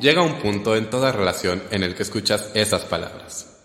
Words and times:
Llega 0.00 0.20
un 0.20 0.38
punto 0.40 0.76
en 0.76 0.90
toda 0.90 1.10
relación 1.10 1.62
en 1.70 1.82
el 1.82 1.94
que 1.94 2.02
escuchas 2.02 2.52
esas 2.54 2.84
palabras. 2.84 3.64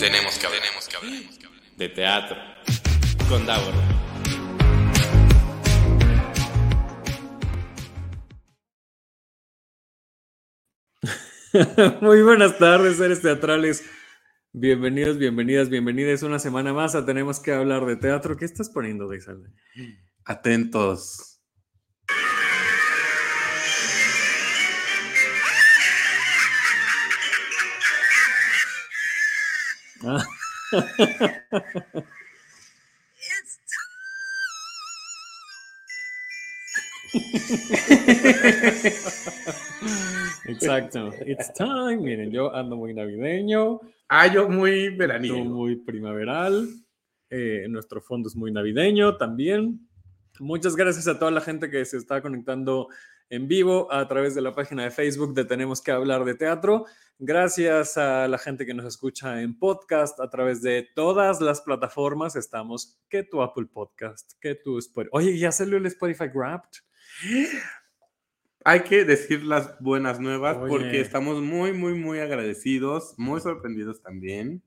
Tenemos 0.00 0.38
que 0.38 0.46
hablar, 0.46 0.60
tenemos 0.60 0.88
que 0.88 0.96
hablar, 0.96 1.12
tenemos 1.12 1.38
que 1.38 1.46
hablar. 1.46 1.62
De 1.76 1.88
teatro. 1.88 2.36
Con 3.28 3.46
Davor. 3.46 3.74
Muy 12.00 12.22
buenas 12.22 12.58
tardes, 12.58 12.96
seres 12.96 13.22
teatrales. 13.22 13.84
Bienvenidos, 14.52 15.16
bienvenidas, 15.16 15.68
bienvenidas 15.68 16.24
una 16.24 16.40
semana 16.40 16.72
más 16.72 16.96
a 16.96 17.06
Tenemos 17.06 17.38
que 17.38 17.52
hablar 17.52 17.86
de 17.86 17.94
teatro. 17.94 18.36
¿Qué 18.36 18.46
estás 18.46 18.68
poniendo, 18.68 19.06
Deisalde? 19.06 19.50
Atentos. 20.34 21.40
Ah. 30.02 30.24
Exacto. 40.46 41.12
It's 41.26 41.52
time. 41.54 42.02
Miren, 42.02 42.30
yo 42.30 42.54
ando 42.54 42.76
muy 42.76 42.94
navideño, 42.94 43.80
Ah, 44.08 44.26
yo 44.26 44.48
muy 44.48 44.86
ando 44.86 44.98
veranillo. 44.98 45.44
muy 45.44 45.76
primaveral. 45.76 46.68
eh, 47.32 47.66
nuestro 47.68 48.00
fondo 48.00 48.28
es 48.28 48.34
muy 48.34 48.50
navideño 48.50 49.16
también. 49.16 49.88
Muchas 50.40 50.74
gracias 50.74 51.06
a 51.06 51.18
toda 51.18 51.30
la 51.30 51.42
gente 51.42 51.68
que 51.70 51.84
se 51.84 51.98
está 51.98 52.22
conectando 52.22 52.88
en 53.28 53.46
vivo 53.46 53.92
a 53.92 54.08
través 54.08 54.34
de 54.34 54.40
la 54.40 54.54
página 54.54 54.84
de 54.84 54.90
Facebook 54.90 55.34
de 55.34 55.44
Tenemos 55.44 55.82
que 55.82 55.92
hablar 55.92 56.24
de 56.24 56.34
teatro. 56.34 56.86
Gracias 57.18 57.98
a 57.98 58.26
la 58.26 58.38
gente 58.38 58.64
que 58.64 58.72
nos 58.72 58.86
escucha 58.86 59.42
en 59.42 59.58
podcast 59.58 60.18
a 60.18 60.30
través 60.30 60.62
de 60.62 60.88
todas 60.94 61.42
las 61.42 61.60
plataformas. 61.60 62.36
Estamos 62.36 62.98
que 63.10 63.22
tu 63.22 63.42
Apple 63.42 63.66
Podcast, 63.70 64.32
que 64.40 64.54
tu 64.54 64.78
Spotify. 64.78 65.10
Oye, 65.12 65.38
ya 65.38 65.52
salió 65.52 65.76
el 65.76 65.84
Spotify 65.84 66.30
Wrapped. 66.34 66.80
Hay 68.64 68.80
que 68.80 69.04
decir 69.04 69.44
las 69.44 69.78
buenas 69.78 70.20
nuevas 70.20 70.56
Oye. 70.56 70.70
porque 70.70 71.00
estamos 71.02 71.42
muy, 71.42 71.74
muy, 71.74 71.92
muy 71.92 72.18
agradecidos, 72.18 73.14
muy 73.18 73.42
sorprendidos 73.42 74.00
también. 74.00 74.62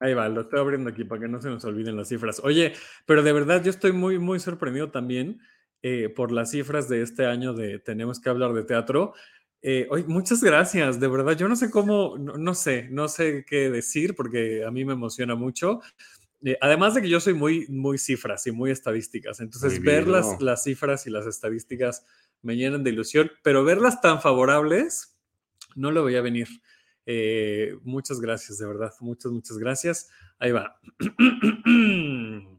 Ahí 0.00 0.14
va, 0.14 0.28
lo 0.28 0.42
estoy 0.42 0.60
abriendo 0.60 0.90
aquí 0.90 1.04
para 1.04 1.22
que 1.22 1.28
no 1.28 1.40
se 1.40 1.48
nos 1.48 1.64
olviden 1.64 1.96
las 1.96 2.08
cifras. 2.08 2.40
Oye, 2.44 2.72
pero 3.04 3.22
de 3.22 3.32
verdad 3.32 3.62
yo 3.64 3.70
estoy 3.70 3.92
muy, 3.92 4.18
muy 4.18 4.38
sorprendido 4.38 4.90
también 4.90 5.40
eh, 5.82 6.08
por 6.08 6.30
las 6.30 6.52
cifras 6.52 6.88
de 6.88 7.02
este 7.02 7.26
año 7.26 7.52
de 7.52 7.78
Tenemos 7.78 8.20
que 8.20 8.28
hablar 8.28 8.52
de 8.52 8.64
teatro. 8.64 9.14
Eh, 9.60 9.88
oye, 9.90 10.04
muchas 10.06 10.42
gracias, 10.42 11.00
de 11.00 11.08
verdad. 11.08 11.36
Yo 11.36 11.48
no 11.48 11.56
sé 11.56 11.70
cómo, 11.70 12.16
no, 12.16 12.34
no 12.36 12.54
sé, 12.54 12.88
no 12.90 13.08
sé 13.08 13.44
qué 13.46 13.70
decir 13.70 14.14
porque 14.14 14.64
a 14.64 14.70
mí 14.70 14.84
me 14.84 14.92
emociona 14.92 15.34
mucho. 15.34 15.80
Eh, 16.44 16.56
además 16.60 16.94
de 16.94 17.02
que 17.02 17.08
yo 17.08 17.18
soy 17.18 17.34
muy, 17.34 17.66
muy 17.68 17.98
cifras 17.98 18.46
y 18.46 18.52
muy 18.52 18.70
estadísticas. 18.70 19.40
Entonces, 19.40 19.78
Muy 19.78 19.86
ver 19.86 20.06
las, 20.06 20.40
las 20.40 20.62
cifras 20.62 21.06
y 21.06 21.10
las 21.10 21.26
estadísticas 21.26 22.06
me 22.42 22.56
llenan 22.56 22.84
de 22.84 22.90
ilusión, 22.90 23.30
pero 23.42 23.64
verlas 23.64 24.00
tan 24.00 24.22
favorables, 24.22 25.18
no 25.74 25.90
lo 25.90 26.04
veía 26.04 26.20
venir. 26.20 26.48
Eh, 27.10 27.74
muchas 27.84 28.20
gracias, 28.20 28.58
de 28.58 28.66
verdad. 28.66 28.92
Muchas, 29.00 29.32
muchas 29.32 29.56
gracias. 29.56 30.10
Ahí 30.38 30.52
va. 30.52 30.78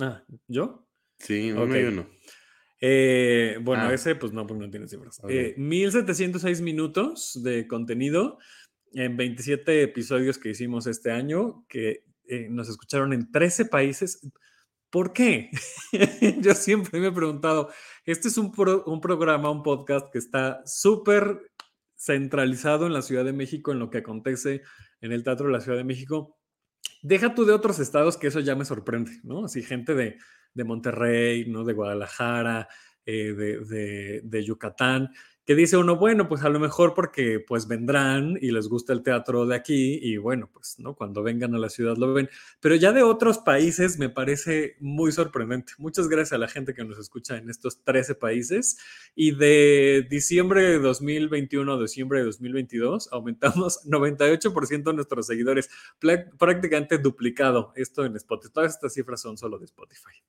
Ah, 0.00 0.22
¿Yo? 0.48 0.86
Sí, 1.18 1.52
uno 1.52 1.62
Ok. 1.62 1.70
y 1.74 1.82
uno. 1.84 2.06
Eh, 2.80 3.58
bueno, 3.62 3.84
Ah. 3.84 3.94
ese 3.94 4.14
pues 4.16 4.32
no, 4.32 4.46
pues 4.46 4.58
no 4.60 4.68
tiene 4.68 4.88
cifras. 4.88 5.20
Ok. 5.22 5.30
Eh, 5.30 5.54
1706 5.56 6.60
minutos 6.60 7.40
de 7.42 7.66
contenido 7.68 8.38
en 8.92 9.16
27 9.16 9.82
episodios 9.82 10.36
que 10.38 10.50
hicimos 10.50 10.86
este 10.86 11.12
año, 11.12 11.64
que 11.68 12.04
eh, 12.28 12.48
nos 12.50 12.68
escucharon 12.68 13.12
en 13.12 13.30
13 13.30 13.66
países. 13.66 14.20
¿Por 14.90 15.12
qué? 15.12 15.50
Yo 16.42 16.54
siempre 16.54 17.00
me 17.00 17.06
he 17.06 17.12
preguntado, 17.12 17.70
este 18.04 18.28
es 18.28 18.36
un, 18.36 18.52
pro- 18.52 18.84
un 18.84 19.00
programa, 19.00 19.50
un 19.50 19.62
podcast 19.62 20.10
que 20.12 20.18
está 20.18 20.60
súper 20.66 21.40
centralizado 22.04 22.86
en 22.86 22.92
la 22.92 23.02
Ciudad 23.02 23.24
de 23.24 23.32
México, 23.32 23.70
en 23.72 23.78
lo 23.78 23.90
que 23.90 23.98
acontece 23.98 24.62
en 25.00 25.12
el 25.12 25.22
Teatro 25.22 25.46
de 25.46 25.52
la 25.52 25.60
Ciudad 25.60 25.78
de 25.78 25.84
México. 25.84 26.36
Deja 27.02 27.34
tú 27.34 27.44
de 27.44 27.52
otros 27.52 27.78
estados, 27.78 28.16
que 28.16 28.26
eso 28.28 28.40
ya 28.40 28.56
me 28.56 28.64
sorprende, 28.64 29.12
¿no? 29.22 29.44
Así 29.44 29.62
gente 29.62 29.94
de, 29.94 30.18
de 30.54 30.64
Monterrey, 30.64 31.46
¿no? 31.48 31.64
De 31.64 31.72
Guadalajara, 31.74 32.68
eh, 33.06 33.32
de, 33.32 33.58
de- 33.64 34.20
de 34.24 34.44
Yucatán, 34.44 35.10
que 35.44 35.54
dice 35.56 35.76
uno, 35.76 35.96
bueno, 35.96 36.28
pues 36.28 36.42
a 36.42 36.48
lo 36.48 36.60
mejor 36.60 36.94
porque 36.94 37.40
pues 37.40 37.66
vendrán 37.66 38.38
y 38.40 38.52
les 38.52 38.68
gusta 38.68 38.92
el 38.92 39.02
teatro 39.02 39.44
de 39.46 39.56
aquí 39.56 39.98
y 40.00 40.16
bueno, 40.16 40.48
pues, 40.52 40.78
¿no? 40.78 40.94
Cuando 40.94 41.22
vengan 41.22 41.54
a 41.54 41.58
la 41.58 41.68
ciudad 41.68 41.96
lo 41.96 42.14
ven. 42.14 42.28
Pero 42.60 42.76
ya 42.76 42.92
de 42.92 43.02
otros 43.02 43.38
países 43.38 43.98
me 43.98 44.08
parece 44.08 44.76
muy 44.78 45.10
sorprendente. 45.10 45.72
Muchas 45.78 46.08
gracias 46.08 46.32
a 46.32 46.38
la 46.38 46.48
gente 46.48 46.74
que 46.74 46.84
nos 46.84 46.98
escucha 46.98 47.36
en 47.36 47.50
estos 47.50 47.82
13 47.84 48.14
países 48.14 48.78
y 49.14 49.34
de 49.34 50.06
diciembre 50.08 50.62
de 50.62 50.78
2021 50.78 51.72
a 51.72 51.80
diciembre 51.80 52.20
de 52.20 52.26
2022 52.26 53.08
aumentamos 53.12 53.84
98% 53.86 54.94
nuestros 54.94 55.26
seguidores, 55.26 55.68
prácticamente 56.38 56.98
duplicado 56.98 57.72
esto 57.74 58.04
en 58.04 58.16
Spotify. 58.16 58.52
Todas 58.52 58.74
estas 58.74 58.94
cifras 58.94 59.20
son 59.20 59.36
solo 59.36 59.58
de 59.58 59.64
Spotify. 59.64 60.22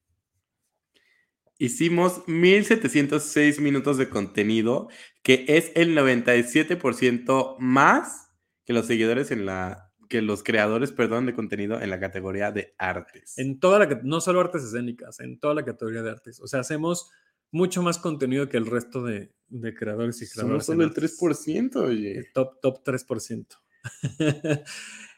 Hicimos 1.63 2.28
1706 2.28 3.62
minutos 3.62 3.97
de 3.97 4.09
contenido, 4.09 4.90
que 5.22 5.46
es 5.47 5.72
el 5.75 5.96
97% 5.97 7.56
más 7.57 8.28
que 8.66 8.74
los 8.74 8.85
seguidores 8.85 9.31
en 9.31 9.46
la 9.46 9.90
que 10.09 10.22
los 10.22 10.44
creadores, 10.44 10.91
perdón, 10.91 11.25
de 11.25 11.34
contenido 11.34 11.79
en 11.79 11.90
la 11.90 12.01
categoría 12.01 12.51
de 12.51 12.75
artes. 12.78 13.38
En 13.38 13.62
toda 13.62 13.79
la, 13.79 14.01
no 14.03 14.19
solo 14.19 14.41
artes 14.41 14.62
escénicas, 14.62 15.22
en 15.22 15.40
toda 15.40 15.53
la 15.53 15.63
categoría 15.63 16.01
de 16.01 16.09
artes. 16.09 16.41
O 16.41 16.47
sea, 16.47 16.59
hacemos 16.59 17.09
mucho 17.50 17.81
más 17.81 17.97
contenido 17.97 18.50
que 18.50 18.57
el 18.57 18.66
resto 18.66 19.01
de, 19.01 19.31
de 19.47 19.74
creadores 19.74 20.22
y 20.22 20.28
creadoras. 20.28 20.66
Somos 20.66 20.66
solo 20.66 20.84
el 20.84 20.90
artes. 20.90 21.18
3%, 21.18 21.75
oye. 21.78 22.18
El 22.18 22.34
top, 22.34 22.59
top 22.59 22.84
3%. 22.84 23.45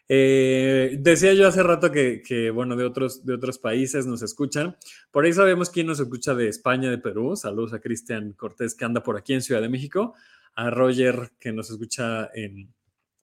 Eh, 0.07 0.97
decía 0.99 1.33
yo 1.33 1.47
hace 1.47 1.63
rato 1.63 1.91
que, 1.91 2.21
que, 2.21 2.51
bueno, 2.51 2.75
de 2.75 2.85
otros, 2.85 3.25
de 3.25 3.33
otros 3.33 3.57
países 3.57 4.05
nos 4.05 4.21
escuchan. 4.21 4.77
Por 5.11 5.25
ahí 5.25 5.33
sabemos 5.33 5.69
quién 5.69 5.87
nos 5.87 5.99
escucha 5.99 6.35
de 6.35 6.47
España, 6.47 6.89
de 6.89 6.97
Perú. 6.97 7.35
Saludos 7.35 7.73
a 7.73 7.79
Cristian 7.79 8.33
Cortés, 8.33 8.75
que 8.75 8.85
anda 8.85 9.01
por 9.01 9.17
aquí 9.17 9.33
en 9.33 9.41
Ciudad 9.41 9.61
de 9.61 9.69
México. 9.69 10.13
A 10.55 10.69
Roger, 10.69 11.31
que 11.39 11.51
nos 11.51 11.69
escucha 11.69 12.29
en, 12.33 12.73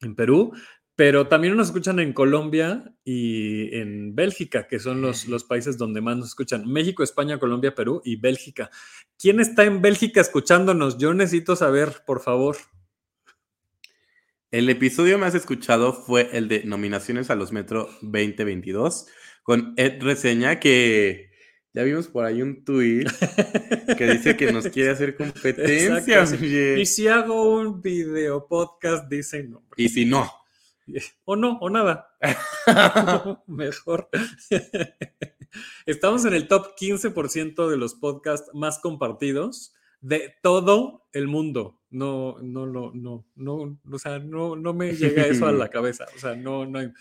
en 0.00 0.14
Perú. 0.14 0.52
Pero 0.94 1.26
también 1.26 1.56
nos 1.56 1.68
escuchan 1.68 2.00
en 2.00 2.12
Colombia 2.12 2.94
y 3.02 3.74
en 3.74 4.14
Bélgica, 4.14 4.66
que 4.68 4.78
son 4.78 5.00
los, 5.00 5.26
los 5.26 5.42
países 5.42 5.78
donde 5.78 6.02
más 6.02 6.18
nos 6.18 6.28
escuchan. 6.28 6.70
México, 6.70 7.02
España, 7.02 7.38
Colombia, 7.38 7.74
Perú 7.74 8.02
y 8.04 8.16
Bélgica. 8.16 8.70
¿Quién 9.18 9.40
está 9.40 9.64
en 9.64 9.80
Bélgica 9.80 10.20
escuchándonos? 10.20 10.98
Yo 10.98 11.14
necesito 11.14 11.56
saber, 11.56 12.02
por 12.06 12.20
favor. 12.20 12.56
El 14.52 14.68
episodio 14.68 15.18
más 15.18 15.34
escuchado 15.34 15.94
fue 15.94 16.28
el 16.34 16.46
de 16.46 16.64
nominaciones 16.64 17.30
a 17.30 17.34
los 17.34 17.52
Metro 17.52 17.88
2022 18.02 19.06
con 19.42 19.72
Ed 19.78 20.02
Reseña, 20.02 20.60
que 20.60 21.30
ya 21.72 21.82
vimos 21.84 22.08
por 22.08 22.26
ahí 22.26 22.42
un 22.42 22.62
tuit 22.62 23.08
que 23.96 24.06
dice 24.12 24.36
que 24.36 24.52
nos 24.52 24.68
quiere 24.68 24.90
hacer 24.90 25.16
competencia. 25.16 26.22
Oye. 26.38 26.78
Y 26.78 26.84
si 26.84 27.08
hago 27.08 27.60
un 27.60 27.80
video 27.80 28.46
podcast, 28.46 29.08
dicen 29.08 29.52
no. 29.52 29.66
Y 29.74 29.88
si 29.88 30.04
no, 30.04 30.30
O 31.24 31.34
no, 31.34 31.56
o 31.62 31.70
nada. 31.70 32.10
Mejor. 33.46 34.10
Estamos 35.86 36.26
en 36.26 36.34
el 36.34 36.46
top 36.46 36.76
15% 36.78 37.70
de 37.70 37.78
los 37.78 37.94
podcasts 37.94 38.50
más 38.52 38.80
compartidos 38.80 39.72
de 40.02 40.34
todo 40.42 41.06
el 41.12 41.28
mundo. 41.28 41.78
No, 41.90 42.36
no, 42.42 42.66
no, 42.66 42.90
no, 42.94 43.26
no, 43.34 43.78
o 43.90 43.98
sea, 43.98 44.18
no, 44.18 44.56
no 44.56 44.74
me 44.74 44.94
llega 44.94 45.26
eso 45.26 45.46
a 45.46 45.52
la 45.52 45.68
cabeza. 45.70 46.06
O 46.14 46.18
sea, 46.18 46.34
no, 46.34 46.66
no 46.66 46.78
hay. 46.80 46.92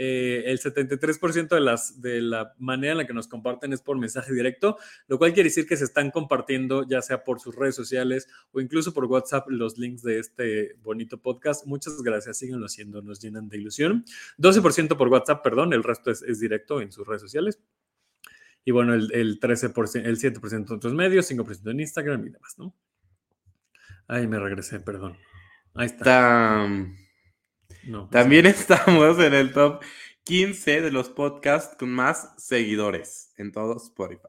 Eh, 0.00 0.44
el 0.46 0.60
73% 0.60 1.48
de, 1.48 1.60
las, 1.60 2.00
de 2.00 2.22
la 2.22 2.54
manera 2.56 2.92
en 2.92 2.98
la 2.98 3.06
que 3.06 3.12
nos 3.12 3.26
comparten 3.26 3.72
es 3.72 3.82
por 3.82 3.98
mensaje 3.98 4.32
directo, 4.32 4.78
lo 5.08 5.18
cual 5.18 5.34
quiere 5.34 5.48
decir 5.48 5.66
que 5.66 5.76
se 5.76 5.82
están 5.82 6.12
compartiendo 6.12 6.86
ya 6.86 7.02
sea 7.02 7.24
por 7.24 7.40
sus 7.40 7.56
redes 7.56 7.74
sociales 7.74 8.28
o 8.52 8.60
incluso 8.60 8.94
por 8.94 9.06
WhatsApp 9.06 9.48
los 9.48 9.76
links 9.76 10.02
de 10.04 10.20
este 10.20 10.74
bonito 10.84 11.20
podcast. 11.20 11.66
Muchas 11.66 12.00
gracias, 12.00 12.38
síganlo 12.38 12.66
haciendo, 12.66 13.02
nos 13.02 13.20
llenan 13.20 13.48
de 13.48 13.56
ilusión. 13.56 14.04
12% 14.38 14.96
por 14.96 15.08
WhatsApp, 15.08 15.42
perdón, 15.42 15.72
el 15.72 15.82
resto 15.82 16.12
es, 16.12 16.22
es 16.22 16.38
directo 16.38 16.80
en 16.80 16.92
sus 16.92 17.04
redes 17.04 17.22
sociales. 17.22 17.58
Y 18.68 18.70
bueno, 18.70 18.92
el, 18.94 19.10
el 19.14 19.40
13%, 19.40 20.04
el 20.04 20.18
7% 20.18 20.72
en 20.72 20.76
otros 20.76 20.94
medios, 20.94 21.26
5% 21.26 21.70
en 21.70 21.80
Instagram 21.80 22.26
y 22.26 22.30
demás, 22.30 22.54
¿no? 22.58 22.74
Ay, 24.06 24.26
me 24.26 24.38
regresé, 24.38 24.80
perdón. 24.80 25.16
Ahí 25.74 25.86
está. 25.86 26.04
Tam- 26.04 26.96
No, 27.82 28.08
también 28.10 28.46
estamos 28.46 29.18
en 29.20 29.34
el 29.34 29.52
top 29.52 29.82
15 30.24 30.80
de 30.82 30.90
los 30.90 31.08
podcasts 31.08 31.76
con 31.78 31.90
más 31.90 32.34
seguidores 32.38 33.32
en 33.38 33.52
todo 33.52 33.76
Spotify. 33.76 34.28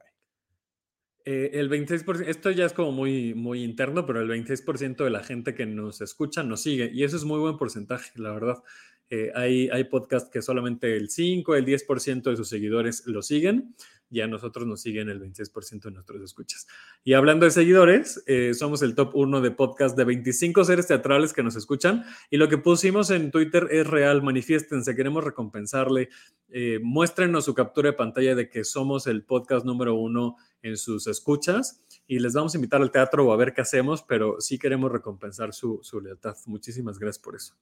Eh, 1.26 1.50
el 1.60 1.68
26%, 1.68 2.28
esto 2.28 2.50
ya 2.50 2.64
es 2.64 2.72
como 2.72 2.92
muy, 2.92 3.34
muy 3.34 3.62
interno, 3.62 4.06
pero 4.06 4.20
el 4.22 4.28
26% 4.28 5.04
de 5.04 5.10
la 5.10 5.22
gente 5.22 5.54
que 5.54 5.66
nos 5.66 6.00
escucha 6.00 6.42
nos 6.42 6.62
sigue 6.62 6.90
y 6.92 7.04
eso 7.04 7.16
es 7.16 7.24
muy 7.24 7.38
buen 7.38 7.58
porcentaje, 7.58 8.10
la 8.16 8.32
verdad. 8.32 8.62
Eh, 9.10 9.32
hay, 9.34 9.68
hay 9.70 9.84
podcasts 9.84 10.30
que 10.30 10.40
solamente 10.40 10.96
el 10.96 11.10
5, 11.10 11.56
el 11.56 11.66
10% 11.66 12.22
de 12.22 12.36
sus 12.36 12.48
seguidores 12.48 13.04
lo 13.06 13.22
siguen 13.22 13.74
y 14.10 14.20
a 14.20 14.26
nosotros 14.26 14.66
nos 14.66 14.80
siguen 14.80 15.08
el 15.08 15.20
26% 15.20 15.82
de 15.82 15.90
nuestros 15.92 16.20
escuchas. 16.22 16.66
Y 17.04 17.14
hablando 17.14 17.44
de 17.44 17.52
seguidores, 17.52 18.22
eh, 18.26 18.52
somos 18.54 18.82
el 18.82 18.94
top 18.94 19.14
1 19.14 19.40
de 19.40 19.50
podcast 19.52 19.96
de 19.96 20.04
25 20.04 20.64
seres 20.64 20.88
teatrales 20.88 21.32
que 21.32 21.42
nos 21.42 21.56
escuchan 21.56 22.04
y 22.28 22.36
lo 22.36 22.48
que 22.48 22.58
pusimos 22.58 23.10
en 23.10 23.30
Twitter 23.30 23.68
es 23.70 23.86
real, 23.86 24.22
manifiéstense, 24.22 24.96
queremos 24.96 25.24
recompensarle, 25.24 26.08
eh, 26.50 26.80
muéstrenos 26.82 27.44
su 27.44 27.54
captura 27.54 27.90
de 27.90 27.96
pantalla 27.96 28.34
de 28.34 28.50
que 28.50 28.64
somos 28.64 29.06
el 29.06 29.22
podcast 29.22 29.64
número 29.64 29.94
uno 29.94 30.36
en 30.62 30.76
sus 30.76 31.06
escuchas 31.06 31.82
y 32.06 32.18
les 32.18 32.34
vamos 32.34 32.54
a 32.54 32.58
invitar 32.58 32.82
al 32.82 32.90
teatro 32.90 33.26
o 33.26 33.32
a 33.32 33.36
ver 33.36 33.54
qué 33.54 33.60
hacemos, 33.60 34.02
pero 34.02 34.40
sí 34.40 34.58
queremos 34.58 34.90
recompensar 34.90 35.54
su, 35.54 35.78
su 35.82 36.00
lealtad. 36.00 36.36
Muchísimas 36.46 36.98
gracias 36.98 37.22
por 37.22 37.36
eso. 37.36 37.54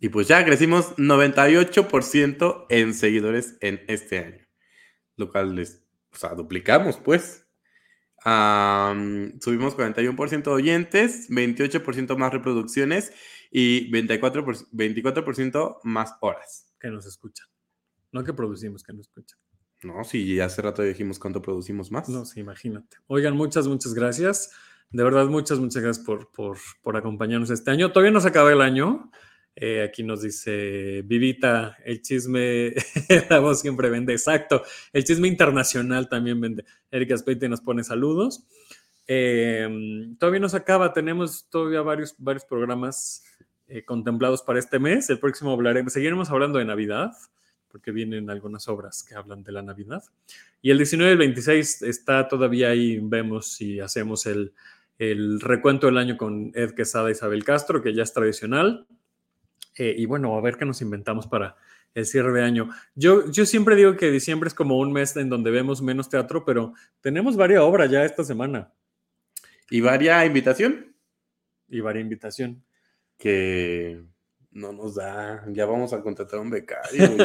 Y 0.00 0.08
pues 0.08 0.28
ya 0.28 0.42
crecimos 0.44 0.96
98% 0.96 2.66
en 2.70 2.94
seguidores 2.94 3.56
en 3.60 3.84
este 3.86 4.18
año. 4.18 4.46
Lo 5.16 5.30
cual 5.30 5.54
les, 5.54 5.84
o 6.10 6.16
sea, 6.16 6.30
duplicamos 6.34 6.96
pues. 6.96 7.46
subimos 8.24 9.76
41% 9.76 10.42
de 10.42 10.50
oyentes, 10.50 11.28
28% 11.28 12.16
más 12.16 12.32
reproducciones 12.32 13.12
y 13.50 13.90
24%, 13.92 14.68
24 14.72 15.80
más 15.84 16.14
horas. 16.22 16.72
Que 16.80 16.88
nos 16.88 17.04
escuchan. 17.04 17.46
No 18.10 18.24
que 18.24 18.32
producimos, 18.32 18.82
que 18.82 18.94
nos 18.94 19.06
escuchan. 19.06 19.38
No, 19.82 20.02
sí, 20.04 20.40
hace 20.40 20.62
rato 20.62 20.82
dijimos 20.82 21.18
cuánto 21.18 21.42
producimos 21.42 21.90
más. 21.90 22.08
No, 22.08 22.24
sí, 22.24 22.40
imagínate. 22.40 22.96
Oigan, 23.06 23.36
muchas, 23.36 23.66
muchas 23.66 23.92
gracias. 23.92 24.50
De 24.90 25.04
verdad, 25.04 25.26
muchas, 25.26 25.58
muchas 25.58 25.82
gracias 25.82 26.04
por, 26.04 26.30
por, 26.32 26.58
por 26.82 26.96
acompañarnos 26.96 27.50
este 27.50 27.70
año. 27.70 27.92
Todavía 27.92 28.10
no 28.10 28.20
se 28.20 28.28
acaba 28.28 28.50
el 28.50 28.62
año. 28.62 29.10
Eh, 29.62 29.82
aquí 29.82 30.02
nos 30.02 30.22
dice 30.22 31.02
Vivita, 31.04 31.76
el 31.84 32.00
chisme, 32.00 32.72
la 33.28 33.40
voz 33.40 33.60
siempre 33.60 33.90
vende, 33.90 34.14
exacto. 34.14 34.62
El 34.90 35.04
chisme 35.04 35.28
internacional 35.28 36.08
también 36.08 36.40
vende. 36.40 36.64
Erika 36.90 37.14
Speite 37.18 37.46
nos 37.46 37.60
pone 37.60 37.84
saludos. 37.84 38.46
Em, 39.06 40.16
todavía 40.16 40.40
nos 40.40 40.54
acaba, 40.54 40.94
tenemos 40.94 41.46
todavía 41.50 41.82
varios, 41.82 42.14
varios 42.16 42.46
programas 42.46 43.22
eh, 43.68 43.84
contemplados 43.84 44.40
para 44.40 44.58
este 44.58 44.78
mes. 44.78 45.10
El 45.10 45.18
próximo 45.18 45.52
hablaremos, 45.52 45.92
seguiremos 45.92 46.30
hablando 46.30 46.58
de 46.58 46.64
Navidad, 46.64 47.12
porque 47.68 47.92
vienen 47.92 48.30
algunas 48.30 48.66
obras 48.66 49.02
que 49.02 49.14
hablan 49.14 49.42
de 49.42 49.52
la 49.52 49.60
Navidad. 49.60 50.02
Y 50.62 50.70
el 50.70 50.78
19 50.78 51.10
y 51.10 51.12
el 51.12 51.18
26 51.18 51.82
está 51.82 52.28
todavía 52.28 52.70
ahí, 52.70 52.98
vemos 52.98 53.52
si 53.52 53.78
hacemos 53.78 54.24
el, 54.24 54.54
el 54.98 55.38
recuento 55.38 55.86
del 55.86 55.98
año 55.98 56.16
con 56.16 56.50
Ed 56.54 56.70
Quesada 56.70 57.10
y 57.10 57.12
Isabel 57.12 57.44
Castro, 57.44 57.82
que 57.82 57.92
ya 57.92 58.04
es 58.04 58.14
tradicional. 58.14 58.86
Eh, 59.76 59.94
y 59.96 60.06
bueno, 60.06 60.36
a 60.36 60.40
ver 60.40 60.56
qué 60.56 60.64
nos 60.64 60.82
inventamos 60.82 61.26
para 61.26 61.56
el 61.94 62.06
cierre 62.06 62.32
de 62.32 62.42
año. 62.42 62.70
Yo, 62.94 63.30
yo 63.30 63.46
siempre 63.46 63.76
digo 63.76 63.96
que 63.96 64.10
diciembre 64.10 64.48
es 64.48 64.54
como 64.54 64.78
un 64.78 64.92
mes 64.92 65.16
en 65.16 65.28
donde 65.28 65.50
vemos 65.50 65.82
menos 65.82 66.08
teatro, 66.08 66.44
pero 66.44 66.74
tenemos 67.00 67.36
varias 67.36 67.62
obras 67.62 67.90
ya 67.90 68.04
esta 68.04 68.24
semana. 68.24 68.72
¿Y 69.70 69.80
varia 69.80 70.24
invitación? 70.24 70.94
Y 71.68 71.80
varia 71.80 72.02
invitación. 72.02 72.62
Que 73.16 74.02
no 74.52 74.72
nos 74.72 74.96
da, 74.96 75.44
ya 75.48 75.66
vamos 75.66 75.92
a 75.92 76.00
contratar 76.00 76.40
un 76.40 76.50
becario. 76.50 77.08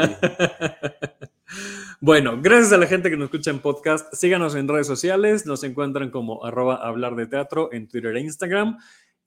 bueno, 2.01 2.39
gracias 2.41 2.73
a 2.73 2.77
la 2.77 2.85
gente 2.85 3.09
que 3.09 3.17
nos 3.17 3.25
escucha 3.25 3.49
en 3.49 3.59
podcast. 3.59 4.13
Síganos 4.13 4.55
en 4.55 4.67
redes 4.67 4.85
sociales, 4.85 5.45
nos 5.45 5.63
encuentran 5.63 6.11
como 6.11 6.45
arroba 6.45 6.75
hablar 6.75 7.15
de 7.15 7.25
teatro 7.25 7.69
en 7.71 7.87
Twitter 7.87 8.15
e 8.15 8.21
Instagram. 8.21 8.77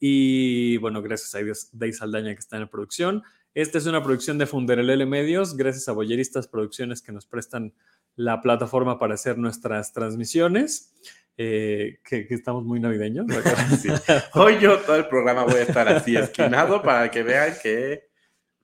Y 0.01 0.77
bueno, 0.79 1.03
gracias 1.03 1.35
a 1.35 1.39
Dios, 1.39 1.69
Day 1.73 1.93
Saldaña 1.93 2.35
que 2.35 2.41
está 2.41 2.57
en 2.57 2.63
la 2.63 2.71
producción. 2.71 3.23
Esta 3.55 3.79
es 3.79 3.87
una 3.87 4.03
producción 4.03 4.39
de 4.39 4.47
Funderelele 4.47 5.07
Medios, 5.07 5.57
gracias 5.57 5.89
a 5.89 5.93
Boyeristas 5.93 6.47
Producciones 6.47 7.03
que 7.03 7.13
nos 7.13 7.27
prestan 7.27 7.75
la 8.15 8.41
plataforma 8.41 8.99
para 8.99 9.15
hacer 9.15 9.39
nuestras 9.39 9.93
transmisiones. 9.93 10.93
Eh, 11.41 12.01
que, 12.05 12.27
estamos 12.31 12.65
muy 12.65 12.81
navideños. 12.81 13.27
Hoy 14.35 14.59
yo 14.59 14.79
todo 14.81 14.97
el 14.97 15.07
programa 15.07 15.45
voy 15.45 15.55
a 15.55 15.63
estar 15.63 15.89
así 15.89 16.17
esquinado 16.17 16.83
para 16.83 17.11
que 17.11 17.23
vean 17.23 17.55
que 17.63 18.09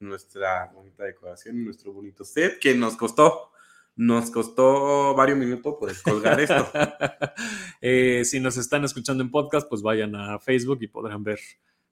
nuestra 0.00 0.72
bonita 0.74 1.04
decoración, 1.04 1.64
nuestro 1.64 1.92
bonito 1.92 2.24
set, 2.24 2.58
que 2.58 2.74
nos 2.74 2.96
costó 2.96 3.52
nos 3.96 4.30
costó 4.30 5.14
varios 5.14 5.38
minutos 5.38 5.76
pues 5.78 6.02
colgar 6.02 6.40
esto. 6.40 6.68
Eh, 7.86 8.24
si 8.24 8.40
nos 8.40 8.56
están 8.56 8.82
escuchando 8.84 9.22
en 9.22 9.30
podcast, 9.30 9.68
pues 9.68 9.82
vayan 9.82 10.16
a 10.16 10.38
Facebook 10.38 10.78
y 10.80 10.86
podrán 10.86 11.22
ver 11.22 11.38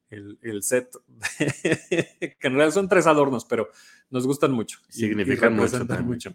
el, 0.09 0.63
set, 0.63 0.89
que 1.39 2.37
en 2.41 2.55
realidad 2.55 2.71
son 2.71 2.89
tres 2.89 3.07
adornos, 3.07 3.45
pero 3.45 3.69
nos 4.09 4.27
gustan 4.27 4.53
mucho. 4.53 4.79
Significan 4.89 5.55
mucho, 5.55 5.85
mucho. 6.03 6.35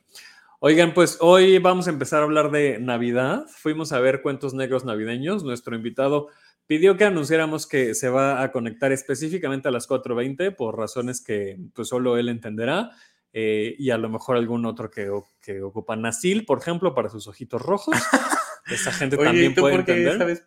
Oigan, 0.60 0.94
pues 0.94 1.18
hoy 1.22 1.60
vamos 1.60 1.88
a 1.88 1.92
empezar 1.92 2.22
a 2.22 2.26
hablar 2.26 2.52
de 2.52 2.80
Navidad. 2.80 3.46
Fuimos 3.48 3.92
a 3.92 4.00
ver 4.00 4.22
cuentos 4.22 4.54
negros 4.54 4.86
navideños. 4.86 5.44
Nuestro 5.44 5.76
invitado 5.76 6.30
pidió 6.66 6.98
que 6.98 7.06
anunciáramos 7.06 7.68
que 7.68 7.94
se 7.96 8.10
va 8.10 8.42
a 8.42 8.52
conectar 8.52 8.92
específicamente 8.92 9.68
a 9.68 9.72
las 9.72 9.88
4.20 9.88 10.56
por 10.56 10.78
razones 10.78 11.22
que 11.22 11.60
pues, 11.74 11.88
solo 11.88 12.18
él 12.18 12.30
entenderá. 12.30 12.92
Eh, 13.40 13.76
y 13.78 13.92
a 13.92 14.00
lo 14.00 14.10
mejor 14.10 14.36
algún 14.36 14.66
otro 14.66 14.90
que, 14.90 15.12
que 15.40 15.62
ocupa 15.62 15.96
Nasil, 15.96 16.44
por 16.44 16.58
ejemplo, 16.58 16.96
para 16.96 17.08
sus 17.10 17.28
ojitos 17.28 17.62
rojos. 17.62 17.96
Esa 18.66 18.92
gente 18.92 19.16
también 19.16 19.54
puede 19.54 19.76
entender. 19.76 20.18
sabes 20.18 20.44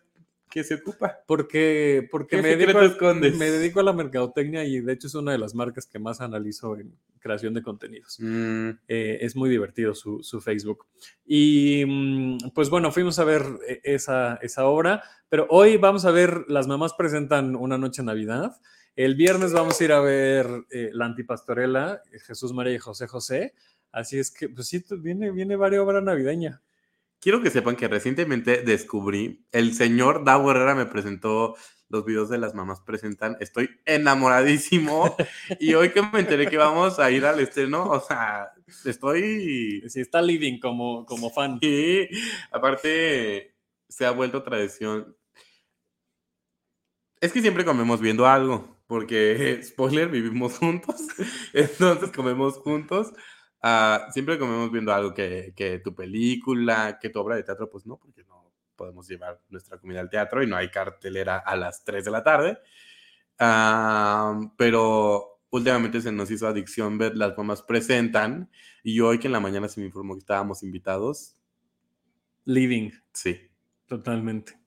qué 0.49 0.65
se 0.65 0.75
ocupa? 0.75 1.19
Porque, 1.25 2.05
porque 2.11 2.41
me, 2.41 2.57
dedico 2.57 3.07
a, 3.07 3.13
me, 3.13 3.31
dedico 3.31 3.79
a, 3.79 3.83
la 3.83 3.93
mercadotecnia 3.93 4.65
y 4.65 4.81
de 4.81 4.91
hecho 4.91 5.07
es 5.07 5.15
una 5.15 5.31
de 5.31 5.37
las 5.37 5.55
marcas 5.55 5.87
que 5.87 5.99
más 5.99 6.19
analizo 6.19 6.75
en 6.75 6.93
creación 7.19 7.53
de 7.53 7.61
contenidos. 7.61 8.17
Mm. 8.19 8.71
Eh, 8.89 9.19
es 9.21 9.37
muy 9.37 9.49
divertido 9.49 9.95
su, 9.95 10.21
su, 10.21 10.41
Facebook. 10.41 10.85
Y 11.25 11.85
mm, 11.87 12.49
pues 12.53 12.69
bueno, 12.69 12.91
fuimos 12.91 13.19
a 13.19 13.23
ver 13.23 13.43
eh, 13.69 13.79
esa, 13.85 14.35
esa 14.41 14.65
obra, 14.65 15.01
pero 15.29 15.47
hoy 15.49 15.77
vamos 15.77 16.03
a 16.03 16.11
ver, 16.11 16.43
las 16.49 16.67
mamás 16.67 16.93
presentan 16.95 17.55
Una 17.55 17.77
Noche 17.77 18.01
en 18.01 18.07
Navidad. 18.07 18.57
El 18.95 19.15
viernes 19.15 19.53
vamos 19.53 19.79
a 19.79 19.83
ir 19.83 19.91
a 19.93 20.01
ver 20.01 20.47
eh, 20.69 20.89
la 20.93 21.05
antipastorela, 21.05 22.01
Jesús 22.25 22.53
María 22.53 22.73
y 22.73 22.79
José 22.79 23.07
José. 23.07 23.53
Así 23.91 24.19
es 24.19 24.31
que, 24.31 24.49
pues 24.49 24.67
sí, 24.67 24.83
viene, 24.99 25.31
viene 25.31 25.55
varias 25.55 25.81
obras 25.81 26.03
navideñas. 26.03 26.61
Quiero 27.19 27.41
que 27.41 27.51
sepan 27.51 27.75
que 27.75 27.87
recientemente 27.87 28.63
descubrí, 28.63 29.45
el 29.51 29.73
señor 29.75 30.25
Davo 30.25 30.51
Herrera 30.51 30.75
me 30.75 30.87
presentó 30.87 31.55
los 31.87 32.05
videos 32.05 32.29
de 32.29 32.37
las 32.37 32.55
mamás 32.55 32.81
presentan. 32.81 33.37
Estoy 33.39 33.69
enamoradísimo. 33.85 35.15
y 35.59 35.73
hoy 35.73 35.91
que 35.91 36.01
me 36.01 36.19
enteré 36.19 36.47
que 36.47 36.57
vamos 36.57 36.99
a 36.99 37.11
ir 37.11 37.25
al 37.25 37.39
estreno, 37.39 37.83
o 37.83 37.99
sea, 37.99 38.51
estoy. 38.85 39.83
Sí, 39.87 40.01
está 40.01 40.21
living 40.21 40.59
como, 40.59 41.05
como 41.05 41.29
fan. 41.29 41.59
Y 41.61 42.07
aparte, 42.51 43.53
se 43.87 44.05
ha 44.05 44.11
vuelto 44.11 44.41
tradición. 44.41 45.15
Es 47.19 47.31
que 47.31 47.41
siempre 47.41 47.65
comemos 47.65 48.01
viendo 48.01 48.25
algo 48.25 48.80
porque, 48.91 49.61
spoiler, 49.63 50.09
vivimos 50.09 50.57
juntos, 50.57 50.97
entonces 51.53 52.11
comemos 52.11 52.57
juntos. 52.57 53.13
Ah, 53.61 54.09
siempre 54.11 54.37
comemos 54.37 54.69
viendo 54.69 54.93
algo 54.93 55.13
que, 55.13 55.53
que, 55.55 55.79
tu 55.79 55.95
película, 55.95 56.99
que 56.99 57.09
tu 57.09 57.21
obra 57.21 57.37
de 57.37 57.43
teatro, 57.43 57.69
pues 57.69 57.85
no, 57.85 57.95
porque 57.95 58.25
no 58.25 58.51
podemos 58.75 59.07
llevar 59.07 59.39
nuestra 59.47 59.77
comida 59.77 60.01
al 60.01 60.09
teatro 60.09 60.43
y 60.43 60.47
no 60.47 60.57
hay 60.57 60.69
cartelera 60.69 61.37
a 61.37 61.55
las 61.55 61.85
3 61.85 62.03
de 62.03 62.11
la 62.11 62.21
tarde. 62.21 62.57
Ah, 63.39 64.37
pero 64.57 65.39
últimamente 65.51 66.01
se 66.01 66.11
nos 66.11 66.29
hizo 66.29 66.45
adicción 66.45 66.97
ver 66.97 67.15
las 67.15 67.37
mamás 67.37 67.61
presentan 67.61 68.51
y 68.83 68.99
hoy 68.99 69.19
que 69.19 69.27
en 69.27 69.33
la 69.33 69.39
mañana 69.39 69.69
se 69.69 69.79
me 69.79 69.85
informó 69.85 70.15
que 70.15 70.19
estábamos 70.19 70.63
invitados. 70.63 71.37
Living. 72.43 72.91
Sí. 73.13 73.39
Totalmente. 73.85 74.60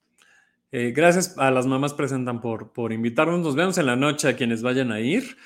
Eh, 0.76 0.90
gracias 0.90 1.38
a 1.38 1.52
las 1.52 1.68
mamás 1.68 1.94
presentan 1.94 2.40
por, 2.40 2.72
por 2.72 2.92
invitarnos. 2.92 3.38
Nos 3.38 3.54
vemos 3.54 3.78
en 3.78 3.86
la 3.86 3.94
noche 3.94 4.26
a 4.26 4.34
quienes 4.34 4.60
vayan 4.60 4.90
a 4.90 4.98
ir. 4.98 5.36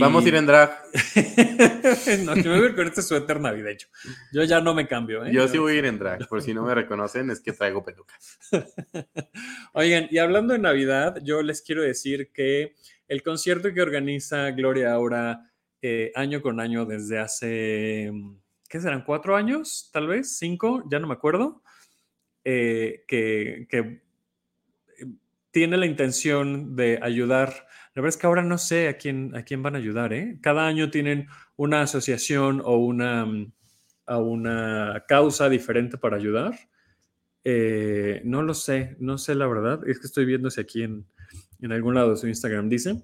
Vamos 0.00 0.24
a 0.24 0.28
ir 0.28 0.34
en 0.34 0.44
drag. 0.44 0.76
no, 2.24 2.34
yo 2.34 2.50
me 2.50 2.56
voy 2.56 2.66
a 2.66 2.70
ir 2.70 2.74
con 2.74 2.88
este 2.88 3.00
suéter 3.00 3.38
navideño. 3.38 3.86
Yo 4.32 4.42
ya 4.42 4.60
no 4.60 4.74
me 4.74 4.88
cambio. 4.88 5.24
¿eh? 5.24 5.30
Yo 5.32 5.46
sí 5.46 5.58
voy 5.58 5.74
a 5.74 5.76
ir 5.76 5.84
en 5.84 6.00
drag. 6.00 6.26
Por 6.26 6.42
si 6.42 6.52
no 6.52 6.64
me 6.64 6.74
reconocen, 6.74 7.30
es 7.30 7.38
que 7.38 7.52
traigo 7.52 7.84
peluca. 7.84 8.16
Oigan, 9.74 10.08
y 10.10 10.18
hablando 10.18 10.52
de 10.52 10.58
Navidad, 10.58 11.20
yo 11.22 11.42
les 11.42 11.62
quiero 11.62 11.82
decir 11.82 12.32
que 12.32 12.74
el 13.06 13.22
concierto 13.22 13.72
que 13.72 13.82
organiza 13.82 14.50
Gloria 14.50 14.94
Aura 14.94 15.48
eh, 15.80 16.10
año 16.16 16.42
con 16.42 16.58
año 16.58 16.86
desde 16.86 17.20
hace, 17.20 18.10
¿qué 18.68 18.80
serán? 18.80 19.04
¿Cuatro 19.04 19.36
años? 19.36 19.90
Tal 19.92 20.08
vez, 20.08 20.36
cinco, 20.38 20.82
ya 20.90 20.98
no 20.98 21.06
me 21.06 21.14
acuerdo. 21.14 21.62
que, 22.42 23.04
que 23.06 24.02
tiene 25.52 25.76
la 25.76 25.86
intención 25.86 26.74
de 26.74 26.98
ayudar. 27.02 27.66
La 27.94 28.02
verdad 28.02 28.08
es 28.08 28.16
que 28.16 28.26
ahora 28.26 28.42
no 28.42 28.58
sé 28.58 28.88
a 28.88 28.96
quién, 28.96 29.36
a 29.36 29.44
quién 29.44 29.62
van 29.62 29.76
a 29.76 29.78
ayudar. 29.78 30.12
¿eh? 30.12 30.38
Cada 30.40 30.66
año 30.66 30.90
tienen 30.90 31.28
una 31.56 31.82
asociación 31.82 32.60
o 32.64 32.76
una, 32.78 33.24
mm, 33.26 33.52
a 34.06 34.18
una 34.18 35.04
causa 35.06 35.48
diferente 35.48 35.98
para 35.98 36.16
ayudar. 36.16 36.58
Eh, 37.44 38.22
no 38.24 38.42
lo 38.42 38.54
sé, 38.54 38.96
no 38.98 39.18
sé 39.18 39.34
la 39.34 39.46
verdad. 39.46 39.86
Es 39.86 40.00
que 40.00 40.06
estoy 40.06 40.24
viendo 40.24 40.50
si 40.50 40.60
aquí 40.60 40.82
en, 40.82 41.06
en 41.60 41.72
algún 41.72 41.94
lado 41.94 42.10
de 42.10 42.16
su 42.16 42.26
Instagram 42.26 42.68
dice. 42.68 43.02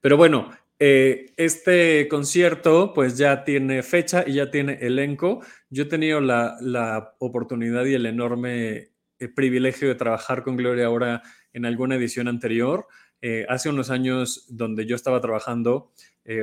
Pero 0.00 0.16
bueno, 0.16 0.50
eh, 0.78 1.34
este 1.36 2.08
concierto 2.08 2.92
pues 2.94 3.18
ya 3.18 3.44
tiene 3.44 3.82
fecha 3.82 4.24
y 4.26 4.34
ya 4.34 4.50
tiene 4.50 4.78
elenco. 4.80 5.40
Yo 5.68 5.82
he 5.82 5.86
tenido 5.86 6.20
la, 6.20 6.56
la 6.60 7.16
oportunidad 7.18 7.84
y 7.84 7.94
el 7.94 8.06
enorme 8.06 8.90
eh, 9.20 9.28
privilegio 9.28 9.88
de 9.88 9.94
trabajar 9.94 10.42
con 10.42 10.56
Gloria 10.56 10.86
ahora 10.86 11.22
en 11.52 11.66
alguna 11.66 11.96
edición 11.96 12.28
anterior. 12.28 12.86
Eh, 13.22 13.46
hace 13.48 13.68
unos 13.68 13.90
años 13.90 14.46
donde 14.48 14.86
yo 14.86 14.96
estaba 14.96 15.20
trabajando, 15.20 15.92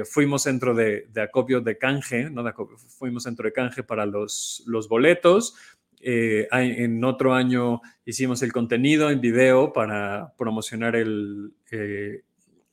fuimos 0.04 0.44
centro 0.44 0.76
de, 0.76 1.08
de, 1.14 1.22
acopio 1.22 1.62
de 1.62 1.78
canje, 1.78 2.30
no 2.30 2.44
de 2.44 2.50
acopio, 2.50 2.78
fuimos 2.78 3.24
centro 3.24 3.46
de 3.46 3.54
canje 3.54 3.84
para 3.84 4.06
los, 4.06 4.62
los 4.66 4.90
boletos. 4.90 5.56
en 6.02 7.04
otro 7.06 7.34
año 7.34 7.80
hicimos 8.04 8.42
el 8.44 8.52
contenido 8.52 9.10
en 9.10 9.22
video 9.22 9.72
para 9.72 10.34
promocionar 10.38 10.98
el, 10.98 11.54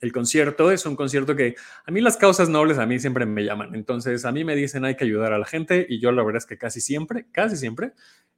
el 0.04 0.12
concierto 0.12 0.70
es 0.70 0.84
un 0.84 0.96
concierto 0.96 1.34
que 1.34 1.56
a 1.86 1.90
mí 1.90 2.02
las 2.02 2.18
causas 2.18 2.50
nobles 2.50 2.78
a 2.78 2.84
mí 2.84 2.98
siempre 3.00 3.24
me 3.24 3.42
llaman. 3.42 3.74
Entonces 3.74 4.24
a 4.26 4.32
mí 4.32 4.44
me 4.44 4.54
dicen 4.54 4.84
hay 4.84 4.96
que 4.96 5.04
ayudar 5.04 5.32
a 5.32 5.38
la 5.38 5.46
gente 5.46 5.86
y 5.88 5.98
yo 5.98 6.12
la 6.12 6.22
verdad 6.22 6.38
es 6.38 6.46
que 6.46 6.58
casi 6.58 6.80
siempre, 6.80 7.26
casi 7.32 7.56
siempre 7.56 7.92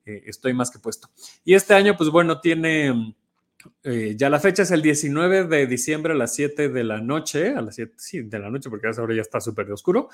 eh, 0.04 0.22
estoy 0.26 0.54
más 0.54 0.70
que 0.70 0.78
puesto. 0.78 1.10
Y 1.44 1.54
este 1.54 1.74
año 1.74 1.96
pues 1.96 2.08
bueno 2.10 2.40
tiene... 2.40 3.14
Eh, 3.82 4.14
ya 4.16 4.30
la 4.30 4.40
fecha 4.40 4.62
es 4.62 4.70
el 4.70 4.82
19 4.82 5.44
de 5.44 5.66
diciembre 5.66 6.12
a 6.12 6.16
las 6.16 6.34
7 6.34 6.68
de 6.68 6.84
la 6.84 7.00
noche, 7.00 7.54
a 7.54 7.62
las 7.62 7.76
7, 7.76 7.94
sí, 7.96 8.22
de 8.22 8.38
la 8.38 8.50
noche, 8.50 8.70
porque 8.70 8.88
ahora 8.88 9.14
ya 9.14 9.22
está 9.22 9.40
súper 9.40 9.70
oscuro. 9.70 10.08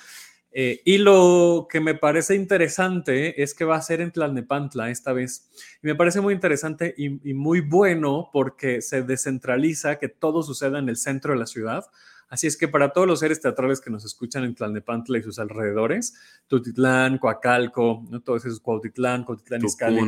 Eh, 0.55 0.83
y 0.85 0.99
lo 0.99 1.67
que 1.71 1.81
me 1.81 1.95
parece 1.95 2.35
interesante 2.35 3.43
es 3.43 3.55
que 3.55 3.65
va 3.65 3.77
a 3.77 3.83
ser 3.83 4.03
en 4.03 4.13
Tlalnepantla 4.13 4.91
esta 4.91 5.13
vez. 5.13 5.51
Y 5.83 5.87
me 5.87 5.95
parece 5.95 6.21
muy 6.21 6.35
interesante 6.35 6.95
y, 6.97 7.09
muy 7.33 7.61
bueno 7.61 8.29
porque 8.33 8.83
se 8.83 9.03
descentraliza 9.03 9.99
que 9.99 10.09
todo 10.09 10.43
suceda 10.43 10.79
en 10.79 10.89
el 10.91 10.97
centro 10.97 11.33
de 11.33 11.39
la 11.39 11.47
ciudad. 11.47 11.87
Así 12.29 12.47
es 12.47 12.57
que 12.57 12.69
para 12.69 12.93
todos 12.93 13.07
los 13.07 13.21
seres 13.21 13.41
teatrales 13.41 13.81
que 13.81 13.91
nos 13.91 14.05
escuchan 14.05 14.45
en 14.45 14.55
Tlalnepantla 14.55 15.19
y 15.19 15.23
sus 15.23 15.39
alrededores, 15.39 16.15
Tutitlán, 16.49 17.19
Coacalco, 17.19 18.05
¿no? 18.11 18.21
todos 18.21 18.45
esos 18.45 18.61
Cuautitlán, 18.61 19.25
Cuautitlán 19.25 19.65
Izcalli, 19.65 20.01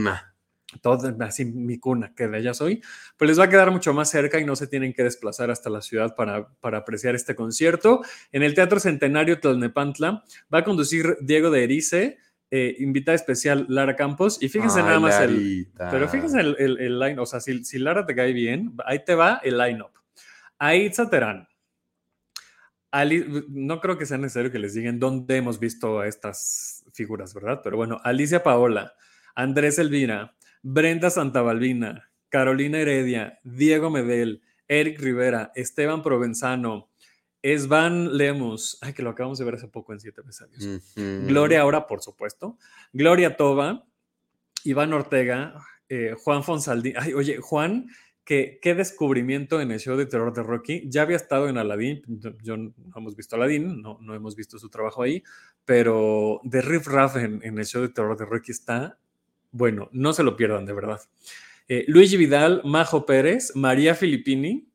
todo 0.81 1.14
así 1.21 1.45
mi 1.45 1.78
cuna, 1.78 2.12
que 2.14 2.28
de 2.28 2.38
allá 2.38 2.54
soy, 2.54 2.83
pues 3.16 3.28
les 3.28 3.38
va 3.38 3.45
a 3.45 3.49
quedar 3.49 3.71
mucho 3.71 3.93
más 3.95 4.11
cerca 4.11 4.38
y 4.38 4.45
no 4.45 4.57
se 4.57 4.66
tienen 4.66 4.93
que 4.93 5.02
desplazar 5.02 5.50
hasta 5.50 5.71
la 5.71 5.83
ciudad 5.83 6.14
para, 6.14 6.49
para 6.61 6.78
apreciar 6.78 7.14
este 7.14 7.35
concierto. 7.35 8.02
En 8.33 8.43
el 8.43 8.54
Teatro 8.54 8.81
Centenario 8.81 9.40
Tlalnepantla 9.40 10.25
va 10.52 10.59
a 10.59 10.64
conducir 10.64 11.16
Diego 11.21 11.50
de 11.50 11.64
Erice, 11.64 12.19
eh, 12.50 12.76
invitada 12.78 13.16
especial 13.16 13.66
Lara 13.69 13.97
Campos, 13.97 14.40
y 14.40 14.49
fíjense 14.49 14.81
nada 14.81 15.00
más 15.00 15.21
el, 15.21 15.69
pero 15.90 16.09
fíjense 16.09 16.38
el, 16.38 16.57
el, 16.59 16.99
line, 17.00 17.19
o 17.19 17.26
sea, 17.26 17.40
si, 17.40 17.64
si, 17.64 17.78
Lara 17.78 18.07
te 18.07 18.14
cae 18.14 18.33
bien, 18.33 18.75
ahí 18.85 19.04
te 19.04 19.14
va 19.14 19.40
el 19.43 19.59
line-up. 19.59 19.90
Aitza 20.59 21.11
Terán. 21.11 21.49
no 23.49 23.81
creo 23.81 23.99
que 23.99 24.07
sea 24.07 24.19
necesario 24.19 24.52
que 24.52 24.59
les 24.59 24.75
digan 24.75 25.00
dónde 25.00 25.37
hemos 25.37 25.59
visto 25.59 26.00
a 26.00 26.07
estas 26.07 26.85
figuras, 26.93 27.35
¿verdad? 27.35 27.61
Pero 27.64 27.76
bueno, 27.76 28.00
Alicia 28.04 28.43
Paola, 28.43 28.95
Andrés 29.35 29.78
Elvira, 29.78 30.37
Brenda 30.66 31.11
Santabalbina, 31.11 32.11
Carolina 32.30 32.78
Heredia, 32.78 33.38
Diego 33.44 33.90
Medel, 33.90 34.40
Eric 34.66 34.99
Rivera, 34.99 35.52
Esteban 35.54 36.02
Provenzano, 36.02 36.88
Esvan 37.42 38.16
Lemus, 38.16 38.78
ay, 38.80 38.94
que 38.94 39.02
lo 39.02 39.11
acabamos 39.11 39.38
de 39.38 39.44
ver 39.44 39.56
hace 39.56 39.68
poco 39.68 39.92
en 39.92 40.00
siete 40.00 40.23
episodios. 40.23 40.90
Gloria 40.97 41.61
ahora, 41.61 41.87
por 41.87 42.00
supuesto. 42.00 42.56
Gloria 42.94 43.37
Toba, 43.37 43.85
Iván 44.64 44.94
Ortega, 44.94 45.54
eh, 45.90 46.14
Juan 46.16 46.42
Fonsaldín. 46.42 46.94
Ay, 46.97 47.12
oye, 47.12 47.37
Juan, 47.42 47.90
¿qué, 48.25 48.59
qué 48.62 48.75
descubrimiento 48.75 49.61
en 49.61 49.71
el 49.71 49.80
show 49.80 49.99
de 49.99 50.06
terror 50.06 50.33
de 50.33 50.42
Rocky. 50.42 50.88
Ya 50.88 51.02
había 51.02 51.16
estado 51.16 51.50
en 51.50 51.59
Aladdin, 51.59 52.02
yo 52.42 52.56
no 52.56 52.73
hemos 52.97 53.14
visto 53.16 53.37
Aladdin, 53.37 53.83
no, 53.83 53.99
no 54.00 54.14
hemos 54.14 54.35
visto 54.35 54.59
su 54.59 54.71
trabajo 54.71 55.02
ahí, 55.02 55.23
pero 55.66 56.40
de 56.42 56.62
Riff 56.62 56.87
Raff 56.87 57.16
en, 57.16 57.40
en 57.44 57.59
el 57.59 57.66
show 57.66 57.83
de 57.83 57.90
terror 57.90 58.16
de 58.16 58.25
Rocky 58.25 58.52
está 58.52 58.99
bueno, 59.54 59.88
no 59.92 60.12
se 60.12 60.25
lo 60.25 60.37
pierdan, 60.37 60.66
de 60.66 60.73
verdad. 60.73 61.00
Eh, 61.68 61.84
Luigi 61.87 62.16
Vidal, 62.16 62.61
Majo 62.64 63.06
Pérez, 63.06 63.52
María 63.54 63.94
Filippini, 63.94 64.68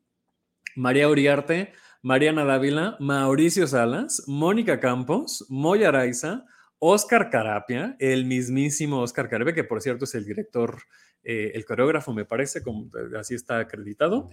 María 0.74 1.06
Uriarte, 1.08 1.74
Mariana 2.00 2.46
Dávila, 2.46 2.96
Mauricio 2.98 3.66
Salas, 3.66 4.24
Mónica 4.26 4.80
Campos, 4.80 5.44
Moya 5.50 5.88
Araiza, 5.88 6.46
Oscar 6.78 7.28
Carapia, 7.28 7.94
el 7.98 8.24
mismísimo 8.24 9.02
Oscar 9.02 9.28
Carapia, 9.28 9.52
que 9.52 9.64
por 9.64 9.82
cierto 9.82 10.06
es 10.06 10.14
el 10.14 10.24
director, 10.24 10.78
eh, 11.22 11.52
el 11.54 11.66
coreógrafo, 11.66 12.14
me 12.14 12.24
parece, 12.24 12.62
como, 12.62 12.90
así 13.18 13.34
está 13.34 13.58
acreditado. 13.58 14.30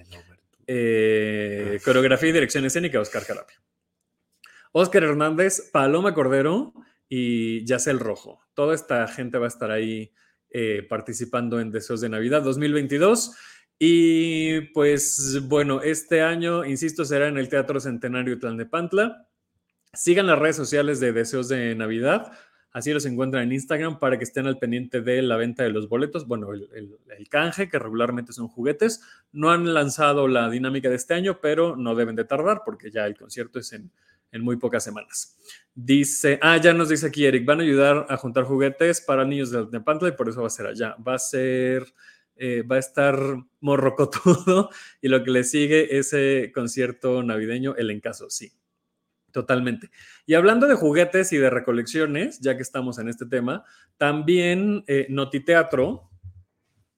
Eh, 0.66 1.77
coreografía 1.84 2.30
y 2.30 2.32
dirección 2.32 2.63
escénica, 2.63 3.01
Oscar 3.01 3.25
Carapia. 3.25 3.62
Oscar 4.72 5.04
Hernández, 5.04 5.70
Paloma 5.74 6.13
Cordero 6.13 6.74
y 7.10 7.66
Yacel 7.66 8.00
Rojo. 8.00 8.39
Toda 8.54 8.74
esta 8.74 9.10
gente 9.10 9.38
va 9.39 9.46
a 9.46 9.50
estar 9.50 9.72
ahí 9.72 10.13
eh, 10.60 10.82
participando 10.82 11.60
en 11.60 11.70
Deseos 11.70 12.02
de 12.02 12.10
Navidad 12.10 12.42
2022. 12.42 13.36
Y 13.78 14.62
pues 14.74 15.40
bueno, 15.44 15.84
este 15.84 16.24
año, 16.24 16.66
insisto, 16.66 17.06
será 17.06 17.28
en 17.28 17.38
el 17.38 17.48
Teatro 17.48 17.80
Centenario 17.80 18.40
Tlalnepantla. 18.40 19.28
Sigan 19.94 20.26
las 20.26 20.40
redes 20.40 20.56
sociales 20.56 21.00
de 21.00 21.14
Deseos 21.14 21.48
de 21.48 21.76
Navidad. 21.76 22.32
Así 22.72 22.92
los 22.92 23.06
encuentran 23.06 23.44
en 23.44 23.52
Instagram 23.52 24.00
para 24.00 24.18
que 24.18 24.24
estén 24.24 24.48
al 24.48 24.58
pendiente 24.58 25.02
de 25.02 25.22
la 25.22 25.38
venta 25.38 25.62
de 25.62 25.70
los 25.70 25.90
boletos. 25.90 26.26
Bueno, 26.26 26.52
el, 26.52 26.98
canje, 27.30 27.70
que 27.70 27.78
regularmente 27.78 28.34
son 28.34 28.48
juguetes. 28.48 29.04
No 29.32 29.52
han 29.52 29.76
lanzado 29.76 30.28
la 30.28 30.50
dinámica 30.50 30.90
de 30.90 30.96
este 30.96 31.14
año, 31.14 31.40
pero 31.40 31.76
no 31.76 31.94
deben 31.94 32.16
de 32.16 32.26
tardar 32.26 32.64
porque 32.66 32.90
ya 32.90 33.06
el 33.06 33.16
concierto 33.16 33.60
es 33.60 33.74
en 33.74 33.92
en 34.32 34.42
muy 34.42 34.58
pocas 34.58 34.84
semanas. 34.84 35.38
Dice, 35.74 36.40
ah, 36.42 36.58
ya 36.58 36.74
nos 36.74 36.90
dice 36.90 37.08
aquí 37.08 37.26
Eric, 37.26 37.46
van 37.46 37.60
a 37.60 37.64
ayudar 37.64 38.06
a 38.10 38.18
juntar 38.18 38.44
juguetes 38.44 39.02
para 39.02 39.26
niños 39.26 39.52
de 39.52 39.80
Pantla 39.82 40.10
y 40.10 40.14
por 40.14 40.30
eso 40.30 40.42
va 40.42 40.48
a 40.48 40.52
ser 40.52 40.68
allá. 40.68 40.96
Va 41.06 41.16
a 41.16 41.20
ser, 41.20 41.86
eh, 42.36 42.64
va 42.64 42.78
a 42.78 42.80
estar 42.80 43.18
morrocotudo 43.60 44.70
y 45.02 45.08
lo 45.08 45.24
que 45.24 45.32
le 45.32 45.44
sigue 45.44 45.98
ese 45.98 46.52
concierto 46.54 47.24
navideño, 47.24 47.76
el 47.76 47.92
encaso, 47.92 48.30
sí, 48.30 48.52
totalmente. 49.32 49.90
Y 50.26 50.34
hablando 50.34 50.68
de 50.68 50.76
juguetes 50.76 51.32
y 51.34 51.38
de 51.38 51.50
recolecciones, 51.50 52.40
ya 52.40 52.56
que 52.56 52.64
estamos 52.64 53.00
en 53.00 53.10
este 53.10 53.26
tema, 53.26 53.64
también 53.98 54.84
eh, 54.88 55.08
Notiteatro 55.10 56.10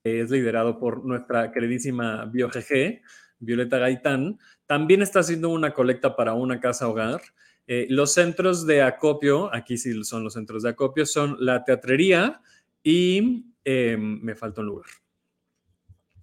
es 0.03 0.31
liderado 0.31 0.79
por 0.79 1.05
nuestra 1.05 1.51
queridísima 1.51 2.25
BioGG, 2.25 3.01
Violeta 3.39 3.77
Gaitán, 3.77 4.39
también 4.65 5.01
está 5.01 5.19
haciendo 5.19 5.49
una 5.49 5.73
colecta 5.73 6.15
para 6.15 6.33
una 6.33 6.59
casa 6.59 6.87
hogar. 6.87 7.21
Eh, 7.67 7.87
los 7.89 8.13
centros 8.13 8.65
de 8.65 8.81
acopio, 8.81 9.53
aquí 9.53 9.77
sí 9.77 10.03
son 10.03 10.23
los 10.23 10.33
centros 10.33 10.63
de 10.63 10.69
acopio, 10.69 11.05
son 11.05 11.37
la 11.39 11.63
teatrería 11.63 12.41
y 12.83 13.45
em, 13.63 14.21
me 14.21 14.35
falta 14.35 14.61
un 14.61 14.67
lugar. 14.67 14.89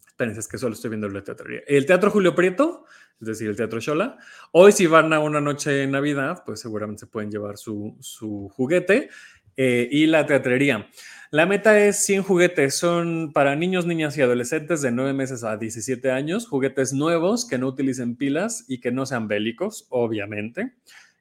Espérense, 0.06 0.40
es 0.40 0.48
que 0.48 0.58
solo 0.58 0.74
estoy 0.74 0.90
viendo 0.90 1.08
la 1.08 1.22
teatrería. 1.22 1.60
El 1.66 1.86
Teatro 1.86 2.10
Julio 2.10 2.34
Prieto, 2.34 2.84
es 3.20 3.28
decir, 3.28 3.48
el 3.48 3.56
Teatro 3.56 3.80
Shola. 3.80 4.18
Hoy 4.52 4.72
si 4.72 4.86
van 4.86 5.12
a 5.12 5.20
una 5.20 5.40
noche 5.40 5.70
de 5.70 5.86
Navidad, 5.86 6.42
pues 6.44 6.60
seguramente 6.60 7.00
se 7.00 7.06
pueden 7.06 7.30
llevar 7.30 7.58
su, 7.58 7.96
su 8.00 8.48
juguete. 8.48 9.10
Eh, 9.56 9.88
y 9.90 10.06
la 10.06 10.26
teatrería. 10.26 10.86
La 11.32 11.44
meta 11.44 11.78
es 11.80 12.04
100 12.04 12.22
juguetes, 12.22 12.76
son 12.76 13.32
para 13.32 13.56
niños, 13.56 13.84
niñas 13.84 14.16
y 14.16 14.22
adolescentes 14.22 14.80
de 14.80 14.92
9 14.92 15.12
meses 15.12 15.42
a 15.42 15.56
17 15.56 16.12
años, 16.12 16.46
juguetes 16.46 16.92
nuevos 16.92 17.44
que 17.46 17.58
no 17.58 17.66
utilicen 17.66 18.14
pilas 18.14 18.64
y 18.68 18.78
que 18.78 18.92
no 18.92 19.06
sean 19.06 19.26
bélicos, 19.26 19.86
obviamente, 19.90 20.74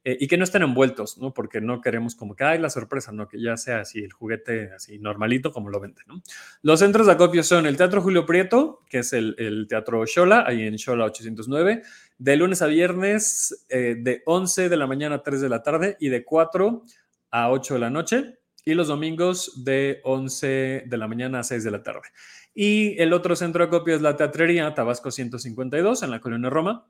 eh, 0.04 0.16
y 0.20 0.28
que 0.28 0.38
no 0.38 0.44
estén 0.44 0.62
envueltos, 0.62 1.18
¿no? 1.18 1.34
Porque 1.34 1.60
no 1.60 1.82
queremos 1.82 2.14
como 2.14 2.36
que, 2.36 2.44
hay 2.44 2.60
la 2.60 2.70
sorpresa, 2.70 3.12
¿no? 3.12 3.28
Que 3.28 3.42
ya 3.42 3.58
sea 3.58 3.80
así 3.80 4.04
el 4.04 4.14
juguete 4.14 4.74
así 4.74 5.00
normalito 5.00 5.52
como 5.52 5.72
lo 5.72 5.80
venden, 5.80 6.06
¿no? 6.08 6.22
Los 6.62 6.82
centros 6.82 7.08
de 7.08 7.14
acopio 7.14 7.42
son 7.42 7.66
el 7.66 7.76
Teatro 7.76 8.04
Julio 8.04 8.28
Prieto, 8.28 8.84
que 8.88 9.00
es 9.00 9.12
el, 9.12 9.66
Teatro 9.68 10.06
Shola, 10.06 10.44
ahí 10.46 10.62
en 10.62 10.76
Shola 10.76 11.06
809, 11.06 11.82
de 12.20 12.36
lunes 12.36 12.62
a 12.62 12.68
viernes 12.68 13.66
eh, 13.70 13.96
de 13.98 14.22
11 14.28 14.70
de 14.70 14.78
la 14.78 14.86
mañana 14.86 15.16
a 15.16 15.24
3 15.24 15.42
de 15.42 15.50
la 15.50 15.64
tarde 15.64 15.98
y 16.00 16.10
de 16.10 16.24
4 16.24 16.84
a 17.32 17.50
8 17.50 17.74
de 17.74 17.80
la 17.80 17.90
noche 17.90 18.38
y 18.66 18.74
los 18.74 18.88
domingos 18.88 19.64
de 19.64 20.02
11 20.04 20.84
de 20.88 20.98
la 20.98 21.08
mañana 21.08 21.40
a 21.40 21.44
6 21.44 21.64
de 21.64 21.72
la 21.72 21.84
tarde. 21.84 22.10
Y 22.56 23.00
el 23.00 23.14
otro 23.14 23.36
centro 23.36 23.64
de 23.64 23.68
acopio 23.68 23.96
es 23.96 24.02
la 24.02 24.18
Teatrería 24.18 24.74
Tabasco 24.74 25.12
152 25.12 26.02
en 26.02 26.10
la 26.12 26.20
Colonia 26.20 26.50
Roma. 26.50 26.88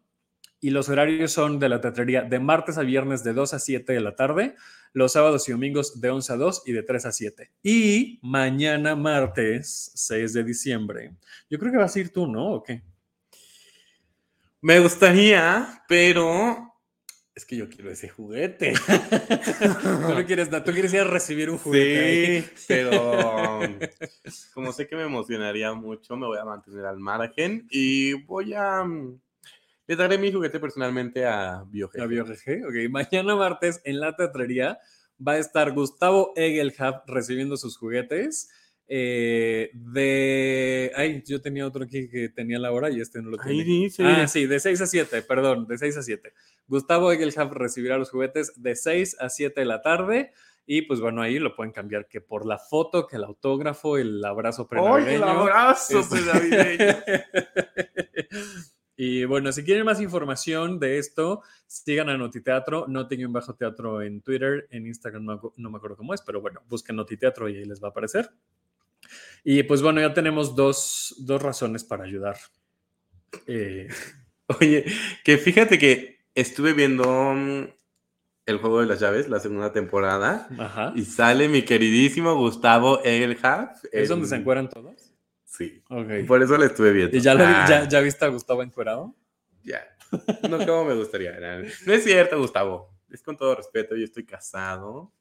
Y 0.61 0.69
los 0.69 0.87
horarios 0.87 1.33
son 1.33 1.59
de 1.59 1.67
la 1.67 1.81
teatrería 1.81 2.23
de 2.23 2.39
martes 2.39 2.77
a 2.77 2.81
viernes 2.81 3.23
de 3.23 3.33
2 3.33 3.53
a 3.53 3.59
7 3.59 3.91
de 3.91 3.99
la 3.99 4.15
tarde, 4.15 4.55
los 4.93 5.11
sábados 5.11 5.47
y 5.47 5.51
domingos 5.51 5.99
de 5.99 6.09
11 6.09 6.33
a 6.33 6.35
2 6.37 6.63
y 6.65 6.71
de 6.71 6.81
3 6.81 7.05
a 7.05 7.11
7. 7.11 7.51
Y 7.61 8.19
mañana 8.23 8.95
martes 8.95 9.91
6 9.95 10.33
de 10.33 10.43
diciembre. 10.45 11.11
Yo 11.49 11.59
creo 11.59 11.73
que 11.73 11.77
vas 11.77 11.95
a 11.95 11.99
ir 11.99 12.11
tú, 12.11 12.25
¿no? 12.25 12.53
¿O 12.53 12.63
qué? 12.63 12.81
Me 14.61 14.79
gustaría, 14.79 15.83
pero 15.87 16.64
es 17.35 17.45
que 17.45 17.57
yo 17.57 17.69
quiero 17.69 17.91
ese 17.91 18.07
juguete. 18.07 18.73
tú, 19.81 20.13
no 20.13 20.25
quieres, 20.25 20.49
tú 20.49 20.71
quieres 20.71 20.93
ir 20.93 21.01
a 21.01 21.03
recibir 21.03 21.49
un 21.49 21.57
juguete. 21.57 22.43
Sí, 22.55 22.65
pero 22.65 23.59
como 24.53 24.71
sé 24.71 24.87
que 24.87 24.95
me 24.95 25.03
emocionaría 25.03 25.73
mucho, 25.73 26.15
me 26.15 26.27
voy 26.27 26.37
a 26.37 26.45
mantener 26.45 26.85
al 26.85 26.97
margen 26.97 27.67
y 27.69 28.13
voy 28.23 28.53
a... 28.53 28.85
mm, 28.85 29.19
Le 29.87 29.95
daré 29.97 30.17
mi 30.17 30.31
juguete 30.31 30.61
personalmente 30.61 31.25
a 31.25 31.65
BioG. 31.67 31.97
La 31.97 32.05
BioGG. 32.07 32.65
Ok, 32.67 32.89
mañana 32.89 33.35
martes 33.35 33.81
en 33.83 33.99
la 33.99 34.15
teatrería 34.15 34.79
va 35.25 35.33
a 35.33 35.37
estar 35.37 35.73
Gustavo 35.73 36.31
Egelhaf 36.37 37.03
recibiendo 37.05 37.57
sus 37.57 37.77
juguetes. 37.77 38.49
Eh, 38.87 39.71
de. 39.73 40.91
Ay, 40.95 41.23
yo 41.25 41.41
tenía 41.41 41.65
otro 41.67 41.83
aquí 41.85 42.07
que 42.09 42.29
tenía 42.29 42.59
la 42.59 42.71
hora 42.71 42.89
y 42.89 43.01
este 43.01 43.21
no 43.21 43.29
lo 43.29 43.37
Ahí 43.41 43.63
tiene. 43.63 43.83
dice. 43.83 44.03
Ah, 44.03 44.27
sí, 44.27 44.45
de 44.45 44.59
6 44.59 44.81
a 44.81 44.87
7, 44.87 45.21
perdón, 45.23 45.67
de 45.67 45.77
6 45.77 45.97
a 45.97 46.01
7. 46.03 46.33
Gustavo 46.67 47.11
Egelhaf 47.11 47.51
recibirá 47.53 47.97
los 47.97 48.09
juguetes 48.11 48.53
de 48.61 48.75
6 48.75 49.17
a 49.19 49.29
7 49.29 49.59
de 49.61 49.65
la 49.65 49.81
tarde. 49.81 50.31
Y 50.67 50.81
pues 50.83 50.99
bueno, 50.99 51.21
ahí 51.21 51.37
lo 51.37 51.55
pueden 51.55 51.71
cambiar 51.71 52.07
que 52.07 52.21
por 52.21 52.43
la 52.45 52.57
foto, 52.57 53.05
que 53.05 53.17
el 53.17 53.23
autógrafo, 53.23 53.97
el 53.97 54.23
abrazo 54.25 54.67
¡Ay, 54.71 54.77
el 54.77 55.19
prenavideño. 55.19 55.25
abrazo 55.41 55.99
Este- 55.99 56.15
prenavideño! 56.15 56.95
y 58.97 59.25
bueno, 59.25 59.51
si 59.51 59.63
quieren 59.63 59.85
más 59.85 60.01
información 60.01 60.79
de 60.79 60.97
esto, 60.97 61.43
sigan 61.67 62.09
a 62.09 62.17
Notiteatro, 62.17 62.85
Noten 62.87 63.31
bajo 63.31 63.53
teatro 63.53 64.01
en 64.01 64.21
Twitter, 64.21 64.67
en 64.71 64.87
Instagram 64.87 65.25
no, 65.25 65.53
no 65.55 65.69
me 65.69 65.77
acuerdo 65.77 65.97
cómo 65.97 66.13
es, 66.15 66.21
pero 66.23 66.41
bueno, 66.41 66.61
busquen 66.67 66.95
Notiteatro 66.95 67.47
y 67.47 67.57
ahí 67.57 67.65
les 67.65 67.79
va 67.83 67.89
a 67.89 67.91
aparecer. 67.91 68.29
Y 69.47 69.63
pues 69.63 69.81
bueno, 69.81 70.01
ya 70.01 70.13
tenemos 70.13 70.55
dos, 70.55 71.15
dos 71.19 71.41
razones 71.41 71.83
para 71.85 72.03
ayudar. 72.03 72.35
Eh, 73.47 73.87
Oye, 74.59 74.85
que 75.23 75.37
fíjate 75.37 75.79
que 75.79 76.25
estuve 76.33 76.73
viendo 76.73 77.03
mm, 77.33 77.67
el 78.47 78.57
juego 78.57 78.81
de 78.81 78.87
las 78.87 78.99
llaves, 78.99 79.29
la 79.29 79.39
segunda 79.39 79.71
temporada, 79.71 80.47
ajá. 80.59 80.93
y 80.95 81.05
sale 81.05 81.47
mi 81.47 81.61
queridísimo 81.61 82.35
Gustavo 82.35 83.01
Egelhaf. 83.03 83.83
¿Es 83.91 84.09
donde 84.09 84.27
se 84.27 84.35
encueran 84.35 84.69
todos? 84.69 85.13
Sí. 85.45 85.81
Ok. 85.89 86.27
Por 86.27 86.41
eso 86.43 86.57
lo 86.57 86.65
estuve 86.65 86.91
viendo. 86.91 87.15
¿Y 87.15 87.21
ya, 87.21 87.33
Ah, 87.33 87.65
ya, 87.69 87.87
ya 87.87 87.99
viste 88.01 88.25
a 88.25 88.29
Gustavo 88.29 88.61
encuerado? 88.63 89.15
ya. 89.63 89.81
No 90.49 90.57
como 90.65 90.85
me 90.85 90.93
gustaría. 90.95 91.31
No 91.85 91.93
es 91.93 92.03
cierto, 92.03 92.37
Gustavo. 92.39 92.89
Es 93.09 93.21
con 93.21 93.35
todo 93.37 93.55
respeto, 93.55 93.95
yo 93.95 94.03
estoy 94.05 94.25
casado. 94.25 95.11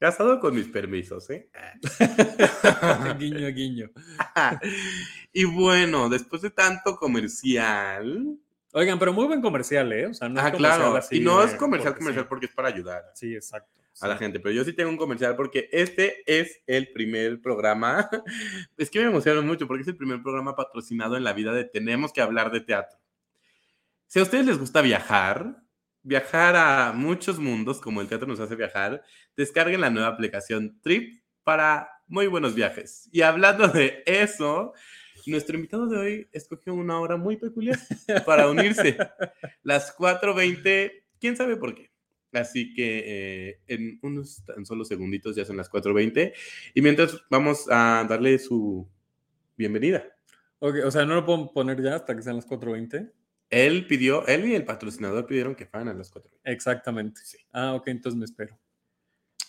Casado 0.00 0.40
con 0.40 0.54
mis 0.54 0.66
permisos, 0.66 1.28
¿eh? 1.28 1.50
guiño, 3.18 3.48
guiño. 3.48 3.90
y 5.32 5.44
bueno, 5.44 6.08
después 6.08 6.40
de 6.40 6.48
tanto 6.48 6.96
comercial. 6.96 8.38
Oigan, 8.72 8.98
pero 8.98 9.12
muy 9.12 9.26
buen 9.26 9.42
comercial, 9.42 9.92
¿eh? 9.92 10.06
O 10.06 10.14
sea, 10.14 10.30
no 10.30 10.40
es 10.40 10.46
ah, 10.46 10.52
comercial 10.52 10.80
claro. 10.80 10.96
así 10.96 11.18
y 11.18 11.20
no 11.20 11.42
es 11.42 11.54
comercial, 11.54 11.92
porque 11.92 11.98
comercial 11.98 12.24
sí. 12.24 12.28
porque 12.30 12.46
es 12.46 12.52
para 12.54 12.68
ayudar 12.68 13.04
Sí, 13.14 13.34
exacto. 13.34 13.78
a 14.00 14.08
la 14.08 14.16
gente. 14.16 14.40
Pero 14.40 14.54
yo 14.54 14.64
sí 14.64 14.72
tengo 14.72 14.88
un 14.88 14.96
comercial 14.96 15.36
porque 15.36 15.68
este 15.70 16.22
es 16.24 16.62
el 16.66 16.90
primer 16.92 17.42
programa. 17.42 18.08
Es 18.78 18.88
que 18.88 19.00
me 19.00 19.06
emociona 19.10 19.42
mucho 19.42 19.66
porque 19.66 19.82
es 19.82 19.88
el 19.88 19.98
primer 19.98 20.22
programa 20.22 20.56
patrocinado 20.56 21.18
en 21.18 21.24
la 21.24 21.34
vida 21.34 21.52
de 21.52 21.64
Tenemos 21.64 22.10
que 22.14 22.22
hablar 22.22 22.50
de 22.50 22.62
teatro. 22.62 22.98
Si 24.06 24.18
a 24.18 24.22
ustedes 24.22 24.46
les 24.46 24.58
gusta 24.58 24.80
viajar, 24.80 25.62
viajar 26.02 26.56
a 26.56 26.92
muchos 26.92 27.38
mundos 27.38 27.80
como 27.80 28.00
el 28.00 28.08
teatro 28.08 28.26
nos 28.26 28.40
hace 28.40 28.56
viajar, 28.56 29.02
descarguen 29.36 29.80
la 29.80 29.90
nueva 29.90 30.08
aplicación 30.08 30.80
Trip 30.82 31.22
para 31.44 31.90
muy 32.06 32.26
buenos 32.26 32.54
viajes. 32.54 33.08
Y 33.12 33.22
hablando 33.22 33.68
de 33.68 34.02
eso, 34.06 34.72
nuestro 35.26 35.56
invitado 35.56 35.86
de 35.86 35.98
hoy 35.98 36.28
escogió 36.32 36.74
una 36.74 36.98
hora 37.00 37.16
muy 37.16 37.36
peculiar 37.36 37.78
para 38.26 38.48
unirse. 38.48 38.96
Las 39.62 39.96
4.20, 39.96 40.92
quién 41.20 41.36
sabe 41.36 41.56
por 41.56 41.74
qué. 41.74 41.90
Así 42.32 42.72
que 42.74 43.02
eh, 43.06 43.60
en 43.66 43.98
unos 44.02 44.44
tan 44.44 44.64
solo 44.64 44.84
segunditos 44.84 45.34
ya 45.34 45.44
son 45.44 45.56
las 45.56 45.68
4.20 45.68 46.32
y 46.74 46.80
mientras 46.80 47.20
vamos 47.28 47.66
a 47.68 48.06
darle 48.08 48.38
su 48.38 48.88
bienvenida. 49.56 50.04
Ok, 50.60 50.76
o 50.84 50.90
sea, 50.92 51.04
no 51.04 51.16
lo 51.16 51.26
puedo 51.26 51.52
poner 51.52 51.82
ya 51.82 51.96
hasta 51.96 52.14
que 52.14 52.22
sean 52.22 52.36
las 52.36 52.46
4.20. 52.46 53.10
Él 53.50 53.86
pidió, 53.86 54.26
él 54.26 54.46
y 54.46 54.54
el 54.54 54.64
patrocinador 54.64 55.26
pidieron 55.26 55.54
que 55.54 55.66
fueran 55.66 55.88
a 55.88 55.94
las 55.94 56.12
4.20. 56.12 56.30
Exactamente. 56.44 57.20
Sí. 57.24 57.38
Ah, 57.52 57.74
ok, 57.74 57.88
entonces 57.88 58.18
me 58.18 58.24
espero. 58.24 58.58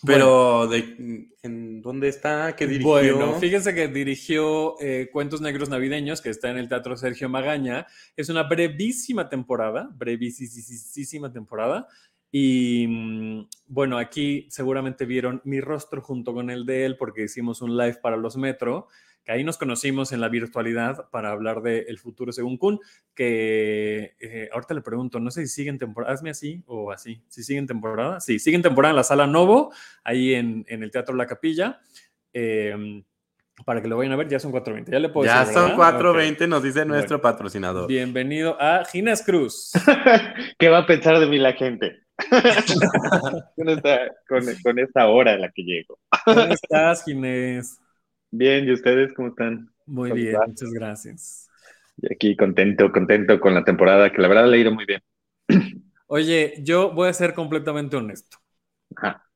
Pero, 0.04 0.66
de, 0.66 1.28
¿en 1.42 1.80
dónde 1.80 2.08
está? 2.08 2.56
¿Qué 2.56 2.66
dirigió? 2.66 2.90
Bueno, 2.90 3.34
fíjense 3.38 3.72
que 3.72 3.86
dirigió 3.86 4.74
eh, 4.80 5.08
Cuentos 5.12 5.40
Negros 5.40 5.68
Navideños, 5.68 6.20
que 6.20 6.30
está 6.30 6.50
en 6.50 6.58
el 6.58 6.68
Teatro 6.68 6.96
Sergio 6.96 7.28
Magaña. 7.28 7.86
Es 8.16 8.28
una 8.28 8.42
brevísima 8.42 9.28
temporada, 9.28 9.88
brevísima 9.94 11.32
temporada. 11.32 11.86
Y 12.32 12.86
mm, 12.88 13.48
bueno, 13.66 13.96
aquí 13.96 14.48
seguramente 14.50 15.04
vieron 15.04 15.40
mi 15.44 15.60
rostro 15.60 16.02
junto 16.02 16.34
con 16.34 16.50
el 16.50 16.66
de 16.66 16.86
él 16.86 16.96
porque 16.96 17.24
hicimos 17.24 17.62
un 17.62 17.76
live 17.76 17.98
para 18.02 18.16
los 18.16 18.36
Metro, 18.36 18.88
que 19.24 19.32
ahí 19.32 19.44
nos 19.44 19.58
conocimos 19.58 20.12
en 20.12 20.20
la 20.20 20.28
virtualidad 20.28 21.08
para 21.10 21.30
hablar 21.30 21.62
de 21.62 21.80
El 21.88 21.98
futuro 21.98 22.32
según 22.32 22.56
Kun, 22.56 22.80
que 23.14 24.14
eh, 24.20 24.48
ahorita 24.52 24.74
le 24.74 24.80
pregunto, 24.80 25.20
no 25.20 25.30
sé 25.30 25.46
si 25.46 25.54
siguen 25.54 25.78
temporada, 25.78 26.12
hazme 26.12 26.30
así 26.30 26.62
o 26.66 26.90
así, 26.90 27.22
si 27.28 27.42
siguen 27.42 27.66
temporada, 27.66 28.20
sí, 28.20 28.38
siguen 28.38 28.62
temporada 28.62 28.90
en 28.90 28.96
la 28.96 29.04
Sala 29.04 29.26
Novo, 29.26 29.72
ahí 30.04 30.34
en, 30.34 30.64
en 30.68 30.82
el 30.82 30.90
Teatro 30.90 31.14
La 31.14 31.26
Capilla. 31.26 31.80
Eh, 32.32 33.02
para 33.64 33.82
que 33.82 33.88
lo 33.88 33.96
vayan 33.96 34.12
a 34.12 34.16
ver, 34.16 34.28
ya 34.28 34.38
son 34.38 34.52
4.20. 34.52 34.90
Ya 34.90 34.98
le 34.98 35.08
puedo 35.08 35.26
ya 35.26 35.40
decir, 35.40 35.54
son 35.54 35.76
¿verdad? 35.76 36.00
4.20, 36.00 36.48
nos 36.48 36.62
dice 36.62 36.84
nuestro 36.84 37.20
patrocinador. 37.20 37.86
Bienvenido 37.86 38.56
a 38.60 38.84
Ginés 38.84 39.22
Cruz. 39.22 39.72
¿Qué 40.58 40.68
va 40.68 40.78
a 40.78 40.86
pensar 40.86 41.18
de 41.20 41.26
mí 41.26 41.38
la 41.38 41.52
gente? 41.52 42.00
con, 43.56 43.68
esta, 43.68 43.98
con, 44.28 44.44
con 44.62 44.78
esta 44.78 45.06
hora 45.06 45.34
en 45.34 45.42
la 45.42 45.50
que 45.50 45.62
llego. 45.62 45.98
¿Cómo 46.24 46.40
estás, 46.40 47.04
Ginés? 47.04 47.78
Bien, 48.32 48.66
¿y 48.68 48.72
ustedes 48.72 49.12
cómo 49.14 49.28
están? 49.28 49.72
Muy 49.86 50.10
¿Cómo 50.10 50.22
bien, 50.22 50.44
muchas 50.44 50.72
gracias. 50.72 51.48
Y 51.96 52.12
aquí 52.12 52.36
contento, 52.36 52.92
contento 52.92 53.40
con 53.40 53.54
la 53.54 53.64
temporada, 53.64 54.10
que 54.12 54.20
la 54.20 54.28
verdad 54.28 54.46
le 54.48 54.56
ha 54.56 54.60
ido 54.60 54.72
muy 54.72 54.84
bien. 54.86 55.00
Oye, 56.06 56.54
yo 56.62 56.92
voy 56.92 57.08
a 57.08 57.12
ser 57.12 57.34
completamente 57.34 57.96
honesto. 57.96 58.38
Ajá. 58.96 59.28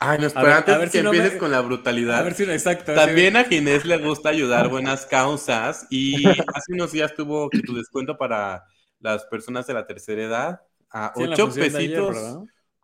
Ay, 0.00 0.18
no, 0.20 0.26
espera, 0.26 0.56
ver- 0.56 0.58
antes 0.58 0.74
a 0.74 0.78
ver 0.78 0.90
que 0.90 0.98
si 0.98 1.02
no 1.02 1.12
me- 1.12 1.18
empieces 1.18 1.36
con 1.36 1.50
la 1.50 1.60
brutalidad. 1.60 2.18
A 2.18 2.22
ver 2.22 2.34
si 2.34 2.44
exacto. 2.44 2.92
También 2.94 3.36
a 3.36 3.44
Ginés 3.44 3.84
le 3.84 3.98
gusta 3.98 4.28
ayudar 4.30 4.68
buenas 4.68 5.06
causas 5.06 5.86
y 5.90 6.40
hace 6.54 6.72
unos 6.72 6.92
días 6.92 7.14
tuvo 7.14 7.62
tu 7.66 7.74
descuento 7.74 8.16
para 8.16 8.64
las 9.00 9.24
personas 9.26 9.66
de 9.66 9.74
la 9.74 9.86
tercera 9.86 10.22
edad 10.22 10.60
a 10.90 11.12
Sí, 11.12 11.24
en 11.24 11.30
la 11.30 11.38
ocho 11.38 11.40
función 11.40 11.72
de 11.72 11.78
ayer, 11.78 12.06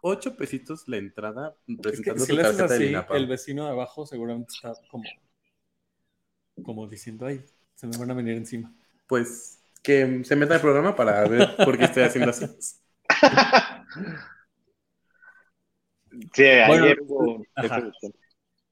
ocho 0.06 0.36
pesitos 0.36 0.86
la 0.86 0.98
entrada 0.98 1.56
Es 1.66 1.76
que 1.76 1.82
presentando 1.82 2.24
si 2.24 2.32
le 2.34 2.42
haces 2.42 2.56
tarjeta 2.58 2.78
de 2.78 2.96
así, 2.96 3.14
el 3.14 3.26
vecino 3.26 3.64
de 3.64 3.70
abajo 3.70 4.06
seguramente 4.06 4.52
está 4.54 4.74
como, 4.90 5.04
como 6.62 6.86
diciendo, 6.86 7.26
ay, 7.26 7.42
se 7.74 7.86
me 7.86 7.96
van 7.96 8.10
a 8.10 8.14
venir 8.14 8.36
encima. 8.36 8.72
Pues 9.06 9.62
que 9.82 10.24
se 10.24 10.36
meta 10.36 10.54
al 10.54 10.60
programa 10.60 10.94
para 10.94 11.26
ver 11.26 11.56
por 11.56 11.78
qué 11.78 11.84
estoy 11.84 12.02
haciendo 12.04 12.30
así. 12.30 12.46
Sí, 16.32 16.44
Bueno, 16.66 16.84
ayer 16.84 16.98
hubo 17.00 17.46
ajá. 17.54 17.78
ese 17.78 17.86
descuento. 17.86 18.18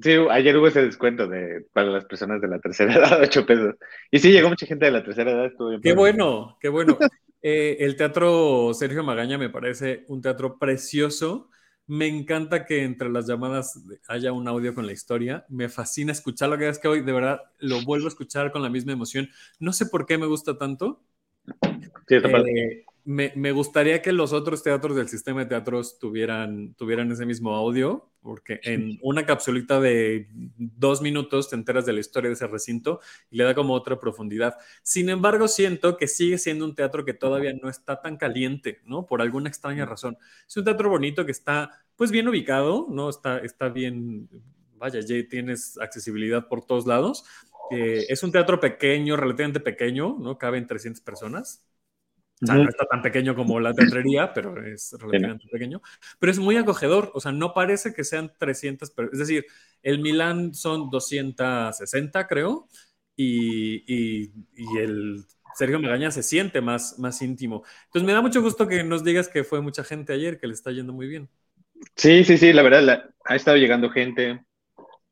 Sí, 0.00 0.10
ayer 0.30 0.56
hubo 0.56 0.66
ese 0.68 0.82
descuento 0.82 1.28
de, 1.28 1.66
para 1.72 1.88
las 1.88 2.04
personas 2.04 2.40
de 2.40 2.48
la 2.48 2.58
tercera 2.60 2.94
edad, 2.96 3.20
8 3.22 3.46
pesos. 3.46 3.74
Y 4.10 4.18
sí, 4.18 4.32
llegó 4.32 4.48
mucha 4.48 4.66
gente 4.66 4.84
de 4.86 4.90
la 4.92 5.02
tercera 5.04 5.30
edad. 5.30 5.46
Estuvo 5.46 5.68
bien 5.70 5.80
Qué 5.80 5.92
bueno, 5.92 6.58
qué 6.60 6.68
bueno. 6.68 6.98
Eh, 7.42 7.78
el 7.80 7.96
teatro 7.96 8.72
Sergio 8.72 9.02
Magaña 9.02 9.36
me 9.36 9.50
parece 9.50 10.04
un 10.08 10.22
teatro 10.22 10.58
precioso. 10.58 11.50
Me 11.86 12.06
encanta 12.06 12.64
que 12.64 12.84
entre 12.84 13.10
las 13.10 13.26
llamadas 13.26 13.82
haya 14.08 14.32
un 14.32 14.46
audio 14.46 14.74
con 14.74 14.86
la 14.86 14.92
historia. 14.92 15.44
Me 15.48 15.68
fascina 15.68 16.12
escucharlo. 16.12 16.56
Que 16.56 16.68
es 16.68 16.78
que 16.78 16.88
hoy 16.88 17.02
de 17.02 17.12
verdad 17.12 17.40
lo 17.58 17.82
vuelvo 17.84 18.06
a 18.06 18.08
escuchar 18.08 18.52
con 18.52 18.62
la 18.62 18.70
misma 18.70 18.92
emoción. 18.92 19.28
No 19.58 19.72
sé 19.72 19.86
por 19.86 20.06
qué 20.06 20.16
me 20.16 20.26
gusta 20.26 20.56
tanto. 20.56 21.02
Sí. 22.08 22.14
Eh, 22.16 22.84
me, 23.04 23.32
me 23.34 23.52
gustaría 23.52 24.00
que 24.02 24.12
los 24.12 24.32
otros 24.32 24.62
teatros 24.62 24.96
del 24.96 25.08
sistema 25.08 25.40
de 25.40 25.46
teatros 25.46 25.98
tuvieran, 25.98 26.74
tuvieran 26.74 27.10
ese 27.10 27.26
mismo 27.26 27.54
audio, 27.54 28.10
porque 28.22 28.60
en 28.62 28.98
una 29.02 29.26
capsulita 29.26 29.80
de 29.80 30.28
dos 30.56 31.02
minutos 31.02 31.50
te 31.50 31.56
enteras 31.56 31.84
de 31.84 31.92
la 31.92 32.00
historia 32.00 32.28
de 32.28 32.34
ese 32.34 32.46
recinto 32.46 33.00
y 33.30 33.36
le 33.36 33.44
da 33.44 33.54
como 33.54 33.74
otra 33.74 33.98
profundidad. 33.98 34.56
Sin 34.82 35.08
embargo, 35.08 35.48
siento 35.48 35.96
que 35.96 36.06
sigue 36.06 36.38
siendo 36.38 36.64
un 36.64 36.74
teatro 36.74 37.04
que 37.04 37.14
todavía 37.14 37.52
no 37.60 37.68
está 37.68 38.00
tan 38.00 38.16
caliente, 38.16 38.80
¿no? 38.84 39.06
Por 39.06 39.20
alguna 39.20 39.48
extraña 39.48 39.84
razón. 39.84 40.16
Es 40.46 40.56
un 40.56 40.64
teatro 40.64 40.88
bonito 40.88 41.26
que 41.26 41.32
está, 41.32 41.70
pues, 41.96 42.12
bien 42.12 42.28
ubicado, 42.28 42.86
¿no? 42.88 43.10
Está, 43.10 43.38
está 43.38 43.68
bien, 43.68 44.28
vaya, 44.76 45.00
ya 45.00 45.16
tienes 45.28 45.76
accesibilidad 45.78 46.46
por 46.46 46.64
todos 46.64 46.86
lados. 46.86 47.24
Eh, 47.72 48.06
es 48.08 48.22
un 48.22 48.30
teatro 48.30 48.60
pequeño, 48.60 49.16
relativamente 49.16 49.58
pequeño, 49.58 50.16
¿no? 50.20 50.38
Caben 50.38 50.66
300 50.66 51.02
personas. 51.02 51.64
O 52.42 52.46
sea, 52.46 52.58
no 52.58 52.68
está 52.68 52.86
tan 52.86 53.02
pequeño 53.02 53.34
como 53.36 53.60
la 53.60 53.74
teatrería, 53.74 54.32
pero 54.34 54.64
es 54.66 54.92
relativamente 54.98 55.48
pequeño. 55.48 55.80
Pero 56.18 56.32
es 56.32 56.38
muy 56.38 56.56
acogedor, 56.56 57.10
o 57.14 57.20
sea, 57.20 57.32
no 57.32 57.54
parece 57.54 57.94
que 57.94 58.04
sean 58.04 58.32
300, 58.38 58.90
pero, 58.90 59.10
es 59.12 59.18
decir, 59.18 59.46
el 59.82 60.00
Milán 60.00 60.54
son 60.54 60.90
260, 60.90 62.26
creo, 62.26 62.68
y, 63.16 63.84
y- 63.86 64.32
y 64.54 64.78
el 64.78 65.24
Sergio 65.54 65.78
Magaña 65.80 66.10
se 66.10 66.22
siente 66.22 66.60
más, 66.60 66.98
más 66.98 67.20
íntimo. 67.22 67.62
Entonces 67.86 68.06
me 68.06 68.12
da 68.12 68.22
mucho 68.22 68.42
gusto 68.42 68.66
que 68.68 68.82
nos 68.84 69.04
digas 69.04 69.28
que 69.28 69.44
fue 69.44 69.60
mucha 69.60 69.84
gente 69.84 70.12
ayer, 70.12 70.38
que 70.40 70.46
le 70.46 70.54
está 70.54 70.70
yendo 70.72 70.92
muy 70.92 71.06
bien. 71.08 71.28
Sí, 71.96 72.24
sí, 72.24 72.38
sí, 72.38 72.52
la 72.52 72.62
verdad, 72.62 73.10
ha 73.24 73.36
estado 73.36 73.56
llegando 73.56 73.90
gente, 73.90 74.44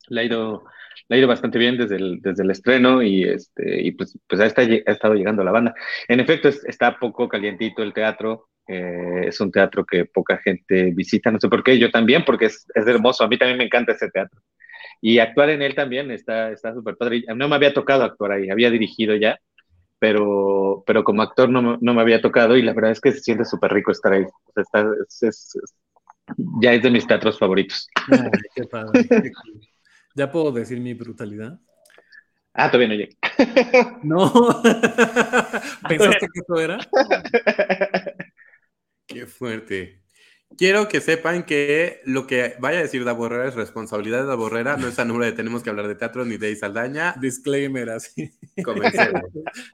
le 0.09 0.21
ha 0.23 0.25
ido, 0.25 0.65
le 1.11 1.17
ha 1.17 1.19
ido 1.19 1.29
bastante 1.29 1.59
bien 1.59 1.77
desde 1.77 1.97
el, 1.97 2.21
desde 2.23 2.45
el 2.45 2.53
estreno 2.53 3.03
y, 3.03 3.25
este, 3.25 3.83
y 3.83 3.91
pues, 3.91 4.17
pues 4.29 4.41
ha, 4.41 4.47
estado, 4.47 5.15
llegando 5.15 5.43
la 5.43 5.51
banda. 5.51 5.75
En 6.07 6.21
efecto, 6.21 6.49
está 6.49 6.97
poco 7.01 7.29
calientito 7.29 7.83
el 7.83 7.93
teatro, 7.93 8.49
eh, 8.69 9.23
es 9.27 9.41
un 9.41 9.51
teatro 9.51 9.85
que 9.85 10.05
poca 10.05 10.39
gente 10.39 10.93
visita, 10.95 11.33
no 11.33 11.41
sé 11.41 11.49
por 11.49 11.65
qué, 11.65 11.77
yo 11.81 11.91
también, 11.91 12.25
porque 12.25 12.45
es, 12.47 12.65
es 12.73 12.87
hermoso, 12.87 13.25
a 13.25 13.29
mí 13.29 13.37
también 13.37 13.59
me 13.59 13.65
encanta 13.65 13.91
ese 13.91 14.09
teatro. 14.09 14.41
Y 15.01 15.19
actuar 15.19 15.51
en 15.51 15.63
él 15.63 15.75
también 15.75 16.13
está 16.13 16.55
súper 16.57 16.97
padre. 16.97 17.25
No 17.35 17.49
me 17.49 17.57
había 17.57 17.75
tocado 17.75 18.05
actuar 18.05 18.33
ahí, 18.33 18.49
había 18.49 18.71
dirigido 18.71 19.17
ya, 19.17 19.41
pero, 19.99 20.85
pero 20.87 21.03
como 21.03 21.23
actor 21.23 21.49
no, 21.49 21.77
no 21.81 21.95
me 21.95 22.03
había 22.03 22.23
tocado 22.23 22.57
y 22.57 22.63
la 22.63 22.73
verdad 22.73 22.93
es 22.93 23.01
que 23.01 23.11
se 23.11 23.19
siente 23.19 23.45
súper 23.45 23.73
rico 23.73 23.91
estar 23.91 24.13
ahí. 24.13 24.23
O 24.23 24.53
sea, 24.55 24.63
está, 24.63 24.87
es, 25.27 25.59
ya 26.61 26.73
es 26.73 26.83
de 26.85 26.91
mis 26.91 27.05
teatros 27.05 27.37
favoritos. 27.37 27.89
qué 28.55 28.63
padre, 28.65 29.09
¿Ya 30.15 30.31
puedo 30.31 30.53
decir 30.53 30.81
mi 30.81 30.95
brutalidad? 30.95 31.61
Ah, 32.53 32.71
todavía 32.71 32.89
no 32.89 32.95
llegué. 32.95 33.17
No. 34.03 34.33
¿Pensaste 35.89 36.27
que 36.33 36.41
eso 36.41 36.61
era? 36.61 36.79
Qué 39.07 39.27
fuerte. 39.27 40.03
Quiero 40.57 40.89
que 40.89 41.01
sepan 41.01 41.45
que 41.45 42.01
lo 42.05 42.27
que 42.27 42.57
vaya 42.59 42.79
a 42.79 42.83
decir 42.83 43.05
Da 43.05 43.13
Borrera 43.13 43.49
es 43.49 43.55
responsabilidad 43.55 44.23
de 44.23 44.27
Da 44.27 44.35
Borrera, 44.35 44.77
no 44.77 44.89
es 44.89 44.99
a 44.99 45.05
número 45.05 45.27
de 45.27 45.33
tenemos 45.33 45.63
que 45.63 45.71
hablar 45.71 45.87
de 45.87 45.95
teatro 45.95 46.25
ni 46.25 46.39
de 46.39 46.55
Saldaña. 46.57 47.15
Disclaimer, 47.21 47.91
así. 47.91 48.33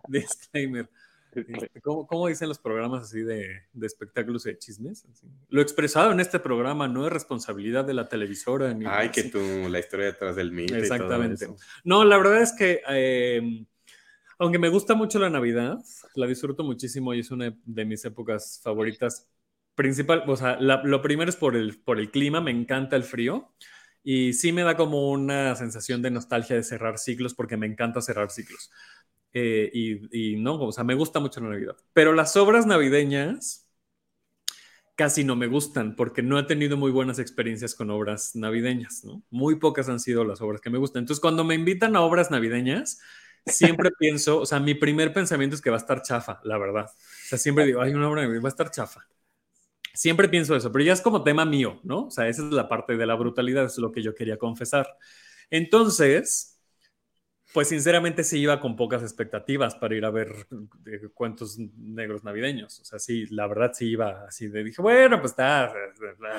Disclaimer. 0.09 0.89
Este, 1.37 1.81
¿Cómo, 1.83 2.29
dicen 2.29 2.49
los 2.49 2.59
programas 2.59 3.05
así 3.05 3.23
de, 3.23 3.63
espectáculos 3.83 4.47
y 4.47 4.51
de 4.51 4.59
chismes? 4.59 5.07
Lo 5.49 5.61
expresado 5.61 6.13
en 6.13 6.21
este 6.21 6.39
programa 6.39 6.89
no 6.89 7.07
es 7.07 7.13
responsabilidad 7.13 7.85
de 7.85 7.95
la 7.95 8.09
televisora. 8.09 8.73
Ni 8.75 8.87
Ay, 8.87 9.11
que 9.11 9.25
tú, 9.25 9.39
la 9.69 9.79
historia 9.79 10.07
detrás 10.07 10.37
del 10.37 10.53
mito. 10.53 10.75
Exactamente. 10.77 11.49
No, 11.85 12.05
la 12.05 12.17
verdad 12.17 12.43
es 12.43 12.55
que, 12.57 12.81
em, 12.89 13.67
aunque 14.39 14.59
me 14.59 14.69
gusta 14.69 14.95
mucho 14.95 15.19
la 15.19 15.31
Navidad, 15.31 15.79
la 16.15 16.27
disfruto 16.27 16.65
muchísimo 16.65 17.15
y 17.15 17.21
es 17.21 17.31
una 17.31 17.57
de 17.65 17.85
mis 17.85 18.05
épocas 18.05 18.61
favoritas. 18.63 19.29
Principal, 19.75 20.25
o 20.27 20.37
sea, 20.37 20.59
lo 20.59 21.03
primero 21.03 21.29
es 21.29 21.37
por 21.37 21.55
el, 21.55 21.79
por 21.79 21.99
el 21.99 22.11
clima, 22.11 22.41
me 22.41 22.51
encanta 22.51 22.97
el 22.97 23.03
frío. 23.03 23.53
Y 24.09 24.35
sí 24.35 24.53
me 24.53 24.63
da 24.63 24.77
como 24.77 25.11
una 25.11 25.57
sensación 25.57 26.01
de 26.01 26.13
nostalgia 26.13 26.55
de 26.55 26.63
cerrar 26.63 26.97
ciclos 26.97 27.35
porque 27.35 27.57
me 27.57 27.67
encanta 27.67 28.01
cerrar 28.01 28.31
ciclos. 28.31 28.71
Eh, 29.39 30.01
y, 30.13 30.37
no, 30.37 30.59
o 30.59 30.73
sea, 30.73 30.83
me 30.83 30.95
gusta 30.95 31.21
mucho 31.21 31.41
la 31.41 31.51
Navidad. 31.51 31.77
Pero 31.93 32.15
las 32.15 32.35
obras 32.39 32.65
navideñas 32.65 33.69
casi 34.95 35.25
no 35.25 35.37
me 35.37 35.47
gustan 35.47 35.95
porque 35.95 36.23
no 36.23 36.39
he 36.39 36.45
tenido 36.45 36.79
muy 36.79 36.91
buenas 36.91 37.19
experiencias 37.19 37.75
con 37.75 37.91
obras 37.91 38.35
navideñas, 38.35 39.05
¿no? 39.05 39.23
Muy 39.29 39.57
pocas 39.57 39.91
han 39.91 40.01
sido 40.01 40.25
las 40.25 40.41
obras 40.41 40.63
que 40.63 40.71
me 40.71 40.79
gustan. 40.79 41.01
Entonces, 41.01 41.21
cuando 41.21 41.45
me 41.45 41.55
invitan 41.55 41.97
a 41.97 42.01
obras 42.01 42.31
navideñas, 42.31 42.99
siempre 43.45 43.91
pienso, 43.99 44.41
o 44.41 44.47
sea, 44.47 44.59
mi 44.59 44.73
primer 44.73 45.13
pensamiento 45.13 45.55
es 45.55 45.61
que 45.61 45.69
va 45.69 45.77
a 45.77 45.81
estar 45.81 46.01
chafa, 46.01 46.41
la 46.43 46.57
verdad. 46.57 46.87
O 46.87 47.29
sea, 47.29 47.37
siempre 47.37 47.67
digo, 47.67 47.83
hay 47.83 47.93
una 47.93 48.09
obra 48.09 48.23
navideña, 48.23 48.43
va 48.43 48.49
a 48.49 48.57
estar 48.57 48.71
chafa. 48.71 49.07
Siempre 49.93 50.31
pienso 50.31 50.57
eso, 50.57 50.73
pero 50.73 50.83
ya 50.83 50.95
es 50.95 51.03
como 51.03 51.23
tema 51.23 51.45
mío, 51.45 51.79
¿no? 51.85 52.07
O 52.07 52.11
sea, 52.11 52.27
esa 52.27 52.43
es 52.43 52.55
la 52.55 52.71
parte 52.71 52.97
de 52.97 53.05
la 53.05 53.17
brutalidad, 53.17 53.67
es 53.67 53.77
lo 53.77 53.93
que 53.93 54.03
yo 54.03 54.15
quería 54.15 54.39
confesar. 54.39 54.89
Entonces, 55.51 56.56
pues 57.57 57.69
sinceramente 57.69 58.23
sí 58.23 58.41
iba 58.41 58.61
con 58.61 58.77
pocas 58.77 59.01
expectativas 59.01 59.75
para 59.77 59.95
ir 59.95 60.05
a 60.05 60.11
ver 60.11 60.47
eh, 60.85 61.09
cuentos 61.15 61.57
negros 61.59 62.23
navideños. 62.23 62.81
O 62.81 62.85
sea, 62.85 62.99
sí, 62.99 63.25
la 63.31 63.47
verdad 63.47 63.73
sí 63.73 63.93
iba 63.93 64.27
así 64.29 64.49
de 64.49 64.63
dije, 64.63 64.83
bueno, 64.83 65.19
pues 65.23 65.33
está, 65.33 65.73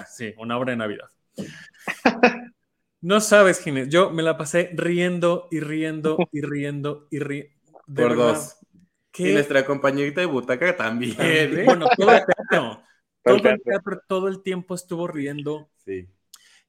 sí, 0.07 0.31
una 0.37 0.59
obra 0.59 0.73
de 0.73 0.77
Navidad. 0.77 1.09
No 2.99 3.21
sabes, 3.21 3.61
Ginés, 3.61 3.89
yo 3.89 4.09
me 4.09 4.23
la 4.23 4.37
pasé 4.37 4.71
riendo 4.73 5.47
y 5.51 5.59
riendo 5.59 6.17
y 6.31 6.41
riendo 6.41 7.07
y 7.11 7.19
riendo. 7.19 7.53
Por 7.95 8.15
dos. 8.15 8.57
Y 9.15 9.33
nuestra 9.33 9.65
compañerita 9.65 10.21
de 10.21 10.27
butaca 10.27 10.75
también. 10.75 11.15
Bueno, 11.65 11.87
todo 11.95 12.11
el 12.11 12.25
teatro. 12.25 12.83
Todo 13.23 13.49
el 13.49 13.61
teatro, 13.63 14.01
todo 14.07 14.27
el 14.27 14.41
tiempo 14.41 14.75
estuvo 14.75 15.07
riendo. 15.07 15.69
Sí. 15.83 16.07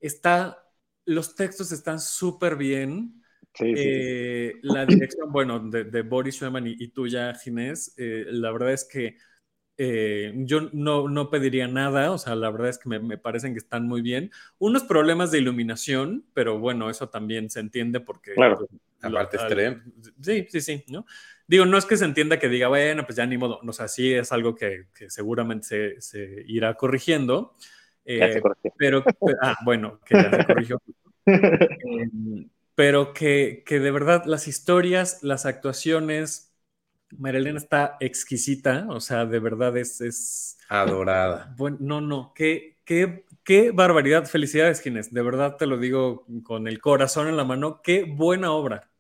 Está, 0.01 0.63
los 1.07 1.35
textos 1.35 1.73
están 1.73 1.99
súper 1.99 2.57
bien 2.57 3.19
eh, 3.61 4.55
la 4.63 4.87
dirección, 4.87 5.31
bueno, 5.31 5.59
de, 5.59 6.03
Boris 6.03 6.37
Schumann 6.37 6.67
y, 6.67 6.89
tuya, 6.89 7.35
Ginés, 7.35 7.95
eh, 7.97 8.27
la 8.29 8.51
verdad 8.53 8.73
es 8.73 8.85
que 8.85 9.17
eh, 9.77 10.33
yo 10.35 10.69
no, 10.73 11.09
no, 11.09 11.31
pediría 11.31 11.69
nada, 11.69 12.11
o 12.11 12.19
sea, 12.19 12.35
la 12.35 12.51
verdad 12.51 12.69
es 12.69 12.79
que 12.79 12.89
me, 12.89 13.19
parecen 13.19 13.53
que 13.53 13.59
están 13.59 13.87
muy 13.87 14.03
bien. 14.03 14.31
Unos 14.59 14.83
problemas 14.85 15.31
de 15.31 15.39
iluminación, 15.39 16.25
pero 16.35 16.59
bueno, 16.59 16.91
eso 16.91 17.09
también 17.09 17.49
se 17.51 17.61
entiende 17.61 18.01
porque... 18.01 18.35
Claro, 18.35 18.69
aparte 19.01 19.39
Sí, 20.21 20.47
sí, 20.49 20.61
sí, 20.61 20.85
¿no? 20.89 21.07
Digo, 21.47 21.65
no 21.65 21.79
es 21.79 21.87
que 21.87 21.97
se 21.97 22.05
entienda 22.05 22.39
que 22.39 22.49
diga, 22.49 22.69
bueno, 22.69 23.05
pues 23.07 23.17
ya 23.17 23.25
ni 23.25 23.39
modo, 23.39 23.61
o 23.67 23.73
sea, 23.73 23.89
sí 23.89 24.13
es 24.13 24.33
algo 24.33 24.55
que, 24.55 24.87
seguramente 25.09 25.67
se, 25.67 26.01
se, 26.01 26.45
irá 26.47 26.75
corrigiendo. 26.75 27.55
pero, 28.77 29.05
ah, 29.43 29.57
bueno, 29.65 30.01
que 30.05 30.15
ya 30.15 30.31
se 30.31 30.45
corrigió. 30.45 30.83
Pero 32.79 33.13
que, 33.13 33.65
de 33.69 33.91
verdad 33.91 34.25
las 34.27 34.47
historias, 34.47 35.25
las 35.25 35.47
actuaciones, 35.47 36.55
Marilena 37.11 37.59
está 37.59 37.97
exquisita, 38.01 38.87
o 38.91 39.01
sea, 39.01 39.27
de 39.27 39.41
verdad 39.41 39.77
es... 39.77 40.01
es 40.01 40.59
Adorada. 40.69 41.39
Bueno, 41.59 41.79
no, 41.81 42.01
no, 42.01 42.33
qué, 42.35 42.77
qué, 42.85 43.25
qué 43.45 43.73
barbaridad. 43.73 44.27
Felicidades, 44.27 44.81
Ginés, 44.83 45.13
de 45.13 45.23
verdad 45.23 45.57
te 45.57 45.67
lo 45.67 45.79
digo 45.79 46.27
con 46.45 46.69
el 46.69 46.81
corazón 46.81 47.29
en 47.29 47.37
la 47.37 47.45
mano, 47.45 47.81
qué 47.83 48.05
buena 48.05 48.53
obra. 48.53 48.91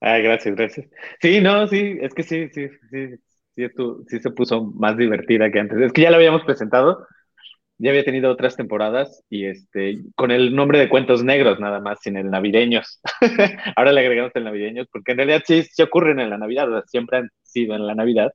Ay, 0.00 0.22
gracias, 0.22 0.54
gracias. 0.56 0.86
Sí, 1.20 1.40
no, 1.40 1.66
sí, 1.68 1.96
es 2.00 2.12
que 2.14 2.22
sí, 2.22 2.48
sí, 2.52 2.68
sí, 2.90 3.16
sí, 3.56 3.66
sí 4.08 4.20
se 4.20 4.30
puso 4.30 4.62
más 4.64 4.96
divertida 4.96 5.50
que 5.50 5.60
antes. 5.60 5.78
Es 5.80 5.92
que 5.92 6.02
ya 6.02 6.10
la 6.10 6.16
habíamos 6.18 6.42
presentado, 6.44 7.06
ya 7.78 7.90
había 7.90 8.04
tenido 8.04 8.30
otras 8.30 8.56
temporadas 8.56 9.24
y 9.28 9.46
este, 9.46 9.98
con 10.14 10.30
el 10.30 10.54
nombre 10.54 10.78
de 10.78 10.88
Cuentos 10.88 11.24
Negros 11.24 11.58
nada 11.58 11.80
más, 11.80 11.98
sin 12.00 12.16
el 12.16 12.30
navideños. 12.30 13.00
Ahora 13.76 13.92
le 13.92 14.00
agregamos 14.00 14.32
el 14.34 14.44
navideños, 14.44 14.86
porque 14.92 15.12
en 15.12 15.18
realidad 15.18 15.42
sí, 15.46 15.64
se 15.64 15.82
ocurren 15.82 16.20
en 16.20 16.30
la 16.30 16.38
Navidad, 16.38 16.68
siempre 16.86 17.18
han 17.18 17.30
sido 17.42 17.74
en 17.74 17.86
la 17.86 17.94
Navidad, 17.94 18.32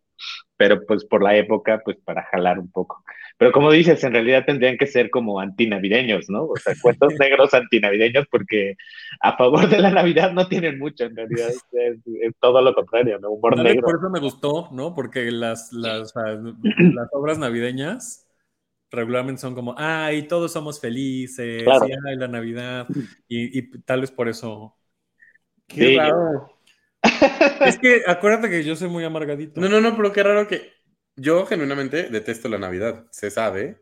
pero 0.57 0.85
pues 0.85 1.05
por 1.05 1.23
la 1.23 1.37
época, 1.37 1.81
pues 1.83 1.97
para 2.03 2.23
jalar 2.23 2.59
un 2.59 2.69
poco. 2.69 3.01
Pero 3.37 3.53
como 3.53 3.71
dices, 3.71 4.03
en 4.03 4.11
realidad 4.11 4.43
tendrían 4.45 4.77
que 4.77 4.85
ser 4.85 5.09
como 5.09 5.39
antinavideños, 5.39 6.29
¿no? 6.29 6.43
O 6.43 6.57
sea, 6.57 6.73
cuentos 6.81 7.13
negros 7.19 7.53
antinavideños, 7.53 8.25
porque 8.29 8.75
a 9.21 9.37
favor 9.37 9.69
de 9.69 9.79
la 9.79 9.91
Navidad 9.91 10.33
no 10.33 10.49
tienen 10.49 10.77
mucho, 10.77 11.05
en 11.05 11.15
realidad 11.15 11.49
es, 11.71 12.33
todo 12.41 12.61
lo 12.61 12.73
contrario, 12.73 13.19
¿no? 13.19 13.31
Humor 13.31 13.57
negro. 13.57 13.83
Por 13.83 13.95
eso 13.95 14.09
me 14.09 14.19
gustó, 14.19 14.67
¿no? 14.73 14.93
Porque 14.93 15.31
las, 15.31 15.71
las, 15.71 16.13
las 16.13 17.09
obras 17.13 17.39
navideñas 17.39 18.28
regularmente 18.91 19.41
son 19.41 19.55
como, 19.55 19.75
ay, 19.77 20.27
todos 20.27 20.51
somos 20.51 20.79
felices, 20.79 21.63
y 21.63 21.91
ay, 22.07 22.15
la 22.15 22.27
Navidad, 22.27 22.87
y, 23.27 23.61
tal 23.81 24.01
vez 24.01 24.11
por 24.11 24.27
eso. 24.27 24.75
Qué 25.67 25.97
raro. 25.97 26.59
es 27.65 27.77
que 27.77 28.01
acuérdate 28.05 28.49
que 28.49 28.63
yo 28.63 28.75
soy 28.75 28.89
muy 28.89 29.03
amargadito. 29.03 29.61
No, 29.61 29.69
no, 29.69 29.79
no, 29.79 29.95
pero 29.95 30.11
qué 30.11 30.23
raro 30.23 30.47
que 30.47 30.73
yo 31.15 31.45
genuinamente 31.45 32.09
detesto 32.09 32.49
la 32.49 32.57
Navidad, 32.57 33.07
se 33.11 33.29
sabe, 33.29 33.81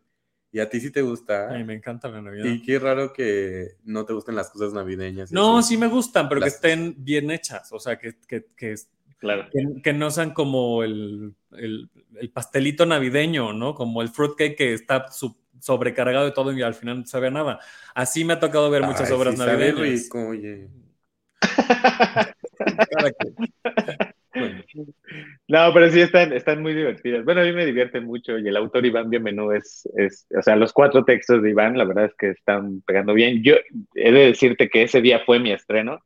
y 0.52 0.60
a 0.60 0.70
ti 0.70 0.80
sí 0.80 0.92
te 0.92 1.02
gusta. 1.02 1.50
Ay, 1.52 1.64
me 1.64 1.74
encanta 1.74 2.10
la 2.10 2.22
Navidad. 2.22 2.46
Y 2.46 2.62
qué 2.62 2.80
raro 2.80 3.14
que 3.14 3.78
no 3.84 4.06
te 4.06 4.14
gusten 4.14 4.36
las 4.36 4.50
cosas 4.50 4.74
navideñas. 4.74 5.32
No, 5.32 5.62
sí 5.62 5.78
me 5.78 5.88
gustan, 5.88 6.30
pero 6.30 6.42
que 6.42 6.48
estén 6.48 6.96
bien 6.98 7.32
hechas, 7.32 7.72
o 7.72 7.80
sea, 7.80 7.98
que, 7.98 8.16
que, 8.28 8.48
que 8.56 8.76
Claro. 9.20 9.48
Que, 9.84 9.94
no 9.94 10.12
sean 10.12 10.32
como 10.32 10.84
el, 10.84 11.34
el, 11.52 11.90
pastelito 12.32 12.86
navideño, 12.86 13.52
¿no? 13.52 13.74
Como 13.74 14.04
el 14.04 14.10
fruitcake 14.10 14.56
que 14.56 14.74
está 14.74 15.08
sobrecargado 15.60 16.26
de 16.26 16.32
todo 16.32 16.52
y 16.52 16.62
al 16.62 16.76
final 16.76 17.00
no 17.00 17.06
sabe 17.08 17.32
nada. 17.32 17.60
Así 17.96 18.24
me 18.24 18.34
ha 18.34 18.40
tocado 18.40 18.70
ver 18.70 18.84
muchas 18.84 19.10
obras 19.12 19.38
navideñas. 19.38 20.10
No, 25.48 25.74
pero 25.74 25.90
sí 25.90 26.02
están, 26.02 26.34
están 26.34 26.62
muy 26.62 26.74
divertidas. 26.74 27.26
Bueno, 27.26 27.42
a 27.42 27.44
mí 27.44 27.54
me 27.54 27.66
divierten 27.66 28.06
mucho 28.06 28.38
y 28.38 28.48
el 28.48 28.58
autor 28.58 28.86
Iván 28.86 29.10
Bienvenú 29.10 29.52
es, 29.52 29.88
es, 29.96 30.28
o 30.38 30.42
sea, 30.42 30.56
los 30.56 30.74
cuatro 30.74 31.06
textos 31.06 31.42
de 31.42 31.50
Iván, 31.50 31.78
la 31.78 31.86
verdad 31.86 32.06
es 32.06 32.16
que 32.16 32.30
están 32.30 32.82
pegando 32.82 33.14
bien. 33.14 33.42
Yo 33.42 33.56
he 33.96 34.12
de 34.12 34.28
decirte 34.28 34.70
que 34.70 34.84
ese 34.84 35.02
día 35.02 35.22
fue 35.26 35.40
mi 35.40 35.52
estreno 35.52 36.04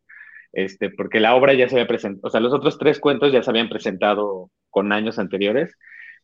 este, 0.53 0.89
porque 0.89 1.19
la 1.19 1.35
obra 1.35 1.53
ya 1.53 1.69
se 1.69 1.75
había 1.75 1.87
presentado, 1.87 2.27
o 2.27 2.31
sea, 2.31 2.41
los 2.41 2.53
otros 2.53 2.77
tres 2.77 2.99
cuentos 2.99 3.31
ya 3.31 3.43
se 3.43 3.49
habían 3.49 3.69
presentado 3.69 4.49
con 4.69 4.91
años 4.91 5.19
anteriores, 5.19 5.75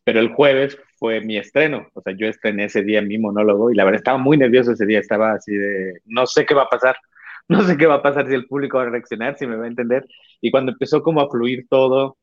pero 0.04 0.20
el 0.20 0.30
jueves 0.30 0.78
fue 0.98 1.22
mi 1.22 1.38
estreno, 1.38 1.88
o 1.94 2.02
sea, 2.02 2.14
yo 2.16 2.28
estrené 2.28 2.66
ese 2.66 2.84
día 2.84 3.02
mi 3.02 3.18
monólogo 3.18 3.72
y 3.72 3.76
la 3.76 3.84
verdad 3.84 4.00
estaba 4.00 4.18
muy 4.18 4.38
nervioso 4.38 4.72
ese 4.72 4.86
día, 4.86 5.00
estaba 5.00 5.34
así 5.34 5.54
de, 5.54 5.94
no 6.06 6.26
sé 6.26 6.46
qué 6.46 6.54
va 6.54 6.64
a 6.64 6.70
pasar, 6.70 6.96
no 7.48 7.62
sé 7.64 7.78
qué 7.78 7.86
va 7.86 7.96
a 7.96 8.02
pasar 8.02 8.28
si 8.28 8.34
el 8.34 8.48
público 8.48 8.78
va 8.78 8.84
a 8.84 8.90
reaccionar, 8.90 9.38
si 9.38 9.48
me 9.48 9.56
va 9.56 9.66
a 9.66 9.70
entender, 9.70 10.06
y 10.42 10.52
cuando 10.52 10.72
empezó 10.72 11.02
como 11.02 11.22
a 11.22 11.30
fluir 11.30 11.68
todo, 11.70 12.18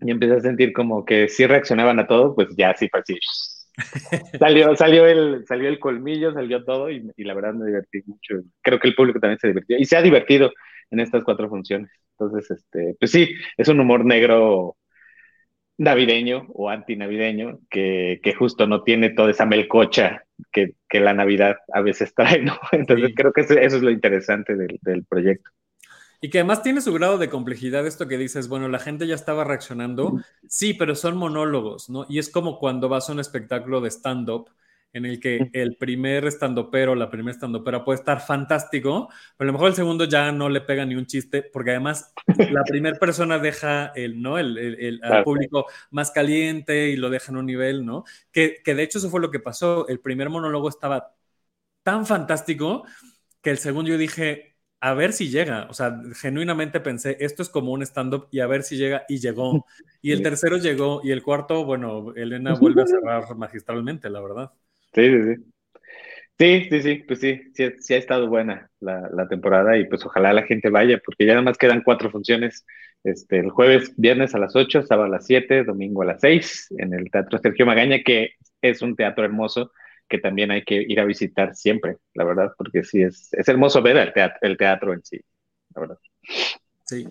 y 0.00 0.10
empecé 0.10 0.34
a 0.34 0.40
sentir 0.40 0.72
como 0.72 1.04
que 1.04 1.28
si 1.28 1.46
reaccionaban 1.46 1.98
a 1.98 2.06
todo, 2.06 2.34
pues 2.34 2.48
ya 2.56 2.74
sí 2.74 2.88
fue 2.88 3.00
así. 3.00 3.18
salió, 4.38 4.74
salió, 4.76 5.06
el, 5.06 5.44
salió 5.46 5.68
el 5.68 5.78
colmillo, 5.78 6.32
salió 6.32 6.64
todo 6.64 6.90
y, 6.90 7.10
y, 7.16 7.24
la 7.24 7.34
verdad 7.34 7.54
me 7.54 7.66
divertí 7.66 8.02
mucho. 8.06 8.42
Creo 8.62 8.78
que 8.80 8.88
el 8.88 8.94
público 8.94 9.20
también 9.20 9.38
se 9.38 9.48
divirtió 9.48 9.78
y 9.78 9.84
se 9.84 9.96
ha 9.96 10.02
divertido 10.02 10.50
en 10.90 11.00
estas 11.00 11.24
cuatro 11.24 11.48
funciones. 11.48 11.90
Entonces, 12.18 12.50
este, 12.50 12.96
pues 12.98 13.10
sí, 13.10 13.34
es 13.56 13.68
un 13.68 13.80
humor 13.80 14.04
negro 14.04 14.76
navideño 15.78 16.46
o 16.52 16.68
antinavideño 16.68 17.60
que, 17.70 18.20
que 18.22 18.34
justo 18.34 18.66
no 18.66 18.82
tiene 18.82 19.10
toda 19.10 19.30
esa 19.30 19.46
melcocha 19.46 20.24
que, 20.52 20.74
que 20.88 21.00
la 21.00 21.14
Navidad 21.14 21.56
a 21.72 21.80
veces 21.80 22.14
trae, 22.14 22.42
¿no? 22.42 22.58
Entonces 22.72 23.08
sí. 23.08 23.14
creo 23.14 23.32
que 23.32 23.40
eso, 23.40 23.54
eso, 23.54 23.76
es 23.76 23.82
lo 23.82 23.90
interesante 23.90 24.56
del, 24.56 24.78
del 24.82 25.04
proyecto. 25.04 25.50
Y 26.20 26.28
que 26.28 26.38
además 26.38 26.62
tiene 26.62 26.82
su 26.82 26.92
grado 26.92 27.16
de 27.16 27.30
complejidad 27.30 27.86
esto 27.86 28.06
que 28.06 28.18
dices, 28.18 28.48
bueno, 28.48 28.68
la 28.68 28.78
gente 28.78 29.06
ya 29.06 29.14
estaba 29.14 29.42
reaccionando, 29.44 30.20
sí, 30.46 30.74
pero 30.74 30.94
son 30.94 31.16
monólogos, 31.16 31.88
¿no? 31.88 32.04
Y 32.10 32.18
es 32.18 32.28
como 32.28 32.58
cuando 32.58 32.90
vas 32.90 33.08
a 33.08 33.12
un 33.12 33.20
espectáculo 33.20 33.80
de 33.80 33.88
stand-up 33.88 34.50
en 34.92 35.06
el 35.06 35.20
que 35.20 35.50
el 35.52 35.76
primer 35.76 36.26
estandopero, 36.26 36.94
la 36.94 37.10
primera 37.10 37.32
estandopera 37.32 37.84
puede 37.84 37.98
estar 38.00 38.20
fantástico, 38.20 39.08
pero 39.36 39.48
a 39.48 39.52
lo 39.52 39.52
mejor 39.52 39.68
el 39.68 39.74
segundo 39.74 40.04
ya 40.04 40.32
no 40.32 40.48
le 40.48 40.60
pega 40.60 40.84
ni 40.84 40.96
un 40.96 41.06
chiste, 41.06 41.42
porque 41.42 41.70
además 41.70 42.12
la 42.48 42.64
primera 42.64 42.98
persona 42.98 43.38
deja 43.38 43.92
el, 43.94 44.20
¿no? 44.20 44.38
el, 44.38 44.58
el, 44.58 44.80
el 44.80 45.04
al 45.04 45.22
público 45.22 45.66
más 45.90 46.10
caliente 46.10 46.88
y 46.88 46.96
lo 46.96 47.10
deja 47.10 47.30
en 47.32 47.38
un 47.38 47.46
nivel, 47.46 47.86
¿no? 47.86 48.04
Que, 48.32 48.56
que 48.64 48.74
de 48.74 48.82
hecho 48.82 48.98
eso 48.98 49.10
fue 49.10 49.20
lo 49.20 49.30
que 49.30 49.40
pasó. 49.40 49.86
El 49.88 50.00
primer 50.00 50.28
monólogo 50.30 50.68
estaba 50.68 51.14
tan 51.82 52.06
fantástico 52.06 52.84
que 53.42 53.50
el 53.50 53.58
segundo 53.58 53.90
yo 53.90 53.98
dije, 53.98 54.56
a 54.80 54.94
ver 54.94 55.12
si 55.12 55.30
llega. 55.30 55.66
O 55.70 55.74
sea, 55.74 56.00
genuinamente 56.14 56.80
pensé, 56.80 57.16
esto 57.20 57.42
es 57.42 57.48
como 57.48 57.72
un 57.72 57.82
stand-up 57.82 58.28
y 58.30 58.40
a 58.40 58.46
ver 58.46 58.62
si 58.62 58.76
llega 58.76 59.04
y 59.08 59.18
llegó. 59.20 59.66
Y 60.02 60.12
el 60.12 60.22
tercero 60.22 60.56
llegó 60.56 61.00
y 61.04 61.10
el 61.12 61.22
cuarto, 61.22 61.64
bueno, 61.64 62.14
Elena 62.16 62.54
vuelve 62.60 62.82
a 62.82 62.86
cerrar 62.86 63.36
magistralmente, 63.36 64.08
la 64.10 64.20
verdad. 64.20 64.52
Sí, 64.92 65.02
sí, 65.08 65.34
sí. 65.34 65.50
Sí, 66.40 66.68
sí, 66.70 66.82
sí, 66.82 66.94
pues 67.06 67.20
sí, 67.20 67.38
sí, 67.54 67.68
sí 67.80 67.94
ha 67.94 67.98
estado 67.98 68.26
buena 68.26 68.70
la, 68.80 69.28
temporada 69.28 69.76
y 69.76 69.86
pues 69.86 70.06
ojalá 70.06 70.32
la 70.32 70.44
gente 70.44 70.70
vaya, 70.70 70.98
porque 71.04 71.26
ya 71.26 71.34
nada 71.34 71.42
más 71.42 71.58
quedan 71.58 71.82
cuatro 71.82 72.10
funciones, 72.10 72.64
este, 73.04 73.40
el 73.40 73.50
jueves, 73.50 73.92
viernes 73.98 74.34
a 74.34 74.38
las 74.38 74.56
8, 74.56 74.82
sábado 74.82 75.06
a 75.06 75.10
las 75.10 75.26
7, 75.26 75.64
domingo 75.64 76.00
a 76.00 76.06
las 76.06 76.22
6, 76.22 76.68
en 76.78 76.94
el 76.94 77.10
Teatro 77.10 77.38
Sergio 77.38 77.66
Magaña, 77.66 78.02
que 78.02 78.30
es 78.62 78.80
un 78.80 78.96
teatro 78.96 79.22
hermoso, 79.22 79.72
que 80.08 80.16
también 80.16 80.50
hay 80.50 80.64
que 80.64 80.76
ir 80.76 80.98
a 80.98 81.04
visitar 81.04 81.54
siempre, 81.54 81.98
la 82.14 82.24
verdad, 82.24 82.52
porque 82.56 82.84
sí, 82.84 83.02
es, 83.02 83.28
es 83.34 83.46
hermoso 83.46 83.82
ver 83.82 83.98
el 83.98 84.14
teatro, 84.14 84.38
el 84.40 84.56
teatro 84.56 84.94
en 84.94 85.04
sí, 85.04 85.20
la 85.74 85.80
verdad. 85.82 85.98
Sí, 86.86 87.06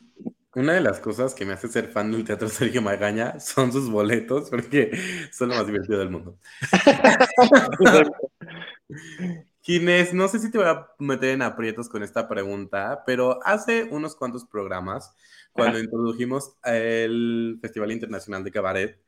una 0.55 0.73
de 0.73 0.81
las 0.81 0.99
cosas 0.99 1.33
que 1.33 1.45
me 1.45 1.53
hace 1.53 1.67
ser 1.67 1.89
fan 1.89 2.11
del 2.11 2.23
Teatro 2.23 2.49
Sergio 2.49 2.81
Magaña 2.81 3.39
son 3.39 3.71
sus 3.71 3.89
boletos, 3.89 4.49
porque 4.49 4.91
son 5.31 5.49
lo 5.49 5.55
más 5.55 5.67
divertido 5.67 5.99
del 5.99 6.09
mundo. 6.09 6.37
Ginés, 9.61 10.13
no 10.13 10.27
sé 10.27 10.39
si 10.39 10.49
te 10.49 10.57
voy 10.57 10.67
a 10.67 10.87
meter 10.97 11.31
en 11.31 11.43
aprietos 11.43 11.89
con 11.89 12.01
esta 12.01 12.27
pregunta, 12.27 13.03
pero 13.05 13.39
hace 13.45 13.83
unos 13.83 14.15
cuantos 14.15 14.45
programas, 14.45 15.13
cuando 15.51 15.79
introdujimos 15.79 16.55
el 16.63 17.59
Festival 17.61 17.91
Internacional 17.91 18.43
de 18.43 18.51
Cabaret, 18.51 18.99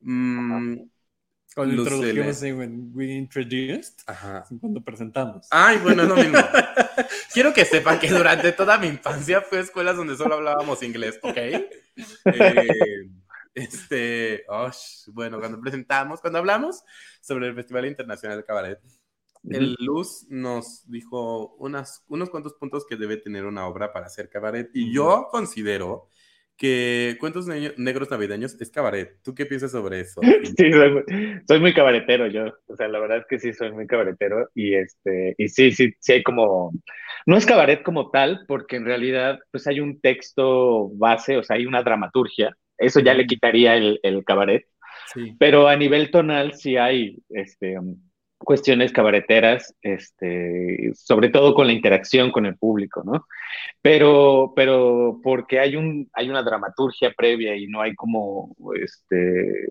mmm, 0.00 0.76
cuando 1.56 1.74
introdujimos 1.82 2.42
when 2.42 2.92
we 2.94 3.14
introduced, 3.14 4.02
Ajá. 4.06 4.44
cuando 4.60 4.84
presentamos. 4.84 5.48
Ay, 5.50 5.78
bueno, 5.78 6.02
es 6.02 6.08
lo 6.10 6.16
mismo. 6.16 6.36
Quiero 7.32 7.54
que 7.54 7.64
sepan 7.64 7.98
que 7.98 8.10
durante 8.10 8.52
toda 8.52 8.76
mi 8.76 8.88
infancia 8.88 9.40
fue 9.40 9.58
a 9.58 9.60
escuelas 9.62 9.96
donde 9.96 10.18
solo 10.18 10.34
hablábamos 10.34 10.82
inglés, 10.82 11.18
¿ok? 11.22 11.36
Eh, 11.36 13.08
este, 13.54 14.44
oh, 14.48 14.70
bueno, 15.14 15.38
cuando 15.38 15.58
presentamos, 15.58 16.20
cuando 16.20 16.40
hablamos 16.40 16.84
sobre 17.22 17.46
el 17.46 17.54
Festival 17.54 17.86
Internacional 17.86 18.36
de 18.36 18.44
Cabaret, 18.44 18.80
el 19.48 19.76
Luz 19.78 20.26
nos 20.28 20.82
dijo 20.90 21.54
unas, 21.58 22.04
unos 22.08 22.28
cuantos 22.28 22.52
puntos 22.52 22.84
que 22.86 22.96
debe 22.96 23.16
tener 23.16 23.46
una 23.46 23.66
obra 23.66 23.94
para 23.94 24.06
hacer 24.06 24.28
cabaret. 24.28 24.68
Y 24.74 24.92
yo 24.92 25.28
considero 25.30 26.10
que 26.56 27.16
Cuentos 27.20 27.46
Negros 27.46 28.10
Navideños 28.10 28.60
es 28.60 28.70
cabaret. 28.70 29.18
¿Tú 29.22 29.34
qué 29.34 29.46
piensas 29.46 29.72
sobre 29.72 30.00
eso? 30.00 30.20
Sí, 30.56 30.72
soy 30.72 30.90
muy, 30.90 31.02
soy 31.46 31.60
muy, 31.60 31.74
cabaretero 31.74 32.26
yo. 32.28 32.46
O 32.66 32.76
sea, 32.76 32.88
la 32.88 32.98
verdad 32.98 33.18
es 33.18 33.26
que 33.28 33.38
sí, 33.38 33.52
soy 33.52 33.72
muy 33.72 33.86
cabaretero. 33.86 34.48
Y, 34.54 34.74
este, 34.74 35.34
y 35.36 35.48
sí, 35.48 35.72
sí, 35.72 35.92
sí 35.98 36.12
hay 36.12 36.22
como... 36.22 36.72
No 37.26 37.36
es 37.36 37.44
cabaret 37.44 37.82
como 37.82 38.10
tal, 38.10 38.44
porque 38.46 38.76
en 38.76 38.84
realidad 38.84 39.38
pues 39.50 39.66
hay 39.66 39.80
un 39.80 40.00
texto 40.00 40.90
base, 40.94 41.36
o 41.36 41.42
sea, 41.42 41.56
hay 41.56 41.66
una 41.66 41.82
dramaturgia. 41.82 42.56
Eso 42.78 43.00
ya 43.00 43.14
le 43.14 43.26
quitaría 43.26 43.76
el, 43.76 43.98
el 44.02 44.24
cabaret. 44.24 44.64
Sí. 45.12 45.34
Pero 45.38 45.68
a 45.68 45.76
nivel 45.76 46.10
tonal 46.10 46.54
sí 46.54 46.76
hay 46.76 47.18
este, 47.30 47.76
cuestiones 48.38 48.92
cabareteras, 48.92 49.74
este, 49.82 50.92
sobre 50.94 51.30
todo 51.30 51.54
con 51.54 51.66
la 51.66 51.72
interacción 51.72 52.30
con 52.30 52.46
el 52.46 52.56
público, 52.56 53.02
¿no? 53.04 53.26
Pero, 53.82 54.52
pero 54.54 55.20
porque 55.22 55.58
hay, 55.58 55.76
un, 55.76 56.08
hay 56.12 56.28
una 56.28 56.42
dramaturgia 56.42 57.12
previa 57.16 57.56
y 57.56 57.66
no 57.66 57.80
hay 57.80 57.94
como, 57.94 58.54
este, 58.80 59.68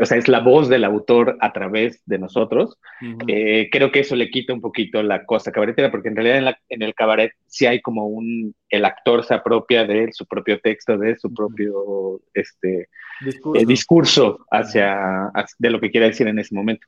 o 0.00 0.06
sea, 0.06 0.16
es 0.16 0.28
la 0.28 0.40
voz 0.40 0.68
del 0.68 0.84
autor 0.84 1.36
a 1.40 1.52
través 1.52 2.02
de 2.06 2.18
nosotros, 2.18 2.78
uh 3.00 3.04
-huh. 3.04 3.24
eh, 3.28 3.68
creo 3.70 3.92
que 3.92 4.00
eso 4.00 4.16
le 4.16 4.30
quita 4.30 4.52
un 4.52 4.60
poquito 4.60 5.02
la 5.02 5.24
cosa 5.24 5.52
cabaretera, 5.52 5.90
porque 5.90 6.08
en 6.08 6.16
realidad 6.16 6.38
en, 6.38 6.44
la, 6.46 6.58
en, 6.68 6.82
el 6.82 6.94
cabaret 6.94 7.32
sí 7.46 7.66
hay 7.66 7.80
como 7.80 8.06
un, 8.06 8.54
el 8.70 8.84
actor 8.84 9.24
se 9.24 9.34
apropia 9.34 9.84
de 9.84 10.12
su 10.12 10.26
propio 10.26 10.58
texto, 10.60 10.96
de 10.98 11.16
su 11.16 11.32
propio 11.32 12.20
este, 12.34 12.88
discurso, 13.20 13.60
eh, 13.60 13.66
discurso 13.66 14.46
hacia, 14.50 15.26
hacia, 15.26 15.56
de 15.58 15.70
lo 15.70 15.80
que 15.80 15.90
quiere 15.90 16.06
decir 16.06 16.26
en 16.28 16.38
ese 16.38 16.54
momento. 16.54 16.86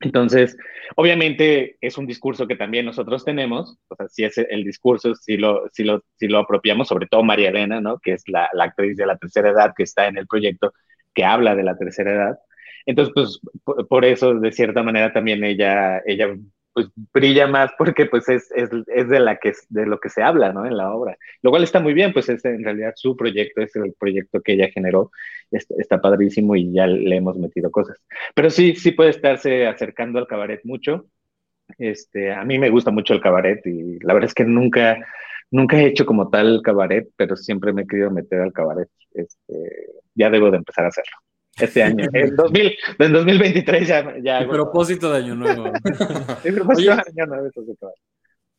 Entonces, 0.00 0.56
obviamente 0.96 1.76
es 1.80 1.98
un 1.98 2.06
discurso 2.06 2.46
que 2.46 2.56
también 2.56 2.86
nosotros 2.86 3.24
tenemos, 3.24 3.78
o 3.88 3.96
sea, 3.96 4.08
si 4.08 4.24
es 4.24 4.38
el 4.38 4.64
discurso, 4.64 5.14
si 5.14 5.36
lo, 5.36 5.68
si 5.72 5.84
lo, 5.84 6.02
si 6.16 6.26
lo 6.26 6.38
apropiamos, 6.38 6.88
sobre 6.88 7.06
todo 7.06 7.22
María 7.22 7.50
Elena, 7.50 7.80
¿no? 7.82 7.98
Que 7.98 8.14
es 8.14 8.24
la, 8.26 8.48
actriz 8.58 8.96
de 8.96 9.06
la 9.06 9.18
tercera 9.18 9.50
edad 9.50 9.74
que 9.76 9.82
está 9.82 10.08
en 10.08 10.16
el 10.16 10.26
proyecto, 10.26 10.72
que 11.14 11.24
habla 11.24 11.54
de 11.54 11.64
la 11.64 11.76
tercera 11.76 12.12
edad. 12.12 12.38
Entonces, 12.86 13.12
pues, 13.64 13.86
por 13.88 14.04
eso, 14.06 14.34
de 14.34 14.52
cierta 14.52 14.82
manera, 14.82 15.12
también 15.12 15.44
ella, 15.44 16.00
ella 16.06 16.34
pues, 16.82 16.92
brilla 17.12 17.46
más 17.46 17.70
porque, 17.76 18.06
pues, 18.06 18.28
es, 18.28 18.50
es, 18.52 18.70
es, 18.86 19.08
de, 19.08 19.20
la 19.20 19.36
que, 19.36 19.52
de 19.68 19.86
lo 19.86 19.98
que 20.00 20.08
se 20.08 20.22
habla, 20.22 20.52
¿no? 20.52 20.66
En 20.66 20.76
la 20.76 20.92
obra. 20.92 21.16
Lo 21.42 21.50
cual 21.50 21.64
está 21.64 21.80
muy 21.80 21.94
bien, 21.94 22.12
pues, 22.12 22.28
es 22.28 22.44
en 22.44 22.64
realidad 22.64 22.92
su 22.96 23.16
proyecto, 23.16 23.62
es 23.62 23.74
el 23.76 23.94
proyecto 23.98 24.40
que 24.40 24.54
ella 24.54 24.68
generó 24.72 25.10
está, 25.50 25.74
está, 25.78 26.00
padrísimo 26.00 26.56
y 26.56 26.72
ya 26.72 26.86
le 26.86 27.16
hemos 27.16 27.36
metido 27.36 27.70
cosas. 27.70 27.98
Pero 28.34 28.50
sí, 28.50 28.74
sí 28.76 28.92
puede 28.92 29.10
estarse 29.10 29.66
acercando 29.66 30.18
al 30.18 30.26
cabaret 30.26 30.60
mucho. 30.64 31.06
Este, 31.78 32.32
a 32.32 32.44
mí 32.44 32.58
me 32.58 32.70
gusta 32.70 32.90
mucho 32.90 33.14
el 33.14 33.20
cabaret 33.20 33.64
y 33.66 33.98
la 34.00 34.14
verdad 34.14 34.28
es 34.28 34.34
que 34.34 34.44
nunca, 34.44 34.98
nunca 35.50 35.78
he 35.78 35.86
hecho 35.86 36.06
como 36.06 36.30
tal 36.30 36.62
cabaret, 36.62 37.08
pero 37.16 37.36
siempre 37.36 37.72
me 37.72 37.82
he 37.82 37.86
querido 37.86 38.10
meter 38.10 38.40
al 38.40 38.52
cabaret. 38.52 38.88
Este, 39.14 39.54
ya 40.14 40.30
debo 40.30 40.50
de 40.50 40.58
empezar 40.58 40.84
a 40.84 40.88
hacerlo. 40.88 41.16
Este 41.60 41.82
año, 41.82 42.06
en, 42.12 42.36
2000, 42.36 42.78
en 42.98 43.12
2023 43.12 43.88
ya. 43.88 44.14
ya 44.22 44.38
el 44.38 44.48
propósito 44.48 45.10
de 45.12 45.18
Año 45.18 45.34
Nuevo. 45.34 45.72
el 46.44 46.54
propósito 46.54 46.96
de 46.96 47.02
Año 47.02 47.26
Nuevo 47.26 47.50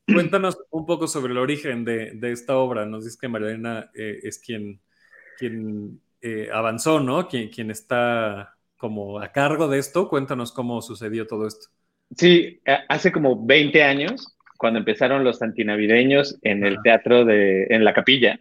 Cuéntanos 0.05 0.57
un 0.71 0.85
poco 0.85 1.07
sobre 1.07 1.31
el 1.31 1.37
origen 1.37 1.85
de, 1.85 2.11
de 2.15 2.31
esta 2.31 2.57
obra. 2.57 2.85
Nos 2.85 3.05
dice 3.05 3.17
que 3.19 3.27
Marilena 3.27 3.89
eh, 3.93 4.19
es 4.23 4.39
quien, 4.39 4.81
quien 5.37 6.01
eh, 6.21 6.49
avanzó, 6.51 6.99
¿no? 6.99 7.27
Quien, 7.27 7.49
quien 7.49 7.71
está 7.71 8.55
como 8.77 9.19
a 9.19 9.31
cargo 9.31 9.67
de 9.67 9.79
esto. 9.79 10.09
Cuéntanos 10.09 10.51
cómo 10.51 10.81
sucedió 10.81 11.27
todo 11.27 11.47
esto. 11.47 11.67
Sí, 12.15 12.61
hace 12.89 13.11
como 13.11 13.45
20 13.45 13.83
años, 13.83 14.35
cuando 14.57 14.79
empezaron 14.79 15.23
los 15.23 15.41
antinavideños 15.41 16.37
en 16.41 16.65
el 16.65 16.81
teatro 16.83 17.23
de, 17.23 17.67
en 17.69 17.85
la 17.85 17.93
capilla. 17.93 18.39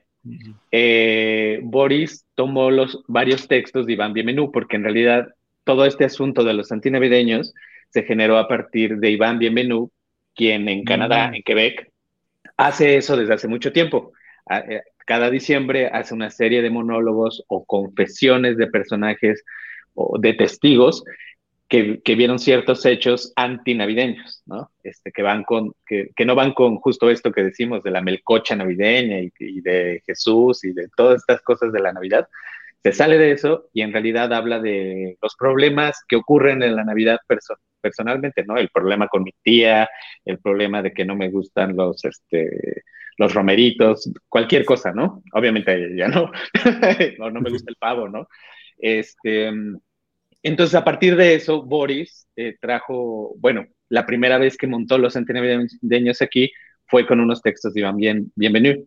Eh, 0.71 1.61
Boris 1.63 2.25
tomó 2.35 2.71
los 2.71 3.03
varios 3.07 3.49
textos 3.49 3.87
de 3.87 3.95
Iván 3.95 4.13
Bienmenú, 4.13 4.51
porque 4.53 4.77
en 4.77 4.85
realidad 4.85 5.29
todo 5.65 5.85
este 5.85 6.05
asunto 6.05 6.45
de 6.45 6.55
los 6.55 6.73
antinavideños 6.73 7.55
se 7.91 8.03
generó 8.03 8.39
a 8.39 8.49
partir 8.49 8.99
de 8.99 9.11
Iván 9.11 9.39
Bienmenú, 9.39 9.91
quien 10.35 10.69
en 10.69 10.85
Canadá, 10.85 11.31
en 11.35 11.43
Quebec, 11.43 11.91
hace 12.57 12.97
eso 12.97 13.17
desde 13.17 13.35
hace 13.35 13.49
mucho 13.49 13.73
tiempo. 13.73 14.13
Eh, 14.51 14.83
cada 15.07 15.31
diciembre 15.31 15.89
hace 15.89 16.15
una 16.15 16.31
serie 16.31 16.63
de 16.63 16.71
monólogos 16.71 17.45
o 17.49 17.65
confesiones 17.65 18.57
de 18.57 18.69
personajes 18.69 19.45
o 19.95 20.19
de 20.19 20.35
testigos 20.35 21.03
que, 21.71 22.03
que 22.03 22.17
vieron 22.17 22.41
ciertos 22.41 22.85
hechos 22.85 23.33
antinavideños, 23.37 24.43
¿no? 24.45 24.73
Este, 24.83 25.13
que, 25.13 25.23
van 25.23 25.45
con, 25.45 25.73
que, 25.87 26.11
que, 26.17 26.27
no 26.27 26.35
van 26.35 26.53
con 26.53 26.77
justo 26.77 27.09
esto 27.09 27.31
que 27.31 27.45
decimos 27.45 27.85
de 27.85 27.93
la 27.93 28.03
melcocha 28.03 28.57
navideña 28.57 29.21
y, 29.21 29.33
y, 29.39 29.61
de 29.61 30.03
Jesús 30.05 30.65
y 30.65 30.73
de 30.73 30.89
todas 30.97 31.21
estas 31.21 31.41
cosas 31.43 31.73
de 31.73 31.81
la 31.81 31.93
Navidad. 31.93 32.29
Se 32.83 32.93
sale 32.93 33.19
de 33.19 33.31
eso 33.31 33.69
y 33.73 33.83
en 33.83 33.93
realidad 33.93 34.33
habla 34.33 34.59
de 34.59 35.17
los 35.23 35.37
problemas 35.37 36.03
que 36.09 36.17
ocurren 36.17 36.63
en 36.65 36.75
la 36.75 36.85
Navidad 36.85 37.21
perso 37.27 37.55
personalmente, 37.81 38.45
¿no? 38.45 38.57
El 38.59 38.69
problema 38.71 39.07
con 39.07 39.23
mi 39.23 39.33
tía, 39.41 39.89
el 40.25 40.39
problema 40.41 40.83
de 40.83 40.93
que 40.93 41.05
no 41.05 41.15
me 41.15 41.31
gustan 41.31 41.77
los, 41.77 42.05
este, 42.05 42.83
los 43.17 43.33
romeritos, 43.33 44.11
cualquier 44.29 44.65
cosa, 44.65 44.93
¿no? 44.93 45.23
Obviamente 45.35 45.97
ya 45.97 46.09
no, 46.09 46.33
no, 47.19 47.31
no 47.31 47.41
me 47.41 47.51
gusta 47.51 47.71
el 47.71 47.77
pavo, 47.77 48.09
¿no? 48.09 48.27
Este, 48.77 49.53
entonces, 50.43 50.75
a 50.75 50.85
partir 50.85 51.17
de 51.17 51.35
eso, 51.35 51.63
Boris 51.63 52.27
eh, 52.37 52.57
trajo, 52.61 53.35
bueno, 53.39 53.67
la 53.89 54.07
primera 54.07 54.39
vez 54.39 54.57
que 54.57 54.67
montó 54.67 54.99
los 54.99 55.15
centenavideños 55.15 56.23
aquí 56.23 56.51
fue 56.87 57.07
con 57.07 57.21
unos 57.21 57.43
textos 57.43 57.75
de 57.75 57.81
Iván 57.81 57.97
Bien, 57.97 58.33
Bienvenido. 58.35 58.83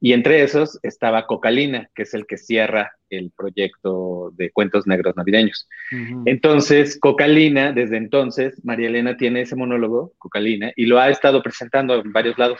Y 0.00 0.12
entre 0.14 0.42
esos 0.42 0.80
estaba 0.82 1.26
Cocalina, 1.26 1.88
que 1.94 2.02
es 2.02 2.14
el 2.14 2.26
que 2.26 2.36
cierra 2.36 2.92
el 3.10 3.30
proyecto 3.36 4.32
de 4.36 4.50
cuentos 4.50 4.86
negros 4.86 5.14
navideños. 5.16 5.68
Entonces, 6.24 6.98
Cocalina, 6.98 7.72
desde 7.72 7.98
entonces, 7.98 8.60
María 8.64 8.88
Elena 8.88 9.16
tiene 9.16 9.42
ese 9.42 9.54
monólogo, 9.54 10.12
Cocalina, 10.18 10.72
y 10.76 10.86
lo 10.86 10.98
ha 10.98 11.10
estado 11.10 11.42
presentando 11.42 12.00
en 12.00 12.12
varios 12.12 12.38
lados. 12.38 12.58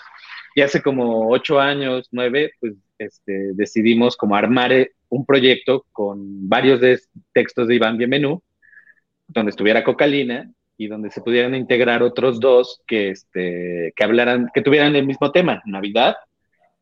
Y 0.55 0.61
hace 0.61 0.83
como 0.83 1.31
ocho 1.31 1.59
años, 1.59 2.09
nueve, 2.13 2.53
pues 2.61 2.75
este, 2.99 3.53
decidimos 3.55 4.17
como 4.17 4.37
armar 4.37 4.89
un 5.12 5.27
proyecto 5.27 5.85
con 5.92 6.48
varios 6.48 6.81
textos 7.35 7.68
de 7.68 7.75
Iván 7.75 7.98
Bienvenú, 7.98 8.42
donde 9.29 9.51
estuviera 9.51 9.85
Cocalina 9.85 10.51
y 10.79 10.87
donde 10.88 11.11
se 11.11 11.20
pudieran 11.20 11.55
integrar 11.55 12.03
otros 12.03 12.40
dos 12.40 12.81
que, 12.87 13.11
este, 13.11 13.92
que 13.94 14.05
hablaran, 14.05 14.48
que 14.55 14.62
tuvieran 14.62 14.96
el 14.96 15.07
mismo 15.07 15.31
tema, 15.31 15.61
Navidad 15.66 16.16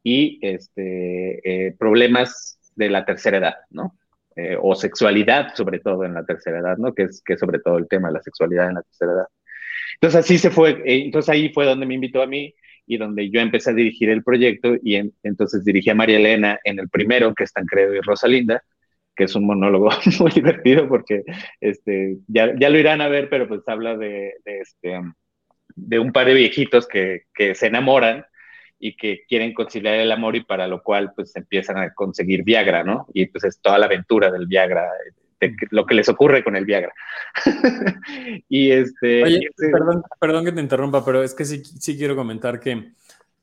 y 0.04 0.38
este, 0.42 1.40
eh, 1.66 1.74
problemas 1.76 2.60
de 2.76 2.88
la 2.88 3.04
tercera 3.04 3.38
edad, 3.38 3.56
¿no? 3.68 3.98
Eh, 4.36 4.56
o 4.62 4.76
sexualidad, 4.76 5.52
sobre 5.56 5.80
todo 5.80 6.04
en 6.04 6.14
la 6.14 6.24
tercera 6.24 6.60
edad, 6.60 6.76
¿no? 6.78 6.94
Que 6.94 7.02
es, 7.02 7.22
que 7.24 7.36
sobre 7.36 7.58
todo 7.58 7.78
el 7.78 7.88
tema 7.88 8.12
la 8.12 8.22
sexualidad 8.22 8.68
en 8.68 8.74
la 8.74 8.82
tercera 8.82 9.12
edad. 9.12 9.26
Entonces 9.94 10.20
así 10.20 10.38
se 10.38 10.50
fue, 10.50 10.70
eh, 10.86 11.02
entonces 11.04 11.30
ahí 11.30 11.48
fue 11.52 11.66
donde 11.66 11.84
me 11.84 11.94
invitó 11.94 12.22
a 12.22 12.28
mí 12.28 12.54
y 12.90 12.96
donde 12.96 13.30
yo 13.30 13.40
empecé 13.40 13.70
a 13.70 13.74
dirigir 13.74 14.10
el 14.10 14.24
proyecto 14.24 14.74
y 14.82 14.96
entonces 15.22 15.64
dirigí 15.64 15.90
a 15.90 15.94
María 15.94 16.16
Elena 16.16 16.58
en 16.64 16.80
el 16.80 16.88
primero, 16.88 17.32
que 17.36 17.44
es 17.44 17.52
Tancredo 17.52 17.94
y 17.94 18.00
Rosalinda, 18.00 18.64
que 19.14 19.24
es 19.24 19.34
un 19.36 19.46
monólogo 19.46 19.90
muy 20.18 20.32
divertido 20.32 20.88
porque 20.88 21.22
este, 21.60 22.16
ya, 22.26 22.52
ya 22.58 22.68
lo 22.68 22.78
irán 22.80 23.00
a 23.00 23.06
ver, 23.06 23.28
pero 23.28 23.46
pues 23.46 23.60
habla 23.68 23.96
de, 23.96 24.34
de, 24.44 24.58
este, 24.58 25.00
de 25.76 25.98
un 26.00 26.10
par 26.10 26.26
de 26.26 26.34
viejitos 26.34 26.88
que, 26.88 27.26
que, 27.32 27.54
se 27.54 27.68
enamoran 27.68 28.24
y 28.80 28.96
que 28.96 29.22
quieren 29.28 29.54
conciliar 29.54 29.94
el 29.94 30.10
amor 30.10 30.34
y 30.34 30.42
para 30.42 30.66
lo 30.66 30.82
cual 30.82 31.12
pues 31.14 31.36
empiezan 31.36 31.78
a 31.78 31.94
conseguir 31.94 32.42
Viagra, 32.42 32.82
¿no? 32.82 33.06
Y 33.14 33.26
pues 33.26 33.44
es 33.44 33.60
toda 33.60 33.78
la 33.78 33.86
aventura 33.86 34.32
del 34.32 34.48
Viagra, 34.48 34.90
de 35.40 35.56
lo 35.70 35.86
que 35.86 35.94
les 35.94 36.08
ocurre 36.08 36.44
con 36.44 36.56
el 36.56 36.64
Viagra. 36.64 36.92
y 38.48 38.70
este, 38.70 39.24
Oye, 39.24 39.40
este... 39.48 39.70
Perdón, 39.70 40.02
perdón 40.20 40.44
que 40.44 40.52
te 40.52 40.60
interrumpa, 40.60 41.04
pero 41.04 41.22
es 41.22 41.34
que 41.34 41.44
sí, 41.44 41.62
sí 41.64 41.96
quiero 41.96 42.14
comentar 42.14 42.60
que 42.60 42.92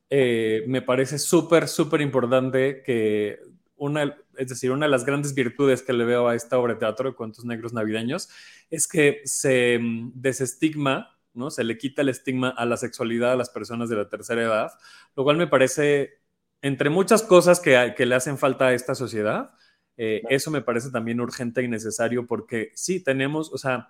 eh, 0.10 0.64
me 0.68 0.82
parece 0.82 1.20
súper, 1.20 1.68
súper 1.68 2.02
importante 2.02 2.82
que 2.84 3.40
una, 3.76 4.18
es 4.38 4.48
decir, 4.48 4.72
una 4.72 4.86
de 4.86 4.92
las 4.92 5.06
grandes 5.06 5.34
virtudes 5.34 5.82
que 5.82 5.94
le 5.94 6.06
veo 6.06 6.28
a 6.28 6.36
esta 6.36 6.58
obra 6.58 6.74
de 6.74 6.80
teatro 6.80 7.10
de 7.10 7.16
cuentos 7.16 7.46
negros 7.46 7.74
navideños 7.74 8.30
es 8.70 8.88
que 8.88 9.22
se 9.26 9.80
mm, 9.80 10.12
desestigma, 10.16 11.18
¿no? 11.34 11.52
Se 11.52 11.64
le 11.64 11.78
quita 11.78 12.02
el 12.02 12.10
estigma 12.10 12.50
a 12.50 12.66
la 12.66 12.78
sexualidad 12.78 13.34
a 13.34 13.36
las 13.36 13.50
personas 13.50 13.90
de 13.90 13.98
la 13.98 14.10
tercera 14.10 14.42
edad, 14.42 14.72
lo 15.16 15.24
cual 15.24 15.38
me 15.38 15.48
parece, 15.48 16.20
entre 16.62 16.90
muchas 16.90 17.22
cosas 17.22 17.60
que, 17.60 17.94
que 17.96 18.06
le 18.06 18.16
hacen 18.16 18.38
falta 18.38 18.68
a 18.68 18.74
esta 18.74 18.96
sociedad, 18.96 19.52
eh, 19.98 20.22
eso 20.30 20.52
me 20.52 20.62
parece 20.62 20.92
también 20.92 21.20
urgente 21.20 21.64
y 21.64 21.68
necesario 21.68 22.26
porque 22.26 22.72
sí, 22.76 23.04
tenemos, 23.04 23.52
o 23.52 23.58
sea, 23.58 23.90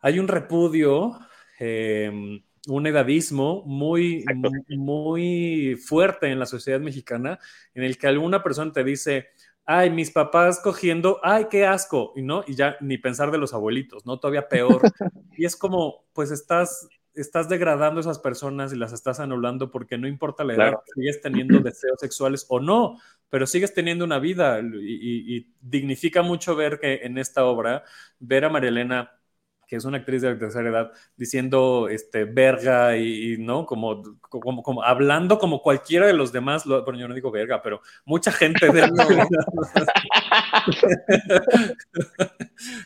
hay 0.00 0.18
un 0.18 0.28
repudio, 0.28 1.18
eh, 1.58 2.40
un 2.68 2.86
edadismo 2.86 3.62
muy, 3.64 4.24
muy 4.68 5.76
fuerte 5.76 6.30
en 6.30 6.38
la 6.38 6.46
sociedad 6.46 6.80
mexicana, 6.80 7.38
en 7.74 7.84
el 7.84 7.98
que 7.98 8.06
alguna 8.06 8.42
persona 8.42 8.72
te 8.72 8.84
dice, 8.84 9.28
ay, 9.64 9.90
mis 9.90 10.10
papás 10.10 10.60
cogiendo, 10.60 11.20
ay, 11.22 11.46
qué 11.50 11.66
asco, 11.66 12.12
y 12.16 12.22
no, 12.22 12.44
y 12.46 12.54
ya 12.54 12.76
ni 12.80 12.98
pensar 12.98 13.30
de 13.30 13.38
los 13.38 13.54
abuelitos, 13.54 14.04
¿no? 14.06 14.18
Todavía 14.18 14.48
peor. 14.48 14.82
y 15.36 15.44
es 15.44 15.56
como, 15.56 16.04
pues 16.12 16.30
estás, 16.30 16.88
estás 17.14 17.48
degradando 17.48 17.98
a 17.98 18.02
esas 18.02 18.18
personas 18.18 18.72
y 18.72 18.76
las 18.76 18.92
estás 18.92 19.20
anulando 19.20 19.70
porque 19.70 19.98
no 19.98 20.08
importa 20.08 20.44
la 20.44 20.54
edad, 20.54 20.68
claro. 20.70 20.82
sigues 20.94 21.20
teniendo 21.20 21.58
deseos 21.60 21.98
sexuales 21.98 22.46
o 22.48 22.60
no, 22.60 22.98
pero 23.30 23.46
sigues 23.46 23.74
teniendo 23.74 24.04
una 24.04 24.18
vida 24.18 24.60
y, 24.60 25.36
y, 25.36 25.54
dignifica 25.60 26.22
mucho 26.22 26.56
ver 26.56 26.78
que 26.78 27.00
en 27.02 27.18
esta 27.18 27.44
obra, 27.44 27.84
ver 28.18 28.44
a 28.44 28.50
Marilena 28.50 29.10
que 29.74 29.78
es 29.78 29.84
una 29.84 29.98
actriz 29.98 30.22
de 30.22 30.30
la 30.30 30.38
tercera 30.38 30.68
edad, 30.68 30.92
diciendo 31.16 31.88
este, 31.90 32.26
verga 32.26 32.96
y, 32.96 33.32
y 33.32 33.38
no, 33.38 33.66
como, 33.66 34.04
como, 34.20 34.62
como, 34.62 34.84
hablando 34.84 35.40
como 35.40 35.60
cualquiera 35.60 36.06
de 36.06 36.12
los 36.12 36.30
demás, 36.30 36.64
lo, 36.64 36.84
bueno, 36.84 37.00
yo 37.00 37.08
no 37.08 37.14
digo 37.14 37.32
verga, 37.32 37.60
pero 37.60 37.80
mucha 38.04 38.30
gente 38.30 38.70
de 38.70 38.88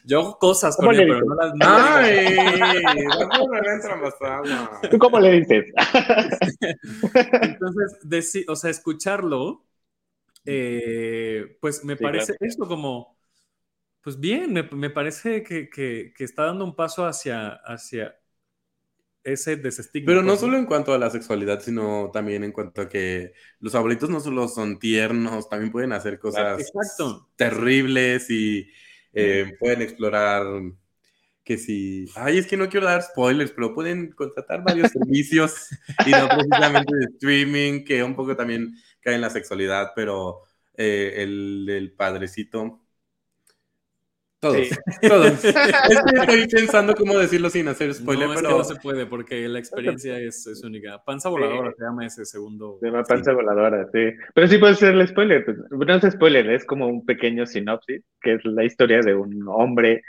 Yo 0.05 0.21
hago 0.21 0.39
cosas 0.39 0.79
con 0.79 0.95
él, 0.95 1.09
pero 1.09 1.27
no 1.27 1.35
las... 1.35 1.53
No 1.55 1.61
¡Ay! 1.67 2.35
¿Tú 4.91 4.99
cómo 4.99 5.21
le 5.21 5.41
dices? 5.41 5.67
Entonces, 7.43 8.47
o 8.49 8.57
sea, 8.57 8.71
escucharlo, 8.71 9.63
eh, 10.47 11.59
pues 11.61 11.85
me 11.85 11.99
sí, 11.99 12.03
parece 12.03 12.35
claro. 12.35 12.49
esto 12.49 12.67
como 12.67 13.18
pues 14.03 14.19
bien, 14.19 14.53
me, 14.53 14.63
me 14.63 14.91
parece 14.91 15.43
que, 15.43 15.69
que, 15.69 16.13
que, 16.17 16.25
está 16.25 16.45
dando 16.45 16.65
un 16.65 16.75
paso 16.75 17.07
hacia, 17.07 17.53
hacia 17.65 18.19
ese 19.25 19.57
desestigma. 19.57 20.07
Pero 20.07 20.23
no 20.23 20.37
solo 20.37 20.57
en 20.57 20.67
cuanto 20.67 20.93
a 20.95 20.99
la 20.99 21.11
sexualidad, 21.11 21.61
sino 21.61 22.11
también 22.13 22.45
en 22.45 22.53
cuanto 22.53 22.83
a 22.83 22.89
que 22.89 23.33
los 23.61 23.75
abuelitos 23.75 24.11
no 24.11 24.21
solo 24.21 24.49
son 24.49 24.79
tiernos, 24.79 25.49
también 25.49 25.73
pueden 25.73 25.93
hacer 25.93 26.19
cosas 26.19 26.61
Exacto. 26.61 27.29
terribles 27.37 28.31
y 28.31 28.71
eh, 29.13 29.57
pueden 29.59 29.83
explorar 29.83 30.45
que 31.45 31.57
si, 31.57 32.07
ay, 32.15 32.39
es 32.39 32.47
que 32.47 32.59
no 32.59 32.69
quiero 32.69 32.87
dar 32.87 33.03
spoilers, 33.03 33.53
pero 33.53 33.75
pueden 33.75 34.13
contratar 34.13 34.63
varios 34.63 34.91
servicios 34.91 35.69
y 36.07 36.11
no 36.11 36.29
precisamente 36.29 36.95
de 36.95 37.05
streaming, 37.15 37.85
que 37.85 38.03
un 38.03 38.15
poco 38.15 38.37
también 38.37 38.75
cae 39.01 39.15
en 39.15 39.23
la 39.23 39.31
sexualidad, 39.31 39.93
pero 39.97 40.43
eh, 40.77 41.15
el, 41.23 41.67
el 41.71 41.93
padrecito 41.93 42.83
todos, 44.41 44.57
sí. 44.57 44.77
todos. 45.09 45.45
es 45.45 45.55
que 45.55 46.17
estoy 46.17 46.47
pensando 46.49 46.95
cómo 46.95 47.19
decirlo 47.19 47.51
sin 47.51 47.69
hacer 47.69 47.93
spoiler, 47.95 48.29
no, 48.29 48.35
pero... 48.35 48.49
Es 48.49 48.53
que 48.53 48.59
no 48.59 48.65
se 48.65 48.81
puede 48.81 49.07
porque 49.07 49.49
la 49.49 49.59
experiencia 49.59 50.19
es, 50.21 50.47
es 50.47 50.63
única. 50.63 51.03
Panza 51.05 51.29
voladora 51.29 51.71
sí. 51.71 51.77
se 51.79 51.85
llama 51.85 52.07
ese 52.07 52.25
segundo. 52.25 52.79
Se 52.81 52.87
llama 52.87 53.03
panza 53.03 53.31
sí. 53.31 53.35
voladora, 53.35 53.89
sí. 53.93 54.11
Pero 54.35 54.49
sí 54.49 54.59
puede 54.59 54.75
ser 54.75 54.95
el 54.95 55.09
spoiler. 55.09 55.45
Pues, 55.45 55.59
no 55.71 55.95
es 55.95 56.13
spoiler, 56.13 56.51
es 56.51 56.65
como 56.65 56.87
un 56.87 57.05
pequeño 57.05 57.47
sinopsis, 57.47 58.03
que 58.21 58.35
es 58.35 58.45
la 58.45 58.65
historia 58.65 59.01
de 59.01 59.15
un 59.15 59.45
hombre 59.49 60.03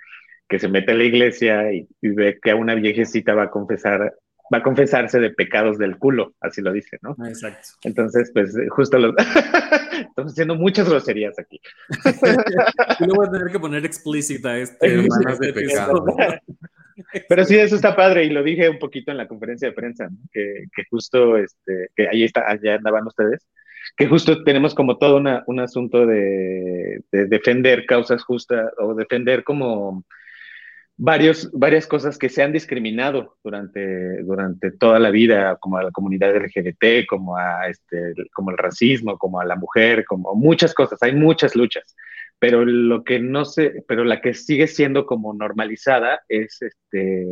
que 0.48 0.60
se 0.60 0.68
mete 0.68 0.92
a 0.94 0.96
la 0.96 1.04
iglesia 1.04 1.72
y, 1.72 1.88
y 2.02 2.10
ve 2.10 2.39
que 2.42 2.52
a 2.52 2.56
una 2.56 2.76
viejecita 2.76 3.36
va 3.36 3.44
a 3.44 3.52
confesar 3.52 4.13
va 4.54 4.60
a 4.60 4.64
confesarse 4.64 5.20
de 5.20 5.30
pecados 5.30 5.78
del 5.78 5.98
culo, 5.98 6.34
así 6.40 6.62
lo 6.62 6.72
dice, 6.72 6.98
¿no? 7.02 7.16
Exacto. 7.28 7.68
Entonces, 7.84 8.32
pues 8.34 8.56
justo 8.70 8.98
los... 8.98 9.14
estamos 10.10 10.32
haciendo 10.32 10.56
muchas 10.56 10.90
groserías 10.90 11.38
aquí. 11.40 11.60
y 13.00 13.06
luego 13.06 13.16
voy 13.16 13.28
a 13.28 13.32
tener 13.32 13.52
que 13.52 13.60
poner 13.60 13.86
explícita 13.86 14.58
este 14.58 14.98
de 14.98 15.54
pecado. 15.54 16.06
Pero 17.30 17.46
sí, 17.46 17.58
eso 17.58 17.76
está 17.76 17.96
padre 17.96 18.26
y 18.26 18.30
lo 18.30 18.44
dije 18.44 18.70
un 18.70 18.80
poquito 18.80 19.12
en 19.12 19.18
la 19.18 19.28
conferencia 19.28 19.70
de 19.70 19.74
prensa, 19.74 20.10
¿no? 20.10 20.18
que, 20.34 20.66
que, 20.76 20.84
justo, 20.90 21.38
este, 21.38 21.90
que 21.96 22.10
ahí 22.10 22.24
está, 22.24 22.50
allá 22.50 22.76
andaban 22.76 23.08
ustedes, 23.08 23.48
que 23.96 24.08
justo 24.08 24.44
tenemos 24.44 24.76
como 24.76 24.98
todo 24.98 25.16
una, 25.18 25.44
un 25.48 25.62
asunto 25.62 26.06
de, 26.06 27.02
de 27.12 27.26
defender 27.28 27.86
causas 27.86 28.24
justas 28.24 28.72
o 28.78 28.94
defender 28.94 29.46
como 29.46 30.04
varios, 31.00 31.50
varias 31.54 31.88
cosas 31.88 32.18
que 32.18 32.28
se 32.28 32.44
han 32.44 32.52
discriminado 32.52 33.38
durante, 33.42 34.22
durante 34.24 34.72
toda 34.72 35.00
la 35.00 35.10
vida, 35.12 35.56
como 35.56 35.78
a 35.78 35.84
la 35.84 35.92
comunidad 35.92 36.36
LGBT, 36.36 37.08
como, 37.08 37.38
a 37.38 37.70
este, 37.70 38.14
como 38.34 38.52
el 38.52 38.58
racismo, 38.58 39.18
como 39.18 39.39
a 39.39 39.45
la 39.45 39.56
mujer, 39.56 40.04
como 40.06 40.36
muchas 40.36 40.74
cosas, 40.74 41.02
hay 41.02 41.14
muchas 41.16 41.56
luchas, 41.56 41.95
pero 42.38 42.66
lo 42.66 43.06
que 43.06 43.20
no 43.20 43.45
sé, 43.45 43.82
pero 43.88 44.04
la 44.04 44.20
que 44.20 44.34
sigue 44.34 44.68
siendo 44.68 45.06
como 45.06 45.34
normalizada 45.34 46.20
es 46.28 46.62
este, 46.62 47.26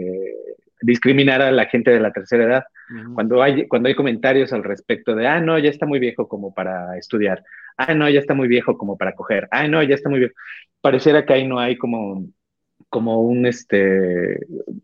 discriminar 0.81 1.41
a 1.41 1.51
la 1.51 1.65
gente 1.65 1.91
de 1.91 1.99
la 1.99 2.13
tercera 2.13 2.45
edad. 2.45 2.63
Uh 2.89 2.93
-huh. 2.93 3.13
cuando, 3.15 3.43
hay, 3.43 3.67
cuando 3.67 3.89
hay 3.89 3.95
comentarios 3.95 4.53
al 4.53 4.63
respecto 4.63 5.13
de, 5.13 5.27
ah, 5.27 5.41
no, 5.41 5.59
ya 5.59 5.69
está 5.69 5.85
muy 5.85 5.99
viejo 5.99 6.29
como 6.29 6.53
para 6.53 6.97
estudiar, 6.97 7.43
ah, 7.75 7.93
no, 7.93 8.09
ya 8.09 8.21
está 8.21 8.33
muy 8.33 8.47
viejo 8.47 8.77
como 8.77 8.97
para 8.97 9.13
coger, 9.13 9.49
ah, 9.51 9.67
no, 9.67 9.83
ya 9.83 9.95
está 9.95 10.09
muy 10.09 10.19
viejo. 10.19 10.35
Pareciera 10.79 11.25
que 11.25 11.33
ahí 11.33 11.45
no 11.45 11.59
hay 11.59 11.75
como 11.77 12.27
como 12.89 13.21
un, 13.21 13.45
este, 13.45 14.39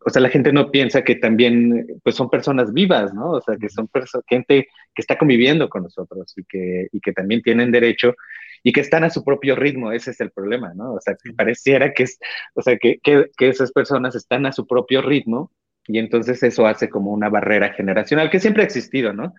o 0.06 0.10
sea, 0.10 0.22
la 0.22 0.30
gente 0.30 0.52
no 0.52 0.72
piensa 0.72 1.04
que 1.04 1.16
también, 1.16 1.88
pues 2.04 2.16
son 2.16 2.30
personas 2.30 2.74
vivas, 2.74 3.14
¿no? 3.14 3.32
O 3.32 3.42
sea, 3.42 3.56
que 3.58 3.70
son 3.70 3.90
gente 4.28 4.68
que 4.94 5.02
está 5.02 5.18
conviviendo 5.18 5.70
con 5.70 5.84
nosotros 5.84 6.34
y 6.38 6.44
que, 6.46 6.88
y 6.92 7.00
que 7.00 7.14
también 7.14 7.42
tienen 7.42 7.72
derecho 7.72 8.16
y 8.64 8.72
que 8.74 8.82
están 8.82 9.04
a 9.04 9.10
su 9.10 9.24
propio 9.24 9.56
ritmo, 9.56 9.92
ese 9.92 10.12
es 10.12 10.20
el 10.22 10.32
problema, 10.32 10.74
¿no? 10.74 10.94
O 10.94 11.02
sea, 11.02 11.16
que 11.22 11.34
pareciera 11.34 11.94
que 11.94 12.04
es, 12.04 12.20
o 12.54 12.62
sea, 12.62 12.78
que, 12.78 13.00
que, 13.04 13.30
que 13.38 13.50
esas 13.50 13.72
personas 13.72 14.16
están 14.16 14.46
a 14.46 14.52
su 14.54 14.68
propio 14.68 15.02
ritmo 15.02 15.52
y 15.88 16.00
entonces 16.00 16.42
eso 16.44 16.66
hace 16.68 16.90
como 16.90 17.12
una 17.12 17.30
barrera 17.30 17.74
generacional 17.74 18.30
que 18.30 18.40
siempre 18.40 18.64
ha 18.64 18.66
existido, 18.66 19.14
¿no? 19.14 19.34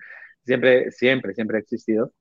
siempre, 0.45 0.91
siempre, 0.93 1.35
siempre 1.35 1.59
ha 1.59 1.61
existido, 1.61 2.13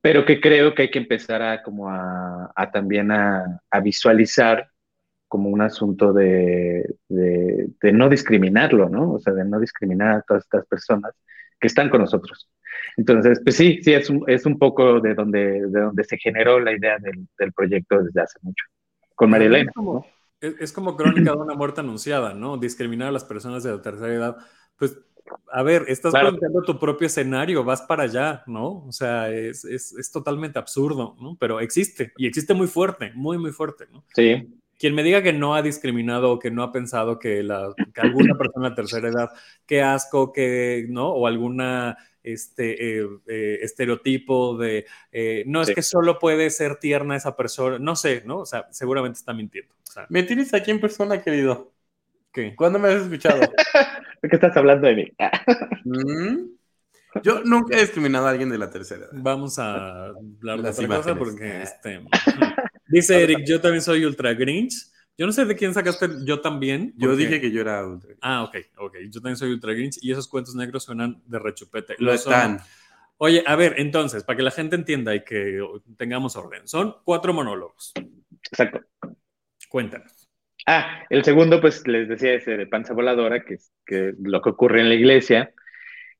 pero 0.00 0.24
que 0.24 0.40
creo 0.40 0.74
que 0.74 0.82
hay 0.82 0.90
que 0.90 0.98
empezar 0.98 1.42
a 1.42 1.62
como 1.62 1.88
a, 1.88 2.52
a 2.54 2.70
también 2.70 3.10
a, 3.12 3.60
a, 3.70 3.80
visualizar 3.80 4.68
como 5.32 5.48
un 5.48 5.62
asunto 5.62 6.12
de, 6.12 6.94
de, 7.08 7.70
de, 7.80 7.92
no 7.94 8.10
discriminarlo, 8.10 8.90
¿no? 8.90 9.14
O 9.14 9.18
sea, 9.18 9.32
de 9.32 9.46
no 9.46 9.58
discriminar 9.58 10.16
a 10.16 10.20
todas 10.20 10.44
estas 10.44 10.66
personas 10.66 11.14
que 11.58 11.68
están 11.68 11.88
con 11.88 12.02
nosotros. 12.02 12.50
Entonces, 12.98 13.40
pues 13.42 13.56
sí, 13.56 13.80
sí, 13.82 13.94
es 13.94 14.10
un, 14.10 14.24
es 14.26 14.44
un 14.44 14.58
poco 14.58 15.00
de 15.00 15.14
donde, 15.14 15.68
de 15.68 15.80
donde 15.80 16.04
se 16.04 16.18
generó 16.18 16.60
la 16.60 16.72
idea 16.72 16.98
del, 16.98 17.26
del 17.38 17.50
proyecto 17.54 18.02
desde 18.02 18.20
hace 18.20 18.38
mucho, 18.42 18.66
con 19.14 19.30
María 19.30 19.46
Elena. 19.46 19.72
¿no? 19.74 20.04
es, 20.42 20.70
como 20.70 20.98
crónica 20.98 21.30
de 21.30 21.38
una 21.38 21.54
muerte 21.54 21.80
anunciada, 21.80 22.34
¿no? 22.34 22.58
Discriminar 22.58 23.08
a 23.08 23.12
las 23.12 23.24
personas 23.24 23.62
de 23.62 23.70
la 23.70 23.80
tercera 23.80 24.12
edad. 24.12 24.36
Pues, 24.76 24.98
a 25.50 25.62
ver, 25.62 25.86
estás 25.88 26.12
claro. 26.12 26.28
planteando 26.28 26.60
tu 26.60 26.78
propio 26.78 27.06
escenario, 27.06 27.64
vas 27.64 27.80
para 27.80 28.02
allá, 28.02 28.42
¿no? 28.46 28.84
O 28.84 28.92
sea, 28.92 29.30
es, 29.30 29.64
es, 29.64 29.92
es, 29.92 30.12
totalmente 30.12 30.58
absurdo, 30.58 31.16
¿no? 31.22 31.38
Pero 31.40 31.58
existe, 31.58 32.12
y 32.18 32.26
existe 32.26 32.52
muy 32.52 32.66
fuerte, 32.66 33.12
muy, 33.14 33.38
muy 33.38 33.50
fuerte, 33.50 33.86
¿no? 33.90 34.04
Sí. 34.14 34.60
Quien 34.82 34.96
me 34.96 35.04
diga 35.04 35.22
que 35.22 35.32
no 35.32 35.54
ha 35.54 35.62
discriminado 35.62 36.32
o 36.32 36.38
que 36.40 36.50
no 36.50 36.64
ha 36.64 36.72
pensado 36.72 37.20
que, 37.20 37.44
la, 37.44 37.72
que 37.94 38.00
alguna 38.00 38.36
persona 38.36 38.64
de 38.64 38.70
la 38.70 38.74
tercera 38.74 39.08
edad, 39.08 39.30
qué 39.64 39.80
asco, 39.80 40.32
que, 40.32 40.86
¿no? 40.88 41.10
O 41.10 41.28
alguna 41.28 41.96
este 42.24 42.98
eh, 42.98 43.08
eh, 43.28 43.58
estereotipo 43.62 44.56
de 44.56 44.84
eh, 45.12 45.44
no 45.46 45.62
es 45.62 45.68
sí. 45.68 45.74
que 45.74 45.82
solo 45.82 46.18
puede 46.18 46.50
ser 46.50 46.80
tierna 46.80 47.14
esa 47.14 47.36
persona, 47.36 47.78
no 47.78 47.94
sé, 47.94 48.24
¿no? 48.26 48.38
O 48.38 48.44
sea, 48.44 48.66
seguramente 48.72 49.20
está 49.20 49.32
mintiendo. 49.32 49.72
O 49.72 49.92
sea, 49.92 50.06
me 50.08 50.24
tienes 50.24 50.52
aquí 50.52 50.72
en 50.72 50.80
persona, 50.80 51.22
querido. 51.22 51.70
¿Qué? 52.32 52.56
¿Cuándo 52.56 52.80
me 52.80 52.88
has 52.88 53.02
escuchado? 53.02 53.38
¿De 54.20 54.28
qué 54.28 54.34
estás 54.34 54.56
hablando 54.56 54.88
de 54.88 54.96
mí? 54.96 55.12
¿Mm? 55.84 56.56
Yo 57.22 57.42
nunca 57.44 57.76
he 57.76 57.82
discriminado 57.82 58.26
a 58.26 58.30
alguien 58.30 58.48
de 58.48 58.58
la 58.58 58.68
tercera 58.68 59.04
edad. 59.04 59.10
Vamos 59.12 59.60
a 59.60 60.06
hablar 60.06 60.60
de 60.60 60.70
otra 60.70 60.88
cosa 60.88 61.14
porque 61.14 61.62
este, 61.62 62.00
dice 62.92 63.22
Eric, 63.22 63.44
yo 63.46 63.60
también 63.60 63.82
soy 63.82 64.04
ultra 64.04 64.34
grinch. 64.34 64.74
Yo 65.18 65.26
no 65.26 65.32
sé 65.32 65.44
de 65.44 65.56
quién 65.56 65.74
sacaste 65.74 66.08
yo 66.24 66.40
también. 66.40 66.94
Yo 66.96 67.16
dije 67.16 67.40
que 67.40 67.50
yo 67.50 67.60
era 67.60 67.86
ultra. 67.86 68.14
Ah, 68.20 68.44
ok, 68.44 68.56
ok. 68.78 68.96
Yo 69.10 69.20
también 69.20 69.36
soy 69.36 69.50
ultra 69.50 69.72
grinch 69.72 69.98
y 70.00 70.12
esos 70.12 70.28
cuentos 70.28 70.54
negros 70.54 70.84
suenan 70.84 71.22
de 71.26 71.38
rechupete. 71.38 71.96
Lo 71.98 72.12
están. 72.12 72.58
Son... 72.58 72.68
Oye, 73.18 73.44
a 73.46 73.54
ver, 73.56 73.74
entonces, 73.78 74.24
para 74.24 74.36
que 74.36 74.42
la 74.42 74.50
gente 74.50 74.74
entienda 74.74 75.14
y 75.14 75.22
que 75.22 75.60
tengamos 75.96 76.36
orden, 76.36 76.66
son 76.66 76.96
cuatro 77.04 77.32
monólogos. 77.32 77.92
Exacto. 78.50 78.80
Cuéntanos. 79.68 80.28
Ah, 80.66 81.04
el 81.10 81.24
segundo, 81.24 81.60
pues 81.60 81.86
les 81.86 82.08
decía 82.08 82.34
ese 82.34 82.56
de 82.56 82.66
panza 82.66 82.94
voladora, 82.94 83.44
que 83.44 83.54
es 83.54 83.72
que 83.84 84.14
lo 84.20 84.40
que 84.40 84.50
ocurre 84.50 84.80
en 84.80 84.88
la 84.88 84.94
iglesia. 84.94 85.52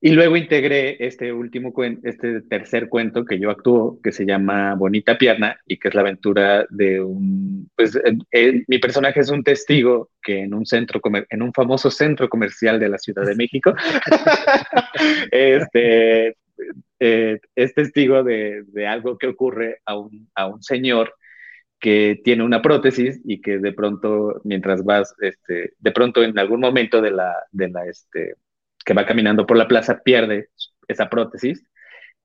Y 0.04 0.10
luego 0.10 0.36
integré 0.36 0.96
este 0.98 1.32
último 1.32 1.72
cuento, 1.72 2.08
este 2.08 2.40
tercer 2.40 2.88
cuento 2.88 3.24
que 3.24 3.38
yo 3.38 3.50
actúo, 3.50 4.00
que 4.02 4.10
se 4.10 4.26
llama 4.26 4.74
Bonita 4.74 5.16
Pierna, 5.16 5.60
y 5.64 5.78
que 5.78 5.86
es 5.86 5.94
la 5.94 6.00
aventura 6.00 6.66
de 6.70 7.00
un, 7.00 7.70
pues 7.76 7.96
mi 8.66 8.78
personaje 8.78 9.20
es 9.20 9.30
un 9.30 9.44
testigo 9.44 10.10
que 10.20 10.40
en 10.40 10.54
un 10.54 10.66
centro, 10.66 11.00
en 11.30 11.42
un 11.42 11.52
famoso 11.52 11.88
centro 11.88 12.28
comercial 12.28 12.80
de 12.80 12.88
la 12.88 12.98
Ciudad 12.98 13.24
de 13.24 13.36
México, 13.36 13.74
este, 15.30 16.36
eh, 16.98 17.40
es 17.54 17.74
testigo 17.74 18.24
de, 18.24 18.64
de, 18.72 18.86
algo 18.88 19.16
que 19.16 19.28
ocurre 19.28 19.82
a 19.86 19.96
un, 19.96 20.28
a 20.34 20.48
un 20.48 20.64
señor 20.64 21.14
que 21.78 22.20
tiene 22.24 22.42
una 22.42 22.60
prótesis 22.60 23.20
y 23.24 23.40
que 23.40 23.58
de 23.58 23.72
pronto, 23.72 24.40
mientras 24.42 24.84
vas, 24.84 25.14
este, 25.20 25.74
de 25.78 25.92
pronto 25.92 26.24
en 26.24 26.36
algún 26.40 26.58
momento 26.58 27.00
de 27.00 27.12
la, 27.12 27.36
de 27.52 27.68
la, 27.68 27.86
este, 27.86 28.34
que 28.84 28.94
va 28.94 29.06
caminando 29.06 29.46
por 29.46 29.56
la 29.56 29.68
plaza 29.68 30.00
pierde 30.02 30.48
esa 30.88 31.08
prótesis 31.08 31.64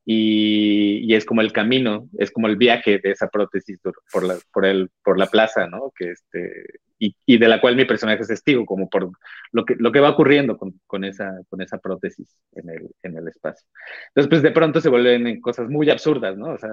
y, 0.09 0.99
y, 1.03 1.15
es 1.15 1.25
como 1.25 1.41
el 1.41 1.51
camino, 1.51 2.07
es 2.17 2.31
como 2.31 2.47
el 2.47 2.55
viaje 2.55 2.97
de 3.03 3.11
esa 3.11 3.27
prótesis 3.27 3.77
por 4.13 4.23
la, 4.23 4.37
por 4.53 4.65
el, 4.65 4.89
por 5.03 5.19
la 5.19 5.25
plaza, 5.25 5.67
¿no? 5.67 5.91
Que 5.93 6.11
este, 6.11 6.63
y, 6.97 7.13
y, 7.25 7.37
de 7.37 7.49
la 7.49 7.59
cual 7.59 7.75
mi 7.75 7.83
personaje 7.83 8.21
es 8.21 8.29
testigo, 8.29 8.65
como 8.65 8.89
por 8.89 9.11
lo 9.51 9.65
que, 9.65 9.75
lo 9.77 9.91
que 9.91 9.99
va 9.99 10.11
ocurriendo 10.11 10.57
con, 10.57 10.79
con, 10.87 11.03
esa, 11.03 11.37
con 11.49 11.61
esa 11.61 11.79
prótesis 11.79 12.39
en 12.53 12.69
el, 12.69 12.89
en 13.03 13.17
el 13.17 13.27
espacio. 13.27 13.67
Entonces, 14.07 14.29
pues 14.29 14.41
de 14.43 14.51
pronto 14.51 14.79
se 14.79 14.87
vuelven 14.87 15.41
cosas 15.41 15.67
muy 15.67 15.89
absurdas, 15.89 16.37
¿no? 16.37 16.53
O 16.53 16.57
sea, 16.57 16.69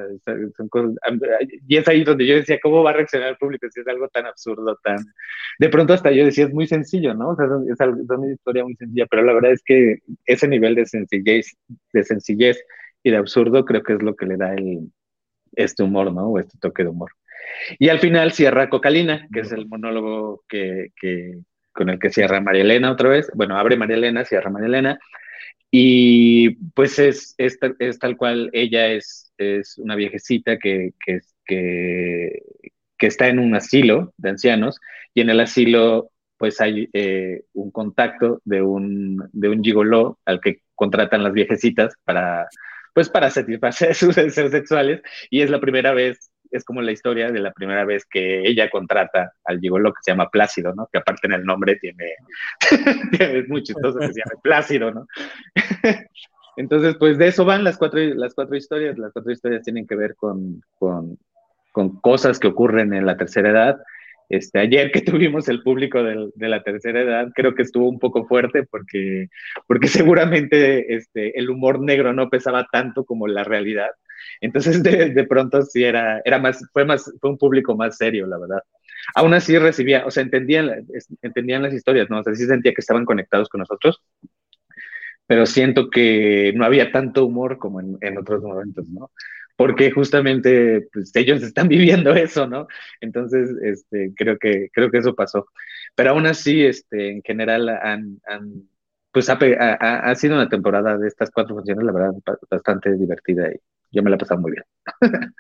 son 0.57 0.69
cosas, 0.69 0.95
y 1.67 1.77
es 1.77 1.89
ahí 1.89 2.05
donde 2.05 2.29
yo 2.29 2.37
decía, 2.37 2.61
¿cómo 2.63 2.85
va 2.85 2.91
a 2.91 2.95
reaccionar 2.95 3.31
el 3.31 3.37
público 3.37 3.67
si 3.69 3.81
es 3.81 3.89
algo 3.89 4.09
tan 4.11 4.27
absurdo, 4.27 4.79
tan... 4.85 4.99
De 5.59 5.69
pronto 5.71 5.93
hasta 5.93 6.13
yo 6.13 6.25
decía, 6.25 6.45
es 6.45 6.55
muy 6.55 6.69
sencillo, 6.69 7.15
¿no? 7.15 7.31
O 7.31 7.37
sea, 7.37 7.47
es, 7.47 7.81
es 7.81 8.09
una 8.09 8.33
historia 8.33 8.63
muy 8.63 8.77
sencilla, 8.77 9.07
pero 9.11 9.25
la 9.25 9.33
verdad 9.33 9.51
es 9.51 9.63
que 9.65 9.99
ese 10.25 10.47
nivel 10.47 10.77
de 10.77 10.87
sencillez, 10.87 11.53
de 11.93 12.05
sencillez 12.05 12.65
y 13.05 13.11
de 13.11 13.19
absurdo 13.19 13.65
creo 13.65 13.85
que 13.85 13.93
es 13.93 14.03
lo 14.03 14.17
que 14.17 14.27
le 14.27 14.37
da 14.37 14.55
el, 14.55 14.91
este 15.55 15.83
humor, 15.85 16.13
¿no? 16.13 16.29
O 16.29 16.39
este 16.41 16.59
toque 16.59 16.83
de 16.83 16.89
humor. 16.89 17.13
Y 17.79 17.91
al 17.91 18.01
final 18.01 18.33
cierra 18.33 18.69
Cocalina, 18.69 19.29
que 19.33 19.41
es 19.41 19.53
el 19.53 19.69
monólogo 19.69 20.43
que, 20.49 20.89
que, 20.97 21.39
con 21.73 21.91
el 21.91 21.99
que 21.99 22.11
cierra 22.11 22.41
María 22.41 22.63
Elena 22.63 22.91
otra 22.91 23.11
vez. 23.11 23.31
Bueno, 23.35 23.59
abre 23.59 23.77
María 23.77 23.97
Elena, 23.97 24.25
cierra 24.25 24.51
María 24.51 24.69
Elena. 24.69 24.99
Y 25.71 26.51
pues 26.73 26.99
es, 26.99 27.35
es, 27.37 27.59
es 27.79 27.99
tal 27.99 28.17
cual, 28.17 28.49
ella 28.53 28.89
es, 28.89 29.33
es 29.37 29.77
una 29.79 29.97
viejecita 29.97 30.59
que, 30.59 30.95
que, 31.05 31.21
que, 31.45 32.43
que, 32.97 33.07
está 33.07 33.29
en 33.29 33.39
un 33.39 33.55
asilo 33.55 34.15
de 34.17 34.31
ancianos 34.31 34.81
y 35.13 35.21
en 35.21 35.31
el 35.31 35.41
asilo 35.41 36.11
pues 36.39 36.61
hay 36.61 36.89
eh, 36.93 37.43
un 37.55 37.71
contacto 37.71 38.41
de 38.45 38.63
un, 38.63 39.29
de 39.33 39.49
un 39.49 39.63
gigoló 39.65 40.19
al 40.25 40.41
que 40.41 40.61
contratan 40.77 41.25
las 41.25 41.33
viejecitas 41.33 41.95
para, 42.05 42.49
pues 42.95 43.11
para 43.11 43.29
satisfacer 43.29 43.95
sus 43.95 44.15
deseos 44.15 44.51
sexuales 44.51 45.03
y 45.31 45.43
es 45.43 45.51
la 45.51 45.61
primera 45.61 45.93
vez 45.93 46.31
es 46.51 46.65
como 46.65 46.81
la 46.81 46.93
historia 46.93 47.33
de 47.33 47.41
la 47.41 47.53
primera 47.53 47.85
vez 47.85 48.07
que 48.07 48.47
ella 48.47 48.71
contrata 48.71 49.33
al 49.45 49.59
gigolo 49.59 49.93
que 49.93 49.99
se 50.03 50.13
llama 50.13 50.31
Plácido, 50.31 50.73
¿no? 50.73 50.89
Que 50.93 50.99
aparte 50.99 51.27
en 51.27 51.33
el 51.33 51.45
nombre 51.45 51.77
tiene, 51.77 52.15
es 53.19 53.49
muy 53.49 53.65
chistoso 53.65 53.99
que 53.99 54.13
se 54.13 54.21
llame 54.21 54.41
Plácido, 54.41 54.93
¿no? 54.93 55.07
Entonces, 56.57 56.97
pues 56.97 57.19
de 57.19 57.27
eso 57.27 57.45
van 57.45 57.65
las 57.65 57.77
cuatro, 57.77 57.99
las 58.01 58.35
cuatro 58.35 58.55
historias. 58.55 58.97
Las 58.99 59.13
cuatro 59.13 59.33
historias 59.33 59.63
tienen 59.63 59.87
que 59.87 59.97
ver 59.97 60.15
con, 60.15 60.63
con, 60.79 61.19
con 61.73 62.01
cosas 62.01 62.39
que 62.39 62.47
ocurren 62.47 62.95
en 62.95 63.07
la 63.07 63.17
tercera 63.17 63.51
edad. 63.51 63.77
Este, 64.29 64.59
ayer 64.59 64.91
que 64.91 65.01
tuvimos 65.03 65.49
el 65.49 65.63
público 65.63 66.03
de, 66.03 66.49
la 66.49 66.63
tercera 66.63 67.01
edad, 67.01 67.29
creo 67.35 67.55
que 67.55 67.63
estuvo 67.63 67.89
un 67.89 67.99
poco 67.99 68.27
fuerte 68.27 68.65
porque, 68.65 69.29
porque 69.67 69.89
seguramente 69.89 70.95
este, 70.95 71.39
el 71.39 71.51
humor 71.51 71.81
negro 71.81 72.13
no 72.13 72.31
pesaba 72.31 72.67
tanto 72.71 73.05
como 73.05 73.27
la 73.27 73.45
realidad. 73.45 73.91
Entonces, 74.41 74.83
de, 74.83 75.11
de, 75.11 75.25
pronto 75.25 75.63
sí 75.63 75.85
era, 75.85 76.21
era 76.25 76.39
más, 76.39 76.65
fue 76.73 76.85
más, 76.85 77.13
fue 77.21 77.31
un 77.31 77.39
público 77.39 77.77
más 77.77 77.97
serio, 77.97 78.27
la 78.27 78.39
verdad. 78.39 78.63
Aún 79.15 79.35
así 79.35 79.59
recibía, 79.59 80.07
o 80.07 80.11
sea, 80.11 80.23
entendían, 80.23 80.87
entendían 81.21 81.63
las 81.63 81.75
historias, 81.75 82.09
¿no? 82.09 82.21
O 82.21 82.23
sea, 82.23 82.35
sentía 82.35 82.73
que 82.73 82.81
estaban 82.81 83.05
conectados 83.05 83.49
con 83.49 83.61
nosotros, 83.61 84.03
pero 85.27 85.47
siento 85.47 85.91
que 85.91 86.53
no 86.55 86.65
había 86.65 86.91
tanto 86.93 87.27
humor 87.27 87.59
como 87.59 87.81
en, 87.81 87.99
en 88.01 88.19
otros 88.19 88.43
momentos, 88.43 88.87
¿no? 88.89 89.11
Porque 89.57 89.91
justamente 89.93 90.89
pues, 90.93 91.15
ellos 91.15 91.43
están 91.43 91.69
viviendo 91.69 92.15
eso, 92.15 92.47
¿no? 92.47 92.67
Entonces, 93.01 93.51
este, 93.63 94.13
creo 94.17 94.39
que, 94.39 94.69
creo 94.73 94.91
que 94.91 94.99
eso 94.99 95.15
pasó. 95.15 95.47
Pero 95.95 96.11
aún 96.11 96.27
así, 96.27 96.65
este, 96.65 97.11
en 97.11 97.23
general 97.23 97.69
han, 97.69 98.21
pues 99.13 99.31
ha, 99.31 100.15
sido 100.17 100.35
una 100.35 100.49
temporada 100.49 100.99
de 100.99 101.07
estas 101.07 101.31
cuatro 101.31 101.55
funciones, 101.55 101.85
la 101.85 101.93
verdad, 101.93 102.13
bastante 102.51 102.97
divertida 102.97 103.49
y 103.53 103.61
yo 103.93 104.03
me 104.03 104.11
la 104.11 104.17
he 104.17 104.19
pasado 104.19 104.41
muy 104.41 104.51
bien. 104.51 104.65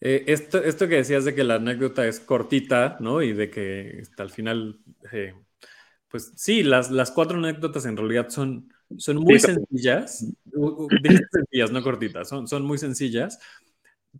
eh, 0.00 0.24
esto, 0.28 0.62
esto 0.62 0.86
que 0.86 0.96
decías 0.96 1.24
de 1.24 1.34
que 1.34 1.42
la 1.42 1.56
anécdota 1.56 2.06
es 2.06 2.20
cortita, 2.20 2.96
¿no? 3.00 3.22
Y 3.22 3.32
de 3.32 3.50
que 3.50 3.98
hasta 4.02 4.22
al 4.22 4.30
final, 4.30 4.78
eh, 5.10 5.34
pues 6.14 6.30
sí, 6.36 6.62
las, 6.62 6.92
las 6.92 7.10
cuatro 7.10 7.38
anécdotas 7.38 7.86
en 7.86 7.96
realidad 7.96 8.28
son, 8.28 8.72
son 8.98 9.16
muy 9.16 9.40
sí, 9.40 9.46
sencillas, 9.46 10.24
sencillas, 11.32 11.72
no 11.72 11.82
cortitas, 11.82 12.28
son, 12.28 12.46
son 12.46 12.64
muy 12.64 12.78
sencillas. 12.78 13.40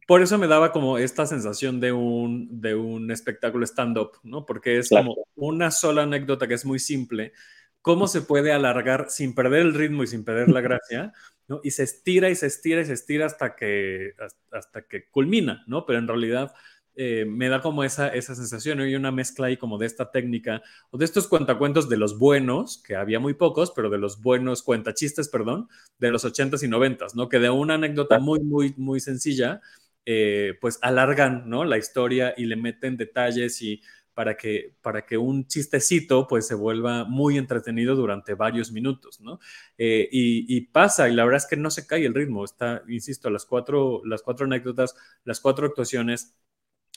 Por 0.09 0.20
eso 0.20 0.36
me 0.36 0.49
daba 0.49 0.72
como 0.72 0.99
esta 0.99 1.24
sensación 1.24 1.78
de 1.78 1.92
un, 1.92 2.61
de 2.61 2.74
un 2.74 3.12
espectáculo 3.12 3.64
stand-up, 3.64 4.18
¿no? 4.24 4.45
Porque 4.45 4.78
es 4.78 4.88
claro. 4.88 5.11
como 5.11 5.28
una 5.36 5.70
sola 5.70 6.03
anécdota 6.03 6.49
que 6.49 6.55
es 6.55 6.64
muy 6.64 6.80
simple, 6.80 7.32
cómo 7.80 8.09
se 8.09 8.22
puede 8.22 8.51
alargar 8.51 9.07
sin 9.09 9.32
perder 9.32 9.61
el 9.61 9.74
ritmo 9.74 10.03
y 10.03 10.09
sin 10.09 10.24
perder 10.24 10.49
la 10.49 10.62
gracia, 10.62 11.12
¿no? 11.47 11.61
Y 11.62 11.70
se 11.70 11.84
estira 11.84 12.28
y 12.28 12.34
se 12.34 12.49
estira 12.49 12.80
y 12.80 12.86
se 12.86 12.95
estira 12.95 13.26
hasta 13.26 13.55
que, 13.55 14.14
hasta 14.51 14.82
que 14.82 15.09
culmina, 15.11 15.62
¿no? 15.68 15.86
Pero 15.86 16.01
en 16.01 16.09
realidad 16.09 16.53
eh, 16.97 17.24
me 17.26 17.49
da 17.49 17.61
como 17.61 17.84
esa, 17.84 18.09
esa 18.09 18.34
sensación, 18.34 18.78
¿no? 18.78 18.86
y 18.86 18.95
una 18.95 19.11
mezcla 19.11 19.49
ahí 19.49 19.57
como 19.57 19.78
de 19.78 19.86
esta 19.86 20.11
técnica, 20.11 20.62
o 20.90 20.99
de 20.99 21.05
estos 21.05 21.26
cuentacuentos 21.28 21.88
de 21.88 21.97
los 21.97 22.18
buenos, 22.18 22.82
que 22.82 22.97
había 22.97 23.20
muy 23.20 23.34
pocos, 23.34 23.72
pero 23.74 23.90
de 23.90 23.99
los 23.99 24.22
buenos 24.22 24.62
cuentachistes, 24.62 25.28
perdón, 25.28 25.68
de 25.99 26.11
los 26.11 26.24
80s 26.24 26.62
y 26.62 26.68
90s, 26.68 27.14
¿no? 27.14 27.28
Que 27.28 27.38
de 27.38 27.51
una 27.51 27.74
anécdota 27.74 28.18
muy, 28.18 28.40
muy, 28.40 28.74
muy 28.76 29.01
sencilla, 29.01 29.61
eh, 30.07 30.55
pues 30.61 30.78
alargan, 30.82 31.49
¿no? 31.49 31.64
La 31.64 31.78
historia 31.78 32.34
y 32.36 32.45
le 32.45 32.57
meten 32.57 32.97
detalles 32.97 33.61
y 33.62 33.80
para 34.14 34.36
que, 34.36 34.74
para 34.80 35.05
que 35.05 35.18
un 35.18 35.47
chistecito 35.47 36.26
pues 36.26 36.47
se 36.47 36.55
vuelva 36.55 37.05
muy 37.05 37.36
entretenido 37.36 37.97
durante 37.97 38.34
varios 38.34 38.70
minutos, 38.72 39.20
¿no? 39.20 39.40
Eh, 39.76 40.09
y, 40.11 40.61
pasa, 40.66 41.09
y 41.09 41.14
la 41.14 41.24
verdad 41.24 41.38
es 41.38 41.47
que 41.47 41.57
no 41.57 41.70
se 41.70 41.86
cae 41.86 42.07
el 42.07 42.14
ritmo, 42.14 42.45
está, 42.45 42.82
insisto, 42.88 43.28
las 43.28 43.45
cuatro, 43.45 44.03
las 44.05 44.22
cuatro 44.22 44.47
anécdotas, 44.47 44.95
las 45.24 45.40
cuatro 45.40 45.66
actuaciones, 45.66 46.34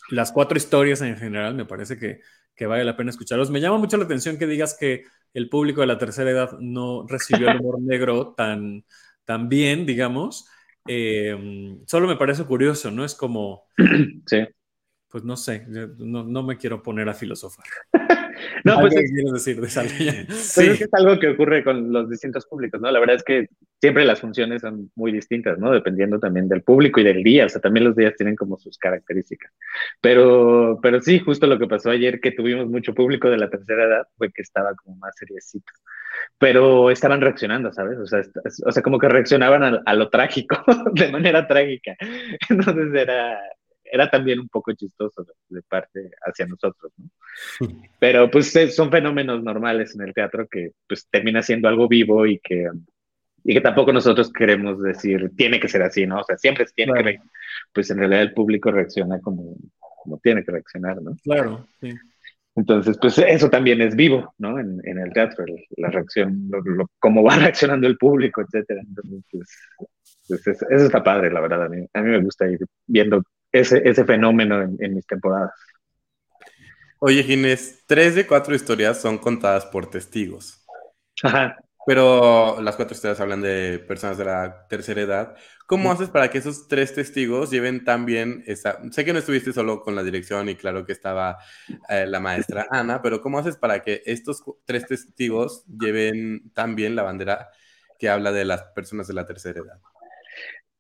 las 0.10 0.32
cuatro 0.32 0.58
historias 0.58 1.02
en 1.02 1.18
general, 1.18 1.56
me 1.56 1.66
parece 1.66 1.98
que, 1.98 2.22
que 2.56 2.66
vale 2.66 2.84
la 2.84 2.98
pena 2.98 3.12
escucharlos. 3.12 3.50
Me 3.50 3.62
llama 3.62 3.78
mucho 3.78 3.98
la 3.98 4.06
atención 4.06 4.38
que 4.38 4.48
digas 4.48 4.78
que 4.80 5.04
el 5.34 5.50
público 5.50 5.82
de 5.82 5.88
la 5.88 5.98
tercera 5.98 6.32
edad 6.32 6.58
no 6.60 7.06
recibió 7.08 7.50
el 7.50 7.60
humor 7.60 7.82
negro 7.82 8.34
tan, 8.36 8.86
tan 9.26 9.50
bien, 9.50 9.86
digamos. 9.86 10.48
Eh, 10.88 11.78
solo 11.86 12.08
me 12.08 12.16
parece 12.16 12.46
curioso, 12.46 12.92
¿no? 12.92 13.04
Es 13.04 13.16
como... 13.16 13.66
Sí 14.26 14.38
pues 15.10 15.24
no 15.24 15.38
sé, 15.38 15.66
no, 16.00 16.44
me 16.44 16.58
quiero 16.58 16.84
poner 16.84 17.08
a 17.08 17.14
filosofar. 17.14 17.66
no, 18.66 18.82
pues 18.82 18.94
es, 18.96 19.34
decir 19.34 19.62
de 19.62 19.68
sí. 20.36 20.62
es, 20.62 20.78
que 20.78 20.84
es 20.84 20.94
algo 20.94 21.18
que 21.18 21.30
ocurre 21.30 21.64
con 21.64 21.94
los 21.94 22.10
distintos 22.10 22.46
públicos, 22.46 22.82
¿no? 22.82 22.92
La 22.92 23.00
verdad 23.00 23.16
es 23.16 23.24
que 23.24 23.48
siempre 23.80 24.04
las 24.04 24.20
funciones 24.20 24.62
son 24.62 24.92
muy 24.96 25.14
distintas, 25.14 25.60
¿no? 25.60 25.72
Dependiendo 25.72 26.20
también 26.20 26.50
del 26.50 26.62
público 26.62 27.00
y 27.00 27.06
del 27.06 27.24
día, 27.24 27.46
o 27.46 27.50
sea, 27.50 27.62
también 27.62 27.86
los 27.86 27.96
días 27.96 28.16
tienen 28.18 28.36
como 28.36 28.58
sus 28.58 28.78
características. 28.78 29.52
Pero, 30.02 30.80
pero 30.82 31.02
sí, 31.02 31.20
justo 31.20 31.48
lo 31.48 31.58
que 31.58 31.68
pasó 31.68 31.90
ayer, 31.90 32.20
que 32.20 32.32
tuvimos 32.32 32.68
mucho 32.68 32.94
público 32.94 33.30
de 33.30 33.38
la 33.38 33.50
tercera 33.50 33.86
edad, 33.86 34.08
fue 34.18 34.32
que 34.32 34.42
estaba 34.42 34.76
como 34.76 34.98
más 34.98 35.16
seriecito. 35.16 35.72
Pero 36.38 36.92
estaban 36.92 37.22
reaccionando, 37.22 37.72
¿sabes? 37.72 37.98
O 38.00 38.06
sea, 38.06 38.22
o 38.66 38.72
sea 38.72 38.84
como 38.84 39.00
que 39.00 39.08
reaccionaban 39.08 39.64
a, 39.64 39.82
a 39.86 39.94
lo 39.94 40.10
trágico, 40.10 40.58
de 40.94 41.12
manera 41.12 41.48
trágica. 41.48 41.96
Entonces 42.50 42.94
era, 42.94 43.40
era 43.92 44.10
también 44.10 44.40
un 44.40 44.50
poco 44.50 44.74
chistoso 44.74 45.26
de, 45.50 45.62
parte 45.64 46.12
hacia 46.26 46.46
nosotros, 46.46 46.92
¿no? 46.98 47.10
Pero 48.00 48.30
pues 48.30 48.54
son 48.76 48.92
fenómenos 48.92 49.44
normales 49.44 49.96
en 49.96 50.08
el 50.08 50.14
teatro 50.14 50.48
que 50.48 50.72
pues 50.88 51.08
termina 51.10 51.42
siendo 51.42 51.68
algo 51.68 51.88
vivo 51.88 52.26
y 52.26 52.40
que, 52.40 52.70
y 53.44 53.54
que 53.54 53.62
tampoco 53.62 53.94
nosotros 53.94 54.32
queremos 54.32 54.82
decir, 54.82 55.32
tiene 55.36 55.60
que 55.60 55.68
ser 55.68 55.84
así, 55.84 56.06
¿no? 56.06 56.22
O 56.22 56.24
sea, 56.24 56.38
siempre 56.38 56.66
tiene 56.76 57.04
que, 57.04 57.20
pues 57.74 57.90
en 57.92 58.00
realidad 58.00 58.22
el 58.22 58.34
público 58.34 58.72
reacciona 58.72 59.20
como, 59.22 59.56
como 59.80 60.20
tiene 60.20 60.44
que 60.44 60.52
reaccionar, 60.52 61.02
¿no? 61.02 61.16
Claro, 61.24 61.68
sí. 61.80 61.94
Entonces, 62.58 62.98
pues 63.00 63.16
eso 63.20 63.52
también 63.52 63.82
es 63.82 63.96
vivo, 63.96 64.34
¿no? 64.40 64.60
En, 64.60 64.82
en 64.84 64.98
el 64.98 65.14
teatro, 65.14 65.46
la 65.78 65.92
reacción, 65.92 66.50
cómo 67.00 67.22
va 67.22 67.36
reaccionando 67.38 67.86
el 67.86 67.98
público, 67.98 68.42
etcétera. 68.42 68.82
Entonces, 68.82 69.24
pues, 69.32 70.42
pues 70.44 70.48
eso, 70.48 70.86
está 70.86 71.04
padre, 71.04 71.32
la 71.32 71.40
verdad. 71.40 71.66
A 71.66 71.70
mí, 71.70 71.86
a 71.94 72.02
mí 72.02 72.10
me 72.10 72.24
gusta 72.24 72.50
ir 72.50 72.60
viendo 72.88 73.24
ese, 73.60 74.06
fenómeno 74.06 74.62
en, 74.62 74.96
mis 74.96 75.06
temporadas. 75.06 75.52
Oye, 77.00 77.24
Ginés, 77.24 77.84
tres 77.86 78.16
de 78.16 78.26
cuatro 78.26 78.56
historias 78.56 79.00
son 79.00 79.18
contadas 79.18 79.66
por 79.66 79.90
testigos. 79.90 80.66
Ajá. 81.24 81.58
Pero 81.88 82.60
las 82.62 82.76
cuatro 82.76 82.96
historias 82.96 83.22
hablan 83.22 83.42
de 83.42 83.80
personas 83.80 84.18
de 84.18 84.26
la 84.26 84.68
tercera 84.68 85.00
edad. 85.00 85.38
¿Cómo 85.68 85.90
haces 85.90 86.10
para 86.10 86.30
que 86.30 86.40
esos 86.40 86.68
tres 86.68 86.94
testigos 86.94 87.50
lleven 87.50 87.86
tan 87.86 88.06
bien 88.06 88.44
esa... 88.46 88.80
Sé 88.92 89.06
que 89.06 89.14
no 89.14 89.20
estuviste 89.20 89.54
solo 89.54 89.82
con 89.82 89.96
la 89.96 90.04
dirección 90.04 90.50
y 90.50 90.56
claro 90.56 90.86
que 90.86 90.92
estaba 90.92 91.38
eh, 91.88 92.06
la 92.06 92.20
maestra 92.20 92.68
Ana, 92.72 93.02
pero 93.02 93.22
¿cómo 93.22 93.40
haces 93.40 93.56
para 93.56 93.84
que 93.84 94.02
estos 94.06 94.44
tres 94.66 94.86
testigos 94.86 95.66
lleven 95.66 96.52
tan 96.54 96.76
bien 96.76 96.94
la 96.94 97.04
bandera 97.04 97.52
que 97.98 98.10
habla 98.10 98.34
de 98.34 98.44
las 98.44 98.64
personas 98.76 99.08
de 99.08 99.14
la 99.14 99.26
tercera 99.26 99.62
edad? 99.62 99.80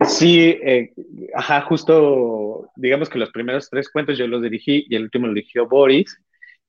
Sí, 0.08 0.58
eh, 0.64 0.93
ajá, 1.36 1.62
justo, 1.62 2.70
digamos 2.76 3.10
que 3.10 3.20
los 3.20 3.32
primeros 3.32 3.70
tres 3.70 3.89
cuentos 3.89 4.18
yo 4.18 4.28
los 4.28 4.41
dirigí 4.41 4.86
y 4.89 4.95
el 4.95 5.03
último 5.03 5.28
lo 5.28 5.34
dirigió 5.34 5.68
Boris. 5.68 6.18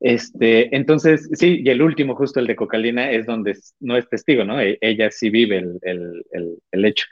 Este, 0.01 0.74
entonces, 0.74 1.28
sí, 1.32 1.61
y 1.64 1.68
el 1.70 1.82
último, 1.82 2.14
justo 2.14 2.41
el 2.41 2.47
de 2.47 2.57
Cocalina, 2.57 3.11
es 3.11 3.26
donde 3.26 3.57
no 3.80 3.97
es 3.97 4.09
testigo, 4.09 4.45
¿no? 4.45 4.61
E, 4.61 4.78
ella 4.80 5.11
sí 5.11 5.30
vive 5.30 5.59
el, 5.59 5.78
el, 5.82 6.24
el, 6.32 6.59
el 6.72 6.84
hecho. 6.84 7.07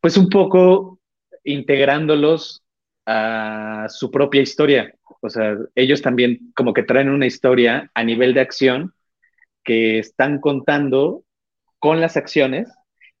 Pues 0.00 0.16
un 0.16 0.28
poco 0.28 1.00
integrándolos 1.44 2.62
a 3.06 3.86
su 3.88 4.10
propia 4.10 4.42
historia. 4.42 4.94
O 5.20 5.30
sea, 5.30 5.56
ellos 5.74 6.02
también 6.02 6.52
como 6.54 6.72
que 6.74 6.82
traen 6.82 7.08
una 7.08 7.26
historia 7.26 7.90
a 7.94 8.04
nivel 8.04 8.34
de 8.34 8.40
acción 8.40 8.92
que 9.64 9.98
están 9.98 10.40
contando 10.40 11.24
con 11.78 12.00
las 12.00 12.16
acciones 12.16 12.68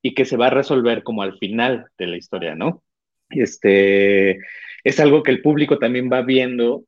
y 0.02 0.14
que 0.14 0.24
se 0.24 0.36
va 0.36 0.48
a 0.48 0.50
resolver 0.50 1.02
como 1.02 1.22
al 1.22 1.38
final 1.38 1.86
de 1.98 2.06
la 2.06 2.16
historia, 2.16 2.54
¿no? 2.54 2.82
Este, 3.30 4.38
es 4.84 5.00
algo 5.00 5.22
que 5.22 5.30
el 5.30 5.42
público 5.42 5.78
también 5.78 6.10
va 6.12 6.22
viendo, 6.22 6.84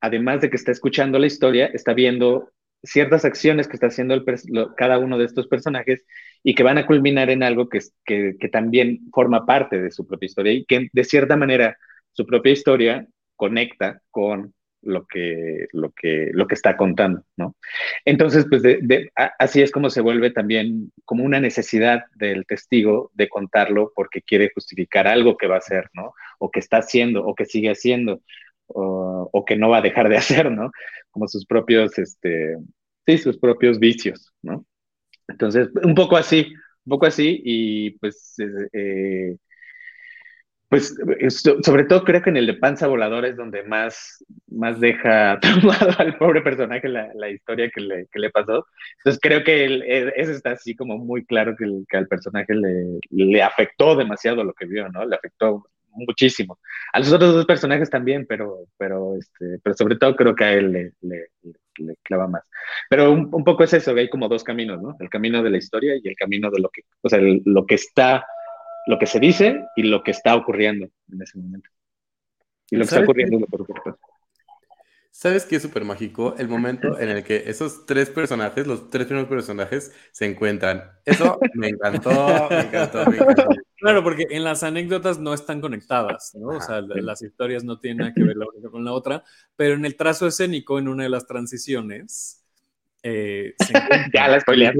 además 0.00 0.40
de 0.40 0.50
que 0.50 0.56
está 0.56 0.72
escuchando 0.72 1.18
la 1.18 1.26
historia, 1.26 1.66
está 1.66 1.94
viendo 1.94 2.50
ciertas 2.82 3.24
acciones 3.24 3.66
que 3.66 3.74
está 3.74 3.88
haciendo 3.88 4.24
cada 4.76 4.98
uno 4.98 5.18
de 5.18 5.24
estos 5.24 5.48
personajes 5.48 6.04
y 6.44 6.54
que 6.54 6.62
van 6.62 6.78
a 6.78 6.86
culminar 6.86 7.30
en 7.30 7.42
algo 7.42 7.68
que, 7.68 7.80
que 8.04 8.48
también 8.48 9.00
forma 9.12 9.46
parte 9.46 9.80
de 9.80 9.90
su 9.90 10.06
propia 10.06 10.26
historia 10.26 10.52
y 10.52 10.64
que 10.64 10.88
de 10.92 11.04
cierta 11.04 11.36
manera 11.36 11.76
su 12.12 12.24
propia 12.26 12.52
historia 12.52 13.06
conecta 13.36 14.00
con 14.10 14.54
lo 14.88 15.06
que, 15.06 15.68
lo 15.72 15.90
que, 15.92 16.30
lo 16.32 16.46
que 16.46 16.54
está 16.54 16.76
contando, 16.76 17.22
¿no? 17.36 17.54
Entonces, 18.04 18.46
pues 18.48 18.62
así 19.38 19.62
es 19.62 19.70
como 19.70 19.90
se 19.90 20.00
vuelve 20.00 20.30
también 20.30 20.92
como 21.04 21.24
una 21.24 21.40
necesidad 21.40 22.04
del 22.16 22.46
testigo 22.46 23.10
de 23.14 23.28
contarlo 23.28 23.92
porque 23.94 24.22
quiere 24.22 24.50
justificar 24.54 25.06
algo 25.06 25.36
que 25.36 25.46
va 25.46 25.56
a 25.56 25.58
hacer, 25.58 25.88
¿no? 25.92 26.12
O 26.38 26.50
que 26.50 26.60
está 26.60 26.78
haciendo, 26.78 27.24
o 27.24 27.34
que 27.34 27.44
sigue 27.44 27.70
haciendo, 27.70 28.22
o, 28.66 29.44
que 29.46 29.56
no 29.56 29.68
va 29.68 29.78
a 29.78 29.82
dejar 29.82 30.08
de 30.08 30.16
hacer, 30.18 30.50
¿no? 30.50 30.70
Como 31.10 31.28
sus 31.28 31.46
propios, 31.46 31.98
este, 31.98 32.56
sí, 33.06 33.18
sus 33.18 33.38
propios 33.38 33.78
vicios, 33.78 34.32
¿no? 34.42 34.64
Entonces, 35.28 35.68
un 35.82 35.94
poco 35.94 36.16
así, 36.16 36.52
un 36.84 36.90
poco 36.90 37.06
así, 37.06 37.40
y 37.44 37.90
pues 37.98 38.34
eh, 38.72 39.36
pues 40.68 40.94
sobre 41.62 41.84
todo 41.84 42.04
creo 42.04 42.22
que 42.22 42.30
en 42.30 42.36
el 42.36 42.46
de 42.46 42.54
Panza 42.54 42.86
Volador 42.86 43.24
es 43.24 43.36
donde 43.36 43.62
más, 43.62 44.24
más 44.58 44.80
deja 44.80 45.38
traumado 45.40 45.90
al 45.98 46.16
pobre 46.16 46.42
personaje 46.42 46.88
la, 46.88 47.10
la 47.14 47.30
historia 47.30 47.70
que 47.70 47.80
le, 47.80 48.06
que 48.12 48.18
le, 48.18 48.30
pasó. 48.30 48.66
Entonces 48.98 49.20
creo 49.20 49.44
que 49.44 49.64
e, 49.64 50.12
eso 50.16 50.32
está 50.32 50.52
así 50.52 50.74
como 50.74 50.98
muy 50.98 51.24
claro 51.24 51.56
que, 51.56 51.66
que 51.88 51.96
al 51.96 52.08
personaje 52.08 52.54
le, 52.54 53.00
le, 53.10 53.42
afectó 53.42 53.96
demasiado 53.96 54.44
lo 54.44 54.52
que 54.52 54.66
vio, 54.66 54.88
¿no? 54.88 55.04
Le 55.04 55.16
afectó 55.16 55.66
muchísimo. 55.90 56.58
A 56.92 56.98
los 56.98 57.12
otros 57.12 57.34
dos 57.34 57.46
personajes 57.46 57.90
también, 57.90 58.26
pero, 58.28 58.66
pero, 58.76 59.16
este, 59.16 59.58
pero 59.62 59.74
sobre 59.74 59.96
todo 59.96 60.14
creo 60.14 60.34
que 60.34 60.44
a 60.44 60.52
él 60.52 60.72
le, 60.72 61.26
le 61.78 61.96
clava 62.02 62.28
más. 62.28 62.42
Pero 62.90 63.10
un, 63.12 63.28
un, 63.32 63.44
poco 63.44 63.64
es 63.64 63.72
eso, 63.72 63.94
que 63.94 64.00
hay 64.02 64.10
como 64.10 64.28
dos 64.28 64.44
caminos, 64.44 64.80
¿no? 64.80 64.96
El 65.00 65.08
camino 65.08 65.42
de 65.42 65.50
la 65.50 65.58
historia 65.58 65.94
y 65.96 66.06
el 66.06 66.16
camino 66.16 66.50
de 66.50 66.60
lo 66.60 66.68
que, 66.68 66.82
o 67.02 67.08
sea, 67.08 67.18
lo 67.20 67.66
que 67.66 67.74
está 67.74 68.24
lo 68.88 68.98
que 68.98 69.06
se 69.06 69.20
dice 69.20 69.66
y 69.76 69.82
lo 69.82 70.02
que 70.02 70.12
está 70.12 70.34
ocurriendo 70.34 70.88
en 71.12 71.22
ese 71.22 71.38
momento. 71.38 71.68
Y 72.70 72.76
lo 72.76 72.80
que 72.80 72.86
está 72.86 73.00
ocurriendo 73.00 73.36
es 73.36 73.42
lo 73.42 73.46
que 73.46 73.72
ocurre. 73.72 73.96
¿Sabes 75.18 75.46
qué 75.46 75.56
es 75.56 75.62
súper 75.62 75.84
mágico? 75.84 76.36
El 76.38 76.46
momento 76.46 76.96
en 76.96 77.08
el 77.08 77.24
que 77.24 77.42
esos 77.46 77.86
tres 77.86 78.08
personajes, 78.08 78.68
los 78.68 78.88
tres 78.88 79.04
primeros 79.06 79.28
personajes, 79.28 79.92
se 80.12 80.26
encuentran. 80.26 80.92
Eso 81.04 81.40
me 81.54 81.70
encantó, 81.70 82.46
me 82.48 82.60
encantó, 82.60 83.10
me 83.10 83.16
encantó. 83.16 83.48
Claro, 83.78 84.04
porque 84.04 84.26
en 84.30 84.44
las 84.44 84.62
anécdotas 84.62 85.18
no 85.18 85.34
están 85.34 85.60
conectadas, 85.60 86.36
¿no? 86.36 86.50
O 86.50 86.60
sea, 86.60 86.82
las 86.82 87.20
historias 87.20 87.64
no 87.64 87.80
tienen 87.80 87.96
nada 87.96 88.14
que 88.14 88.22
ver 88.22 88.36
la 88.36 88.46
una 88.54 88.70
con 88.70 88.84
la 88.84 88.92
otra, 88.92 89.24
pero 89.56 89.74
en 89.74 89.84
el 89.84 89.96
trazo 89.96 90.28
escénico, 90.28 90.78
en 90.78 90.86
una 90.86 91.02
de 91.02 91.08
las 91.08 91.26
transiciones, 91.26 92.44
eh, 93.02 93.56
ya 94.14 94.28
la 94.28 94.38
spoileé. 94.38 94.72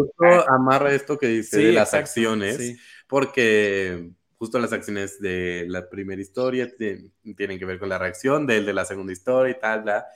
Amarra 0.49 0.93
esto 0.93 1.18
que 1.18 1.26
dice 1.26 1.59
de 1.59 1.72
las 1.72 1.95
acciones. 1.95 2.59
Sí 2.59 2.78
porque 3.09 4.11
justo 4.39 4.59
las 4.59 4.72
acciones 4.72 5.20
de 5.20 5.66
la 5.68 5.89
primera 5.91 6.22
historia 6.22 6.68
tienen 6.76 7.59
que 7.59 7.64
ver 7.64 7.78
con 7.78 7.89
la 7.89 7.99
reacción 7.99 8.47
del 8.47 8.64
de 8.64 8.72
la 8.72 8.84
segunda 8.84 9.12
historia 9.12 9.57
y 9.57 9.59
tal, 9.59 9.82
bla. 9.82 10.07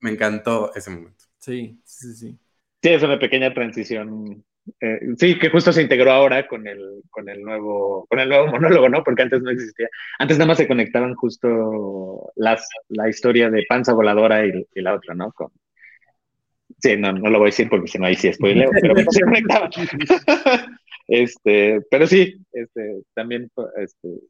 Me 0.00 0.10
encantó 0.10 0.72
ese 0.74 0.90
momento. 0.90 1.24
Sí, 1.38 1.80
sí, 1.84 2.14
sí. 2.14 2.38
Sí, 2.82 2.88
es 2.90 3.02
una 3.02 3.18
pequeña 3.18 3.52
transición. 3.54 4.44
Eh, 4.80 5.00
sí, 5.18 5.38
que 5.38 5.50
justo 5.50 5.72
se 5.72 5.82
integró 5.82 6.12
ahora 6.12 6.46
con 6.46 6.66
el, 6.66 7.02
con 7.10 7.28
el 7.28 7.42
nuevo, 7.42 8.06
con 8.08 8.18
el 8.20 8.28
nuevo 8.28 8.46
monólogo, 8.48 8.88
¿no? 8.88 9.02
Porque 9.02 9.22
antes 9.22 9.42
no 9.42 9.50
existía. 9.50 9.88
Antes 10.18 10.38
nada 10.38 10.48
más 10.48 10.58
se 10.58 10.68
conectaban 10.68 11.14
justo 11.14 12.30
las, 12.36 12.66
la 12.88 13.08
historia 13.08 13.50
de 13.50 13.64
Panza 13.68 13.94
Voladora 13.94 14.46
y, 14.46 14.66
la 14.74 14.94
otra, 14.94 15.14
¿no? 15.14 15.32
Con, 15.32 15.50
Sí, 16.80 16.98
no, 16.98 17.12
no 17.12 17.30
lo 17.30 17.38
voy 17.38 17.46
a 17.46 17.50
decir 17.50 17.68
porque 17.70 17.88
si 17.88 17.98
no 17.98 18.04
ahí 18.04 18.14
sí 18.14 18.30
spoileo, 18.30 18.70
pero 18.78 18.94
se 19.10 19.20
conectaban. 19.22 19.70
Este, 21.06 21.80
pero 21.90 22.06
sí, 22.06 22.44
este, 22.52 23.02
también, 23.14 23.50
este, 23.76 24.20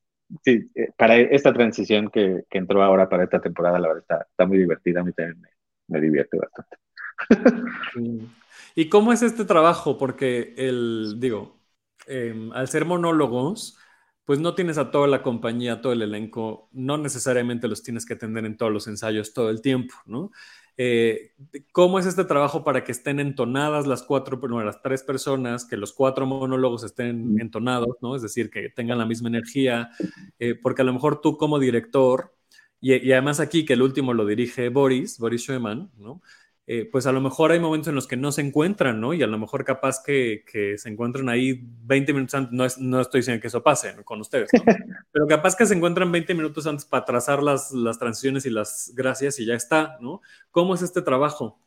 sí, 0.44 0.70
eh, 0.74 0.88
para 0.96 1.16
esta 1.16 1.52
transición 1.52 2.10
que, 2.10 2.42
que, 2.50 2.58
entró 2.58 2.82
ahora 2.82 3.08
para 3.08 3.24
esta 3.24 3.40
temporada, 3.40 3.78
la 3.78 3.88
verdad 3.88 4.26
está, 4.28 4.46
muy 4.46 4.58
divertida, 4.58 5.00
a 5.00 5.04
mí 5.04 5.12
también 5.12 5.40
me, 5.40 5.48
me 5.88 6.00
divierte 6.00 6.38
bastante. 6.38 6.76
¿Y 8.74 8.88
cómo 8.88 9.12
es 9.12 9.22
este 9.22 9.44
trabajo? 9.44 9.98
Porque 9.98 10.54
el, 10.56 11.16
digo, 11.18 11.60
em, 12.06 12.52
al 12.52 12.68
ser 12.68 12.84
monólogos, 12.84 13.78
pues 14.24 14.40
no 14.40 14.54
tienes 14.54 14.78
a 14.78 14.90
toda 14.90 15.06
la 15.06 15.22
compañía, 15.22 15.80
todo 15.80 15.92
el 15.92 16.02
elenco, 16.02 16.68
no 16.72 16.98
necesariamente 16.98 17.68
los 17.68 17.82
tienes 17.82 18.06
que 18.06 18.14
atender 18.14 18.44
en 18.46 18.56
todos 18.56 18.72
los 18.72 18.88
ensayos 18.88 19.32
todo 19.34 19.50
el 19.50 19.60
tiempo, 19.60 19.94
¿no? 20.06 20.30
Eh, 20.76 21.32
¿Cómo 21.72 21.98
es 21.98 22.06
este 22.06 22.24
trabajo 22.24 22.64
para 22.64 22.82
que 22.82 22.92
estén 22.92 23.20
entonadas 23.20 23.86
las 23.86 24.02
cuatro, 24.02 24.38
bueno, 24.38 24.62
las 24.64 24.82
tres 24.82 25.02
personas, 25.02 25.64
que 25.64 25.76
los 25.76 25.92
cuatro 25.92 26.26
monólogos 26.26 26.84
estén 26.84 27.40
entonados, 27.40 27.96
¿no? 28.00 28.16
Es 28.16 28.22
decir, 28.22 28.50
que 28.50 28.70
tengan 28.70 28.98
la 28.98 29.06
misma 29.06 29.28
energía, 29.28 29.90
eh, 30.38 30.54
porque 30.54 30.82
a 30.82 30.84
lo 30.84 30.92
mejor 30.92 31.20
tú 31.20 31.36
como 31.36 31.58
director, 31.58 32.34
y, 32.80 32.94
y, 32.94 33.12
además 33.12 33.40
aquí 33.40 33.64
que 33.64 33.74
el 33.74 33.82
último 33.82 34.12
lo 34.12 34.26
dirige 34.26 34.68
Boris, 34.68 35.18
Boris 35.18 35.42
Schumann, 35.42 35.90
¿no? 35.96 36.20
Eh, 36.66 36.88
pues 36.90 37.06
a 37.06 37.12
lo 37.12 37.20
mejor 37.20 37.52
hay 37.52 37.60
momentos 37.60 37.88
en 37.88 37.94
los 37.94 38.06
que 38.06 38.16
no 38.16 38.32
se 38.32 38.40
encuentran, 38.40 38.98
¿no? 38.98 39.12
Y 39.12 39.22
a 39.22 39.26
lo 39.26 39.38
mejor 39.38 39.64
capaz 39.66 40.02
que, 40.02 40.44
que 40.50 40.78
se 40.78 40.88
encuentran 40.88 41.28
ahí 41.28 41.60
20 41.62 42.14
minutos 42.14 42.34
antes, 42.34 42.52
no, 42.54 42.64
es, 42.64 42.78
no, 42.78 43.02
estoy 43.02 43.20
diciendo 43.20 43.42
que 43.42 43.48
eso 43.48 43.62
pase 43.62 43.94
con 44.04 44.20
ustedes, 44.20 44.48
¿no? 44.54 44.62
Pero 45.12 45.26
capaz 45.26 45.56
que 45.56 45.66
se 45.66 45.74
encuentran 45.74 46.10
20 46.10 46.32
minutos 46.34 46.66
antes 46.66 46.86
para 46.86 47.04
trazar 47.04 47.42
las, 47.42 47.70
las 47.72 47.98
transiciones 47.98 48.46
y 48.46 48.50
las 48.50 48.92
gracias 48.96 49.38
y 49.40 49.44
ya 49.44 49.54
está, 49.54 49.98
¿no? 50.00 50.22
¿Cómo 50.50 50.74
es 50.74 50.80
este 50.80 51.02
trabajo? 51.02 51.58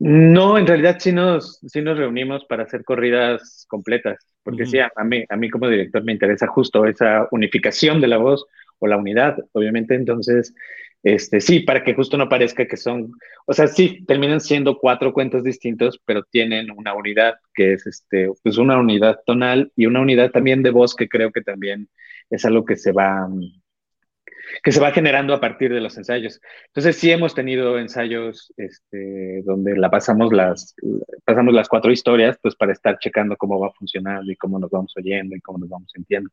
No, 0.00 0.58
en 0.58 0.66
realidad 0.66 0.96
sí 0.98 1.12
nos, 1.12 1.60
sí 1.64 1.80
nos 1.80 1.96
reunimos 1.96 2.44
para 2.46 2.64
hacer 2.64 2.82
corridas 2.82 3.66
completas, 3.68 4.18
porque 4.42 4.64
uh 4.64 4.66
-huh. 4.66 4.70
sí, 4.70 4.78
a, 4.80 4.90
a, 4.96 5.04
mí, 5.04 5.24
a 5.28 5.36
mí 5.36 5.48
como 5.48 5.68
director 5.68 6.02
me 6.02 6.10
interesa 6.10 6.48
justo 6.48 6.86
esa 6.86 7.28
unificación 7.30 8.00
de 8.00 8.08
la 8.08 8.16
voz 8.16 8.44
o 8.80 8.88
la 8.88 8.96
unidad, 8.96 9.36
obviamente, 9.52 9.94
entonces 9.94 10.56
este, 11.02 11.40
sí, 11.40 11.60
para 11.60 11.82
que 11.82 11.94
justo 11.94 12.16
no 12.16 12.28
parezca 12.28 12.66
que 12.66 12.76
son, 12.76 13.12
o 13.46 13.52
sea, 13.52 13.66
sí, 13.66 14.04
terminan 14.06 14.40
siendo 14.40 14.78
cuatro 14.78 15.12
cuentos 15.12 15.42
distintos, 15.42 16.00
pero 16.04 16.22
tienen 16.24 16.70
una 16.70 16.94
unidad 16.94 17.34
que 17.54 17.72
es, 17.72 17.86
este, 17.86 18.30
pues 18.42 18.56
una 18.56 18.78
unidad 18.78 19.18
tonal 19.26 19.72
y 19.74 19.86
una 19.86 20.00
unidad 20.00 20.30
también 20.30 20.62
de 20.62 20.70
voz 20.70 20.94
que 20.94 21.08
creo 21.08 21.32
que 21.32 21.42
también 21.42 21.88
es 22.30 22.44
algo 22.44 22.64
que 22.64 22.76
se 22.76 22.92
va, 22.92 23.28
que 24.62 24.70
se 24.70 24.80
va 24.80 24.92
generando 24.92 25.34
a 25.34 25.40
partir 25.40 25.72
de 25.72 25.80
los 25.80 25.96
ensayos. 25.98 26.40
Entonces 26.68 26.96
sí 26.96 27.10
hemos 27.10 27.34
tenido 27.34 27.78
ensayos, 27.78 28.52
este, 28.56 29.42
donde 29.44 29.76
la 29.76 29.90
pasamos 29.90 30.32
las, 30.32 30.76
pasamos 31.24 31.52
las 31.52 31.68
cuatro 31.68 31.90
historias, 31.90 32.38
pues 32.40 32.54
para 32.54 32.72
estar 32.72 32.98
checando 32.98 33.36
cómo 33.36 33.58
va 33.58 33.72
funcionando 33.72 34.30
y 34.30 34.36
cómo 34.36 34.60
nos 34.60 34.70
vamos 34.70 34.92
oyendo 34.96 35.34
y 35.34 35.40
cómo 35.40 35.58
nos 35.58 35.68
vamos 35.68 35.90
sintiendo. 35.92 36.30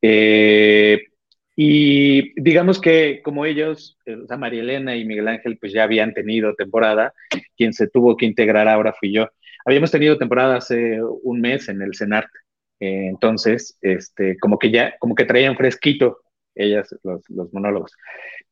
Eh, 0.00 1.11
y 1.54 2.40
digamos 2.40 2.80
que 2.80 3.20
como 3.22 3.44
ellos, 3.44 3.98
eh, 4.06 4.16
o 4.16 4.26
sea, 4.26 4.36
María 4.36 4.62
Elena 4.62 4.96
y 4.96 5.04
Miguel 5.04 5.28
Ángel, 5.28 5.58
pues 5.58 5.72
ya 5.72 5.84
habían 5.84 6.14
tenido 6.14 6.54
temporada, 6.54 7.12
quien 7.56 7.72
se 7.72 7.88
tuvo 7.88 8.16
que 8.16 8.26
integrar 8.26 8.68
ahora 8.68 8.94
fui 8.98 9.12
yo. 9.12 9.28
Habíamos 9.64 9.90
tenido 9.90 10.18
temporada 10.18 10.56
hace 10.56 10.98
un 11.02 11.40
mes 11.40 11.68
en 11.68 11.82
el 11.82 11.94
CENART, 11.94 12.28
eh, 12.80 13.06
entonces, 13.06 13.78
este, 13.80 14.36
como 14.38 14.58
que 14.58 14.72
ya, 14.72 14.94
como 14.98 15.14
que 15.14 15.24
traían 15.24 15.56
fresquito 15.56 16.21
ellas, 16.54 16.94
los, 17.02 17.22
los, 17.28 17.52
monólogos. 17.52 17.92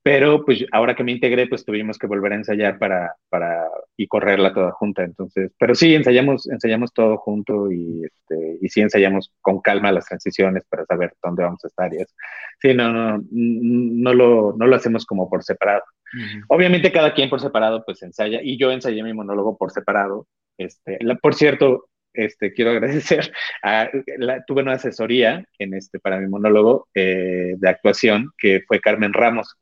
Pero 0.02 0.44
pues 0.44 0.64
ahora 0.72 0.94
que 0.94 1.04
me 1.04 1.12
integré, 1.12 1.46
pues 1.46 1.64
tuvimos 1.64 1.98
que 1.98 2.06
volver 2.06 2.32
a 2.32 2.36
ensayar 2.36 2.78
para, 2.78 3.14
para 3.28 3.68
y 3.96 4.06
correrla 4.06 4.54
toda 4.54 4.72
junta. 4.72 5.04
Entonces, 5.04 5.52
pero 5.58 5.74
sí, 5.74 5.94
ensayamos, 5.94 6.48
ensayamos 6.48 6.92
todo 6.92 7.18
junto 7.18 7.70
y, 7.70 8.04
este, 8.04 8.58
y 8.60 8.68
sí 8.68 8.80
ensayamos 8.80 9.32
con 9.40 9.60
calma 9.60 9.92
las 9.92 10.06
transiciones 10.06 10.64
para 10.68 10.86
saber 10.86 11.12
dónde 11.22 11.42
vamos 11.42 11.64
a 11.64 11.68
estar 11.68 11.92
y 11.92 11.98
eso. 11.98 12.14
Sí, 12.60 12.74
no, 12.74 12.92
no, 12.92 13.22
no, 13.30 14.14
lo, 14.14 14.54
no 14.56 14.66
lo 14.66 14.76
hacemos 14.76 15.04
como 15.04 15.28
por 15.28 15.42
separado. 15.42 15.82
Uh 16.12 16.18
-huh. 16.18 16.44
Obviamente 16.48 16.92
cada 16.92 17.14
quien 17.14 17.30
por 17.30 17.40
separado 17.40 17.84
pues 17.84 18.02
ensaya 18.02 18.40
y 18.42 18.58
yo 18.58 18.72
ensayé 18.72 19.02
mi 19.02 19.12
monólogo 19.12 19.56
por 19.56 19.70
separado. 19.70 20.26
Este, 20.58 20.98
la, 21.00 21.16
por 21.16 21.34
cierto, 21.34 21.88
este, 22.12 22.52
quiero 22.52 22.70
agradecer, 22.72 23.32
a, 23.62 23.90
la, 24.18 24.44
tuve 24.44 24.62
una 24.62 24.72
asesoría 24.72 25.44
en 25.58 25.74
este, 25.74 25.98
para 25.98 26.18
mi 26.18 26.28
monólogo 26.28 26.88
eh, 26.94 27.54
de 27.56 27.68
actuación, 27.68 28.30
que 28.38 28.62
fue 28.66 28.80
Carmen 28.80 29.12
Ramos. 29.12 29.56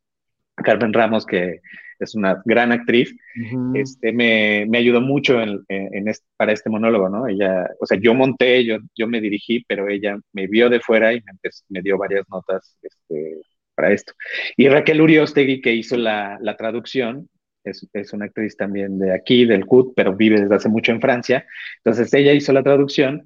Carmen 0.57 0.93
Ramos, 0.93 1.25
que 1.25 1.61
es 2.01 2.15
una 2.15 2.41
gran 2.45 2.73
actriz, 2.73 3.13
uh 3.13 3.41
-huh. 3.41 3.81
este, 3.81 4.13
me, 4.13 4.67
me, 4.69 4.79
ayudó 4.79 5.01
mucho 5.01 5.41
en, 5.41 5.65
en 5.69 6.09
este, 6.09 6.27
para 6.37 6.53
este 6.53 6.71
monólogo, 6.71 7.09
¿no? 7.09 7.27
Ella, 7.27 7.69
o 7.81 7.87
sea, 7.87 7.99
yo 8.01 8.15
monté, 8.15 8.65
yo, 8.65 8.79
yo 8.97 9.09
me 9.09 9.21
dirigí, 9.21 9.65
pero 9.67 9.89
ella 9.89 10.17
me 10.33 10.47
vio 10.47 10.69
de 10.69 10.81
fuera 10.81 11.13
y 11.13 11.17
me, 11.17 11.51
me 11.69 11.83
dio 11.83 11.99
varias 11.99 12.25
notas 12.29 12.77
este, 12.83 13.41
para 13.75 13.93
esto. 13.93 14.13
Y 14.57 14.69
Raquel 14.69 15.01
Uriostegui, 15.01 15.61
que 15.61 15.75
hizo 15.75 15.97
la, 15.97 16.39
la 16.41 16.57
traducción, 16.57 17.29
es, 17.71 18.13
una 18.13 18.27
actriz 18.27 18.57
también 18.57 18.99
de 18.99 19.13
aquí, 19.13 19.45
del 19.45 19.67
CUT, 19.67 19.93
pero 19.95 20.17
vive 20.17 20.41
desde 20.41 20.55
hace 20.55 20.69
mucho 20.69 20.93
en 20.93 21.01
Francia. 21.01 21.47
Entonces 21.85 22.13
ella 22.15 22.33
hizo 22.33 22.53
la 22.53 22.63
traducción 22.63 23.25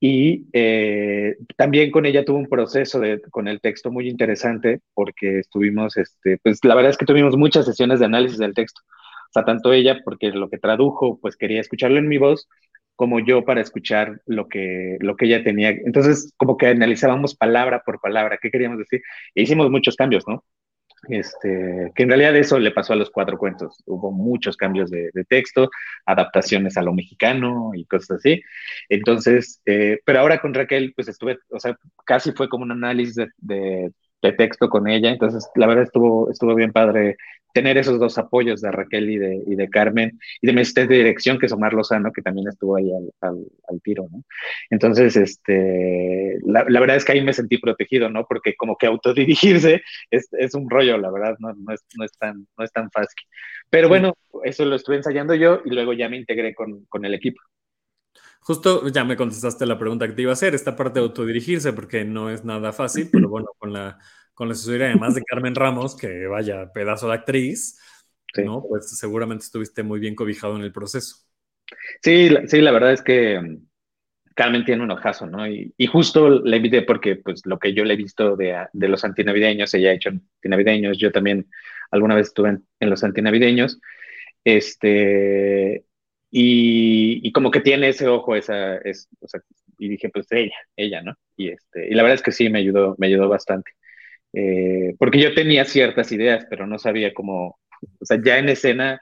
y 0.00 0.46
eh, 0.52 1.36
también 1.56 1.90
con 1.90 2.06
ella 2.06 2.24
tuvo 2.24 2.38
un 2.38 2.48
proceso 2.48 3.00
con 3.30 3.48
el 3.48 3.60
texto 3.60 3.90
muy 3.90 4.08
interesante 4.08 4.80
porque 4.94 5.40
estuvimos, 5.40 5.96
este, 5.96 6.38
pues 6.38 6.64
la 6.64 6.74
verdad 6.74 6.90
es 6.90 6.98
que 6.98 7.06
tuvimos 7.06 7.36
muchas 7.36 7.66
sesiones 7.66 7.98
de 8.00 8.06
análisis 8.06 8.38
del 8.38 8.54
texto. 8.54 8.80
O 8.84 9.32
sea, 9.32 9.44
tanto 9.44 9.72
ella, 9.72 10.00
porque 10.04 10.30
lo 10.30 10.48
que 10.48 10.58
tradujo, 10.58 11.18
pues 11.20 11.36
quería 11.36 11.60
escucharlo 11.60 11.98
en 11.98 12.08
mi 12.08 12.18
voz, 12.18 12.48
como 12.96 13.20
yo 13.20 13.44
para 13.44 13.60
escuchar 13.60 14.22
lo 14.26 14.48
que, 14.48 14.96
lo 15.00 15.16
que 15.16 15.26
ella 15.26 15.44
tenía. 15.44 15.70
Entonces, 15.70 16.32
como 16.36 16.56
que 16.56 16.68
analizábamos 16.68 17.36
palabra 17.36 17.82
por 17.84 18.00
palabra, 18.00 18.38
qué 18.42 18.50
queríamos 18.50 18.78
decir, 18.78 19.02
e 19.34 19.42
hicimos 19.42 19.70
muchos 19.70 19.96
cambios, 19.96 20.24
¿no? 20.26 20.44
Este, 21.08 21.92
que 21.94 22.02
en 22.02 22.08
realidad 22.08 22.36
eso 22.36 22.58
le 22.58 22.72
pasó 22.72 22.92
a 22.92 22.96
los 22.96 23.10
cuatro 23.10 23.38
cuentos. 23.38 23.82
Hubo 23.86 24.10
muchos 24.10 24.56
cambios 24.56 24.90
de, 24.90 25.10
texto, 25.28 25.70
adaptaciones 26.06 26.76
a 26.76 26.82
lo 26.82 26.92
mexicano 26.92 27.70
y 27.74 27.84
cosas 27.84 28.18
así. 28.18 28.42
Entonces, 28.88 29.60
eh, 29.66 30.00
pero 30.04 30.20
ahora 30.20 30.40
con 30.40 30.54
Raquel, 30.54 30.92
pues 30.94 31.08
estuve, 31.08 31.38
o 31.50 31.60
sea, 31.60 31.78
casi 32.04 32.32
fue 32.32 32.48
como 32.48 32.64
un 32.64 32.72
análisis 32.72 33.16
de, 33.36 33.92
de, 34.22 34.32
texto 34.32 34.68
con 34.68 34.88
ella. 34.88 35.10
Entonces, 35.10 35.48
la 35.54 35.66
verdad 35.66 35.84
estuvo, 35.84 36.30
estuvo 36.30 36.54
bien 36.54 36.72
padre 36.72 37.16
tener 37.52 37.78
esos 37.78 37.98
dos 37.98 38.18
apoyos 38.18 38.60
de 38.60 38.70
Raquel 38.70 39.10
y 39.10 39.18
de, 39.18 39.42
y 39.46 39.54
de 39.56 39.68
Carmen 39.68 40.18
y 40.40 40.46
de 40.46 40.52
mi 40.52 40.62
de 40.62 40.86
dirección, 40.86 41.38
que 41.38 41.46
es 41.46 41.52
Omar 41.52 41.72
Lozano, 41.72 42.12
que 42.12 42.22
también 42.22 42.46
estuvo 42.48 42.76
ahí 42.76 42.90
al, 42.92 43.10
al, 43.20 43.44
al 43.68 43.80
tiro, 43.82 44.06
¿no? 44.10 44.22
Entonces, 44.70 45.16
este, 45.16 46.38
la, 46.44 46.64
la, 46.68 46.80
verdad 46.80 46.96
es 46.96 47.04
que 47.04 47.12
ahí 47.12 47.22
me 47.22 47.32
sentí 47.32 47.58
protegido, 47.58 48.10
¿no? 48.10 48.26
Porque 48.26 48.54
como 48.54 48.76
que 48.76 48.86
autodirigirse 48.86 49.82
es, 50.10 50.28
es 50.32 50.54
un 50.54 50.68
rollo, 50.68 50.98
la 50.98 51.10
verdad, 51.10 51.36
no, 51.38 51.52
no, 51.54 51.72
es, 51.72 51.84
no, 51.96 52.04
es 52.04 52.12
tan, 52.12 52.46
no 52.56 52.64
es 52.64 52.72
tan 52.72 52.90
fácil. 52.90 53.24
Pero 53.70 53.88
bueno, 53.88 54.14
eso 54.44 54.64
lo 54.64 54.76
estuve 54.76 54.96
ensayando 54.96 55.34
yo 55.34 55.60
y 55.64 55.70
luego 55.70 55.92
ya 55.94 56.08
me 56.08 56.16
integré 56.16 56.54
con, 56.54 56.84
con 56.86 57.04
el 57.04 57.14
equipo. 57.14 57.40
Justo 58.40 58.88
ya 58.88 59.04
me 59.04 59.16
contestaste 59.16 59.66
la 59.66 59.78
pregunta 59.78 60.06
que 60.06 60.14
te 60.14 60.22
iba 60.22 60.30
a 60.30 60.34
hacer, 60.34 60.54
esta 60.54 60.74
parte 60.74 61.00
de 61.00 61.06
autodirigirse, 61.06 61.72
porque 61.72 62.04
no 62.04 62.30
es 62.30 62.44
nada 62.44 62.72
fácil, 62.72 63.08
pero 63.12 63.28
bueno, 63.28 63.48
con 63.58 63.72
la 63.72 63.98
con 64.38 64.46
la 64.46 64.52
asesoría 64.52 64.86
además 64.86 65.16
de 65.16 65.24
Carmen 65.24 65.56
Ramos, 65.56 65.96
que 65.96 66.28
vaya 66.28 66.72
pedazo 66.72 67.08
de 67.08 67.14
actriz, 67.14 67.76
sí. 68.32 68.44
¿no? 68.44 68.62
Pues 68.62 68.96
seguramente 68.96 69.44
estuviste 69.44 69.82
muy 69.82 69.98
bien 69.98 70.14
cobijado 70.14 70.54
en 70.54 70.62
el 70.62 70.70
proceso. 70.70 71.16
Sí, 72.02 72.30
sí, 72.46 72.60
la 72.60 72.70
verdad 72.70 72.92
es 72.92 73.02
que 73.02 73.40
mm, 73.40 73.66
Carmen 74.36 74.64
tiene 74.64 74.84
un 74.84 74.92
ojazo, 74.92 75.26
¿no? 75.26 75.44
Y, 75.48 75.74
y, 75.76 75.86
justo 75.88 76.30
le 76.30 76.56
invité 76.56 76.82
porque, 76.82 77.16
pues, 77.16 77.44
lo 77.46 77.58
que 77.58 77.74
yo 77.74 77.84
le 77.84 77.94
he 77.94 77.96
visto 77.96 78.36
de, 78.36 78.64
de 78.72 78.88
los 78.88 79.04
antinavideños, 79.04 79.74
ella 79.74 79.90
ha 79.90 79.94
hecho 79.94 80.10
antinavideños, 80.10 80.98
yo 80.98 81.10
también 81.10 81.50
alguna 81.90 82.14
vez 82.14 82.28
estuve 82.28 82.50
en, 82.50 82.66
en 82.78 82.90
los 82.90 83.02
antinavideños, 83.02 83.80
este, 84.44 85.84
y, 86.30 87.26
y, 87.26 87.32
como 87.32 87.50
que 87.50 87.60
tiene 87.60 87.88
ese 87.88 88.06
ojo, 88.08 88.36
esa, 88.36 88.76
es, 88.78 89.08
o 89.20 89.28
sea, 89.28 89.40
y 89.78 89.88
dije, 89.88 90.10
pues, 90.10 90.26
ella, 90.30 90.54
ella, 90.76 91.02
¿no? 91.02 91.14
Y, 91.36 91.48
este, 91.50 91.88
y 91.88 91.94
la 91.94 92.02
verdad 92.02 92.16
es 92.16 92.22
que 92.22 92.32
sí, 92.32 92.50
me 92.50 92.58
ayudó, 92.58 92.94
me 92.98 93.06
ayudó 93.06 93.28
bastante. 93.28 93.72
Eh, 94.32 94.94
porque 94.98 95.20
yo 95.20 95.34
tenía 95.34 95.64
ciertas 95.64 96.12
ideas, 96.12 96.46
pero 96.50 96.66
no 96.66 96.78
sabía 96.78 97.14
cómo, 97.14 97.58
o 98.00 98.04
sea, 98.04 98.20
ya 98.22 98.38
en 98.38 98.50
escena 98.50 99.00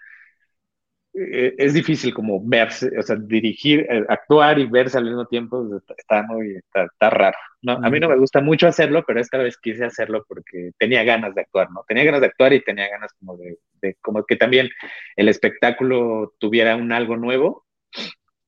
es 1.17 1.73
difícil 1.73 2.13
como 2.13 2.41
verse, 2.45 2.91
o 2.99 3.03
sea, 3.03 3.17
dirigir, 3.17 3.87
eh, 3.89 4.05
actuar 4.09 4.59
y 4.59 4.67
verse 4.67 4.99
al 4.99 5.05
mismo 5.05 5.27
tiempo, 5.27 5.67
está 5.97 6.23
muy, 6.23 6.57
está, 6.57 6.85
está 6.85 7.11
raro. 7.11 7.37
No, 7.63 7.73
a 7.73 7.91
mí 7.91 7.99
no 7.99 8.09
me 8.09 8.19
gusta 8.19 8.41
mucho 8.41 8.69
hacerlo, 8.69 9.03
pero 9.07 9.21
esta 9.21 9.39
vez 9.39 9.57
quise 9.57 9.85
hacerlo 9.85 10.25
porque 10.29 10.73
tenía 10.79 11.05
ganas 11.05 11.35
de 11.35 11.41
actuar, 11.41 11.71
¿no? 11.71 11.85
Tenía 11.89 12.05
ganas 12.05 12.21
de 12.21 12.27
actuar 12.27 12.53
y 12.53 12.63
tenía 12.63 12.89
ganas 12.89 13.13
como 13.19 13.37
de, 13.39 13.59
de 13.81 13.97
como 14.03 14.25
que 14.25 14.37
también 14.37 14.69
el 15.17 15.29
espectáculo 15.29 16.35
tuviera 16.39 16.77
un 16.77 16.93
algo 16.93 17.17
nuevo 17.17 17.67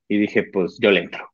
y 0.06 0.18
dije, 0.18 0.44
pues 0.44 0.78
yo 0.80 0.90
le 0.90 1.00
entro. 1.00 1.30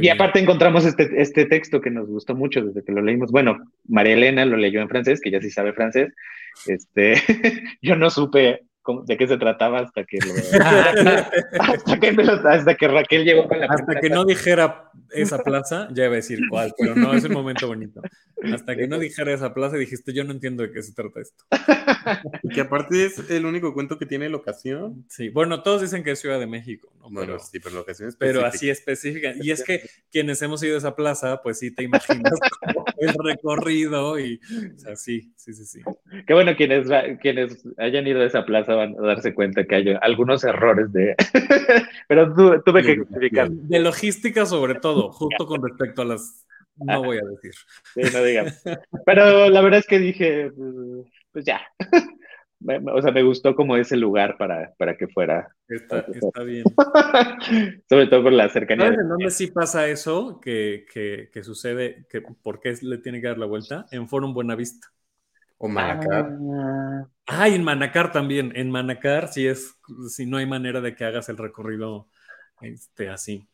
y 0.00 0.08
aparte 0.08 0.38
encontramos 0.38 0.84
este, 0.84 1.10
este 1.20 1.46
texto 1.46 1.80
que 1.80 1.90
nos 1.90 2.08
gustó 2.08 2.34
mucho 2.34 2.62
desde 2.62 2.84
que 2.84 2.92
lo 2.92 3.02
leímos. 3.02 3.30
Bueno, 3.30 3.58
María 3.88 4.14
Elena 4.14 4.44
lo 4.44 4.56
leyó 4.56 4.80
en 4.80 4.88
francés, 4.88 5.20
que 5.20 5.30
ya 5.30 5.40
sí 5.40 5.50
sabe 5.50 5.72
francés. 5.72 6.12
Este, 6.66 7.14
yo 7.82 7.96
no 7.96 8.10
supe 8.10 8.60
de 9.04 9.16
qué 9.16 9.26
se 9.26 9.36
trataba 9.38 9.80
hasta 9.80 10.04
que, 10.04 10.18
lo, 10.18 10.34
hasta, 11.60 12.00
que 12.00 12.12
lo, 12.12 12.32
hasta 12.32 12.74
que 12.74 12.88
Raquel 12.88 13.24
llegó 13.24 13.48
con 13.48 13.60
la 13.60 13.66
Hasta 13.66 14.00
que 14.00 14.10
no 14.10 14.24
dijera 14.24 14.90
esa 15.10 15.38
plaza, 15.38 15.88
ya 15.92 16.04
iba 16.04 16.14
a 16.14 16.16
decir 16.16 16.40
cuál, 16.50 16.74
pero 16.76 16.94
no, 16.94 17.14
es 17.14 17.24
un 17.24 17.32
momento 17.32 17.66
bonito. 17.66 18.02
Hasta 18.52 18.76
que 18.76 18.86
no 18.86 18.98
dijera 18.98 19.32
esa 19.32 19.54
plaza 19.54 19.76
dijiste, 19.76 20.12
yo 20.12 20.24
no 20.24 20.32
entiendo 20.32 20.62
de 20.62 20.72
qué 20.72 20.82
se 20.82 20.92
trata 20.92 21.20
esto. 21.20 21.44
Y 22.42 22.48
que 22.48 22.60
aparte 22.60 23.06
es 23.06 23.30
el 23.30 23.46
único 23.46 23.72
cuento 23.72 23.98
que 23.98 24.06
tiene 24.06 24.28
locación. 24.28 25.04
Sí, 25.08 25.28
bueno, 25.30 25.62
todos 25.62 25.82
dicen 25.82 26.02
que 26.02 26.10
es 26.10 26.20
Ciudad 26.20 26.38
de 26.38 26.46
México, 26.46 26.92
¿no? 26.98 27.10
Bueno, 27.10 27.34
pero, 27.34 27.38
sí, 27.38 27.60
pero 27.60 27.74
locación 27.76 28.08
es 28.08 28.16
pero 28.16 28.44
así 28.44 28.68
específica. 28.68 29.34
Y 29.40 29.50
es 29.50 29.62
que 29.62 29.88
quienes 30.10 30.40
hemos 30.42 30.62
ido 30.62 30.74
a 30.74 30.78
esa 30.78 30.94
plaza, 30.94 31.40
pues 31.42 31.58
sí 31.58 31.70
te 31.70 31.82
imaginas 31.82 32.34
el 32.98 33.14
recorrido 33.14 34.18
y, 34.18 34.40
o 34.74 34.78
sea, 34.78 34.96
sí, 34.96 35.32
sí, 35.36 35.54
sí, 35.54 35.64
sí. 35.64 35.80
Qué 36.26 36.34
bueno, 36.34 36.56
quienes, 36.56 36.88
quienes 37.20 37.64
hayan 37.78 38.06
ido 38.06 38.20
a 38.20 38.26
esa 38.26 38.44
plaza 38.44 38.73
van 38.74 38.94
a 38.98 39.06
darse 39.06 39.34
cuenta 39.34 39.64
que 39.64 39.74
hay 39.74 39.98
algunos 40.00 40.44
errores 40.44 40.92
de... 40.92 41.14
Pero 42.08 42.34
tu- 42.34 42.62
tuve 42.62 42.82
que 42.82 42.98
justificar. 42.98 43.50
De 43.50 43.80
logística 43.80 44.46
sobre 44.46 44.76
todo, 44.76 45.10
justo 45.12 45.46
con 45.46 45.62
respecto 45.62 46.02
a 46.02 46.04
las... 46.04 46.46
No 46.76 47.04
voy 47.04 47.18
a 47.18 47.24
decir. 47.24 47.52
Sí, 47.94 48.02
no 48.12 48.24
digan. 48.24 48.46
Pero 49.06 49.48
la 49.48 49.60
verdad 49.60 49.80
es 49.80 49.86
que 49.86 49.98
dije, 49.98 50.50
pues, 51.32 51.44
ya. 51.44 51.60
O 52.66 53.02
sea, 53.02 53.12
me 53.12 53.22
gustó 53.22 53.54
como 53.54 53.76
ese 53.76 53.94
lugar 53.94 54.38
para, 54.38 54.72
para 54.78 54.96
que 54.96 55.06
fuera. 55.06 55.54
Está, 55.68 55.98
está 55.98 56.42
bien. 56.44 56.64
Sobre 57.90 58.06
todo 58.06 58.22
por 58.22 58.32
la 58.32 58.48
cercanía. 58.48 58.86
¿Sabes 58.86 59.00
en 59.00 59.08
dónde 59.10 59.30
sí 59.30 59.48
pasa 59.48 59.86
eso? 59.88 60.40
Que, 60.40 60.86
que, 60.90 61.28
que 61.30 61.42
sucede, 61.42 62.06
que 62.08 62.22
¿por 62.22 62.60
qué 62.60 62.74
le 62.80 62.96
tiene 62.98 63.20
que 63.20 63.26
dar 63.26 63.36
la 63.36 63.44
vuelta? 63.44 63.84
En 63.90 64.08
Forum 64.08 64.32
Buenavista. 64.32 64.88
O 65.64 65.68
Manacar. 65.68 66.26
Ah, 66.52 67.06
Ah, 67.26 67.48
y 67.48 67.54
en 67.54 67.64
Manacar 67.64 68.12
también. 68.12 68.52
En 68.54 68.70
Manacar 68.70 69.28
sí 69.32 69.46
es, 69.46 69.74
si 70.08 70.26
no 70.26 70.36
hay 70.36 70.46
manera 70.46 70.82
de 70.82 70.94
que 70.94 71.04
hagas 71.04 71.28
el 71.30 71.38
recorrido 71.38 72.08
este, 72.60 73.08
así. 73.08 73.48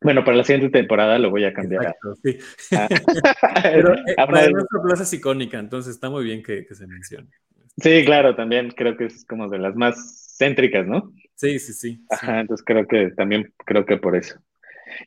Bueno, 0.00 0.24
para 0.24 0.38
la 0.38 0.44
siguiente 0.44 0.70
temporada 0.70 1.18
lo 1.18 1.30
voy 1.30 1.44
a 1.44 1.52
cambiar. 1.52 1.82
Exacto, 1.84 2.14
sí. 2.22 2.38
Pero 3.62 3.94
eh, 3.94 4.14
para 4.16 4.48
nuestra 4.50 4.82
plaza 4.82 5.02
es 5.02 5.12
icónica, 5.12 5.58
entonces 5.58 5.94
está 5.94 6.10
muy 6.10 6.24
bien 6.24 6.42
que, 6.42 6.66
que 6.66 6.74
se 6.74 6.86
mencione. 6.86 7.28
Sí, 7.76 8.04
claro, 8.04 8.34
también 8.34 8.70
creo 8.70 8.96
que 8.96 9.06
es 9.06 9.24
como 9.26 9.48
de 9.48 9.58
las 9.58 9.76
más 9.76 10.36
céntricas, 10.38 10.86
¿no? 10.86 11.12
Sí, 11.34 11.58
sí, 11.58 11.72
sí. 11.72 11.72
sí. 11.74 12.06
Ajá, 12.10 12.40
entonces 12.40 12.64
creo 12.64 12.86
que 12.86 13.10
también, 13.10 13.52
creo 13.64 13.84
que 13.84 13.96
por 13.98 14.16
eso. 14.16 14.40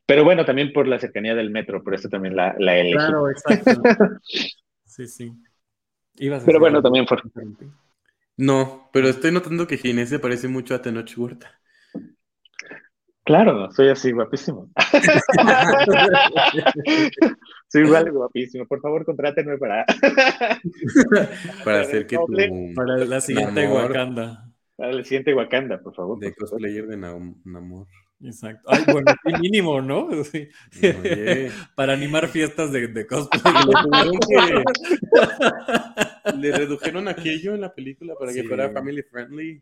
Pero 0.05 0.23
bueno, 0.23 0.45
también 0.45 0.73
por 0.73 0.87
la 0.87 0.99
cercanía 0.99 1.35
del 1.35 1.49
metro, 1.51 1.83
por 1.83 1.93
eso 1.93 2.09
también 2.09 2.35
la, 2.35 2.55
la 2.57 2.77
elegí. 2.77 2.95
Claro, 2.97 3.29
exacto. 3.29 3.81
Sí, 4.85 5.07
sí. 5.07 5.29
Ibas 6.17 6.43
a 6.43 6.45
Pero 6.45 6.59
bueno, 6.59 6.77
algo. 6.77 6.87
también 6.87 7.05
por... 7.05 7.21
No, 8.37 8.89
pero 8.93 9.07
estoy 9.09 9.31
notando 9.31 9.67
que 9.67 9.77
Ginés 9.77 10.09
se 10.09 10.19
parece 10.19 10.47
mucho 10.47 10.75
a 10.75 10.81
Tenoch 10.81 11.11
Huerta. 11.17 11.59
Claro, 13.23 13.71
soy 13.71 13.89
así 13.89 14.11
guapísimo. 14.11 14.69
soy 17.67 17.83
igual 17.83 18.11
guapísimo. 18.11 18.65
Por 18.67 18.81
favor, 18.81 19.05
contrátenme 19.05 19.57
para, 19.57 19.85
Para 21.63 21.81
hacer 21.81 22.07
que 22.07 22.17
tu 22.17 22.27
Para 22.75 22.97
la 23.05 23.21
siguiente 23.21 23.63
Namor. 23.63 23.83
Wakanda. 23.89 24.51
para 24.77 24.91
el 24.91 25.03
siguiente 25.05 25.33
Wakanda, 25.33 25.79
por 25.81 25.95
favor. 25.95 26.19
de 26.19 26.29
por 26.31 26.47
favor. 26.47 26.51
cosplayer 26.51 26.87
de 26.87 26.97
Nam- 26.97 27.35
Namor. 27.45 27.87
Exacto. 28.21 28.63
Ay, 28.67 28.83
bueno, 28.91 29.11
sí, 29.23 29.33
mínimo, 29.41 29.81
¿no? 29.81 30.09
Sí. 30.23 30.47
Oye, 30.81 31.51
Para 31.75 31.93
animar 31.93 32.27
fiestas 32.27 32.71
de, 32.71 32.87
de 32.87 33.05
cosplay. 33.05 33.41
le 36.37 36.51
redujeron 36.51 37.07
aquello 37.07 37.55
en 37.55 37.61
la 37.61 37.73
película 37.73 38.15
para 38.17 38.33
que 38.33 38.43
fuera 38.43 38.71
family 38.71 39.03
friendly. 39.03 39.61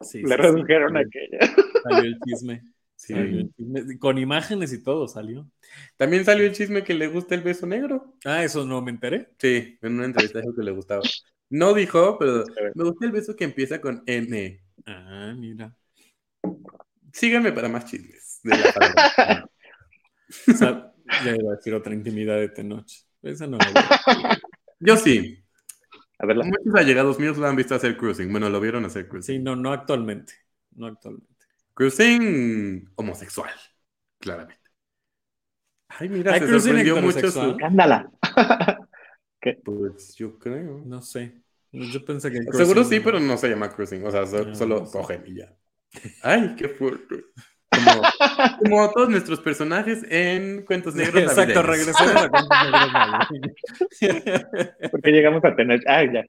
Sí, 0.00 0.22
Le 0.22 0.28
sí, 0.28 0.36
redujeron 0.36 0.92
sí. 0.92 0.98
aquella. 0.98 1.54
Salió 1.82 2.04
el 2.04 2.18
chisme. 2.20 2.62
Sí. 2.94 3.14
Salió 3.14 3.40
el 3.40 3.54
chisme. 3.54 3.98
Con 3.98 4.18
imágenes 4.18 4.72
y 4.72 4.82
todo 4.82 5.08
salió. 5.08 5.48
También 5.96 6.24
salió 6.24 6.44
el 6.44 6.52
chisme 6.52 6.84
que 6.84 6.94
le 6.94 7.08
gusta 7.08 7.34
el 7.34 7.42
beso 7.42 7.66
negro. 7.66 8.14
Ah, 8.24 8.44
eso 8.44 8.66
no 8.66 8.82
me 8.82 8.90
enteré. 8.90 9.30
Sí, 9.38 9.78
en 9.80 9.94
una 9.94 10.04
entrevista 10.04 10.40
dijo 10.40 10.54
que 10.54 10.62
le 10.62 10.72
gustaba. 10.72 11.02
No 11.50 11.74
dijo, 11.74 12.18
pero 12.18 12.44
me 12.74 12.84
gusta 12.84 13.06
el 13.06 13.12
beso 13.12 13.36
que 13.36 13.44
empieza 13.44 13.80
con 13.80 14.02
N. 14.06 14.60
Ah, 14.86 15.34
mira. 15.36 15.76
Síganme 17.14 17.52
para 17.52 17.68
más 17.68 17.84
chismes. 17.86 18.40
de 18.42 18.58
la 18.58 18.72
palabra. 18.72 19.50
O 20.48 20.52
sea, 20.52 20.92
ya 21.24 21.36
iba 21.36 21.52
a 21.52 21.56
decir 21.56 21.72
otra 21.74 21.94
intimidad 21.94 22.36
de 22.36 22.48
Tenoch. 22.48 22.90
Esa 23.22 23.46
no 23.46 23.56
la 23.58 24.40
Yo 24.80 24.96
sí. 24.96 25.38
A 26.18 26.26
verla. 26.26 26.44
Muchos 26.44 26.74
allegados 26.74 27.20
míos 27.20 27.36
lo 27.36 27.46
han 27.46 27.54
visto 27.54 27.74
hacer 27.74 27.96
cruising. 27.96 28.30
Bueno, 28.32 28.48
lo 28.50 28.58
vieron 28.58 28.84
hacer 28.84 29.06
cruising. 29.06 29.36
Sí, 29.36 29.42
no, 29.42 29.54
no 29.54 29.72
actualmente. 29.72 30.32
No 30.72 30.86
actualmente. 30.86 31.28
Cruising 31.74 32.90
homosexual, 32.96 33.50
claramente. 34.18 34.60
Ay, 35.88 36.08
mira, 36.08 36.32
¿Hay 36.32 36.40
se 36.40 36.58
sorprendió 36.60 37.00
mucho 37.00 37.30
su... 37.30 37.56
Ándala. 37.62 38.10
Pues 39.62 40.14
yo 40.16 40.38
creo. 40.38 40.82
No 40.86 41.02
sé. 41.02 41.42
Yo 41.70 42.02
pensé 42.02 42.30
que. 42.32 42.38
el 42.38 42.46
Seguro 42.52 42.80
cruising- 42.82 42.88
sí, 42.88 43.00
pero 43.00 43.20
no 43.20 43.36
se 43.36 43.50
llama 43.50 43.70
cruising. 43.70 44.04
O 44.06 44.10
sea, 44.10 44.26
so- 44.26 44.46
No, 44.46 44.54
solo 44.54 44.80
no 44.80 44.86
sé. 44.86 44.92
cogen 44.98 45.22
y 45.26 45.34
ya. 45.36 45.54
Ay, 46.22 46.54
qué 46.56 46.68
fuerte. 46.68 47.24
Como, 47.70 48.02
como 48.58 48.92
todos 48.92 49.08
nuestros 49.08 49.40
personajes 49.40 50.04
en 50.08 50.64
Cuentos 50.64 50.94
Negros 50.94 51.22
Exacto, 51.24 51.62
navideños. 51.62 51.66
regresemos 51.66 52.16
a 52.22 52.28
cuentos 52.28 52.58
negros. 54.00 54.90
Porque 54.92 55.10
llegamos 55.10 55.44
a 55.44 55.56
tener. 55.56 55.82
Ah, 55.86 56.04
ya. 56.04 56.24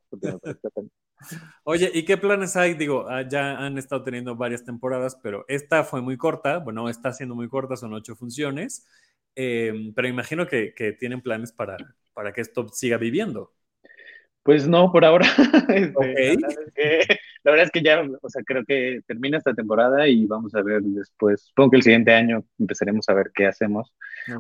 Oye, 1.64 1.92
¿y 1.94 2.04
qué 2.04 2.18
planes 2.18 2.56
hay? 2.56 2.74
Digo, 2.74 3.06
ah, 3.10 3.28
ya 3.28 3.58
han 3.58 3.78
estado 3.78 4.04
teniendo 4.04 4.36
varias 4.36 4.64
temporadas, 4.64 5.20
pero 5.22 5.46
esta 5.48 5.84
fue 5.84 6.02
muy 6.02 6.18
corta. 6.18 6.58
Bueno, 6.60 6.90
está 6.90 7.14
siendo 7.14 7.36
muy 7.36 7.48
corta, 7.48 7.76
son 7.76 7.94
ocho 7.94 8.16
funciones. 8.16 8.88
Eh, 9.36 9.92
pero 9.96 10.08
imagino 10.08 10.48
que, 10.48 10.74
que 10.74 10.94
tienen 10.94 11.22
planes 11.22 11.52
para, 11.52 11.78
para 12.14 12.34
que 12.34 12.42
esto 12.42 12.68
siga 12.70 12.98
viviendo. 12.98 13.54
Pues 14.46 14.68
no, 14.68 14.92
por 14.92 15.04
ahora. 15.04 15.26
Este, 15.70 16.36
Ok. 16.36 16.42
la, 16.42 16.50
verdad 16.52 16.64
es 16.68 16.72
que, 16.76 17.18
la 17.44 17.52
verdad 17.52 17.66
es 17.66 17.72
que 17.72 17.82
ya, 17.82 18.04
o 18.22 18.30
sea, 18.30 18.44
creo 18.46 18.64
que 18.64 19.02
termina 19.08 19.40
esta 19.40 19.54
temporada 19.56 20.08
y 20.08 20.26
vamos 20.28 20.54
a 20.54 20.62
ver 20.62 20.82
después. 20.84 21.42
Supongo 21.48 21.72
que 21.72 21.78
el 21.78 21.84
siguiente 21.84 22.14
año 22.14 22.44
empezaremos 22.60 23.10
a 23.10 23.14
ver 23.16 23.32
qué 23.34 23.48
hacemos. 23.48 23.92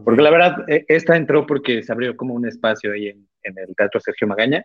Porque 0.03 0.21
la 0.21 0.29
verdad, 0.29 0.69
eh, 0.69 0.85
esta 0.87 1.17
entró 1.17 1.45
porque 1.47 1.81
se 1.81 1.91
abrió 1.91 2.15
como 2.15 2.35
un 2.35 2.47
espacio 2.47 2.91
ahí 2.93 3.07
en, 3.07 3.27
en 3.43 3.57
el 3.57 3.75
Teatro 3.75 3.99
Sergio 3.99 4.27
Magaña 4.27 4.63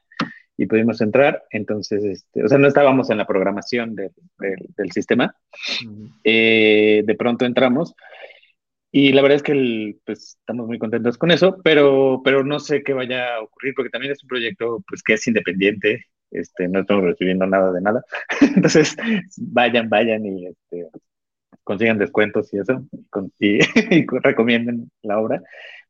y 0.58 0.66
pudimos 0.66 1.00
entrar. 1.00 1.42
Entonces, 1.50 2.04
este, 2.04 2.44
o 2.44 2.48
sea, 2.48 2.58
no 2.58 2.68
estábamos 2.68 3.08
en 3.08 3.16
la 3.16 3.26
programación 3.26 3.94
del, 3.94 4.10
del- 4.38 4.66
del 4.76 4.92
sistema. 4.92 5.34
Ujú. 5.86 6.08
Eh, 6.22 7.02
de 7.06 7.14
pronto 7.14 7.46
entramos 7.46 7.94
y 8.92 9.12
la 9.12 9.22
verdad 9.22 9.36
es 9.36 9.42
que 9.42 9.52
el- 9.52 10.00
pues, 10.04 10.36
estamos 10.40 10.66
muy 10.66 10.78
contentos 10.78 11.18
con 11.18 11.30
eso, 11.30 11.58
pero, 11.64 12.20
pero 12.24 12.44
no 12.44 12.58
sé 12.60 12.82
qué 12.82 12.92
vaya 12.94 13.36
a 13.36 13.42
ocurrir 13.42 13.74
porque 13.76 13.90
también 13.90 14.12
es 14.12 14.22
un 14.22 14.28
proyecto 14.28 14.82
pues, 14.88 15.02
que 15.02 15.14
es 15.14 15.26
independiente. 15.26 16.06
Este, 16.30 16.68
no 16.68 16.80
estamos 16.80 17.04
recibiendo 17.04 17.46
nada 17.46 17.72
de 17.72 17.80
nada. 17.80 18.04
Entonces, 18.56 18.96
vayan, 19.36 19.88
vayan 19.88 20.24
y 20.26 20.46
este, 20.46 20.88
consigan 21.64 21.98
descuentos 21.98 22.52
y 22.54 22.58
eso, 22.58 22.86
y 23.38 24.06
recomienden 24.22 24.90
la 25.02 25.18
obra. 25.20 25.42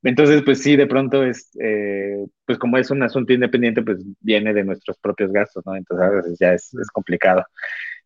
Entonces, 0.03 0.43
pues 0.45 0.63
sí, 0.63 0.77
de 0.77 0.87
pronto 0.87 1.25
es, 1.25 1.51
eh, 1.63 2.25
pues 2.47 2.59
como 2.59 2.79
es 2.79 2.91
un 2.91 3.03
asunto 3.03 3.33
independiente, 3.35 3.83
pues 3.83 3.99
viene 4.21 4.55
de 4.55 4.65
nuestros 4.65 4.99
propios 4.99 5.31
gastos, 5.33 5.65
¿no? 5.67 5.77
Entonces 5.77 6.07
a 6.07 6.11
veces 6.11 6.39
ya 6.41 6.55
es, 6.55 6.75
es 6.75 6.89
complicado. 6.91 7.45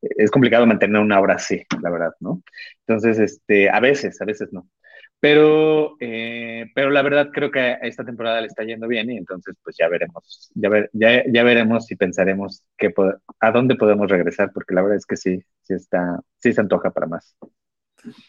Es 0.03 0.31
complicado 0.31 0.67
mantener 0.67 1.01
una 1.01 1.21
obra 1.21 1.35
así, 1.37 1.63
la 1.83 1.91
verdad, 1.91 2.13
¿no? 2.21 2.43
Entonces, 2.87 3.19
este, 3.19 3.71
a 3.71 3.81
veces, 3.81 4.21
a 4.21 4.25
veces 4.25 4.53
no. 4.53 4.69
Pero, 5.25 5.97
eh, 6.01 6.67
pero 6.75 6.91
la 6.91 7.01
verdad 7.03 7.31
creo 7.33 7.51
que 7.51 7.59
a 7.61 7.75
esta 7.77 8.05
temporada 8.05 8.41
le 8.43 8.49
está 8.49 8.63
yendo 8.65 8.87
bien 8.87 9.11
y 9.11 9.17
entonces 9.17 9.57
pues 9.65 9.75
ya 9.79 9.89
veremos, 9.89 10.51
ya, 10.55 10.69
ver- 10.69 10.91
ya, 10.93 11.23
ya 11.33 11.43
veremos 11.43 11.91
y 11.91 11.97
pensaremos 11.97 12.63
qué 12.77 12.91
po- 12.91 13.15
a 13.41 13.51
dónde 13.51 13.77
podemos 13.77 14.09
regresar, 14.11 14.53
porque 14.53 14.75
la 14.75 14.83
verdad 14.83 14.99
es 14.99 15.07
que 15.07 15.17
sí, 15.17 15.41
sí 15.63 15.73
está, 15.75 16.21
sí 16.39 16.53
se 16.53 16.61
antoja 16.61 16.91
para 16.93 17.07
más. 17.07 17.37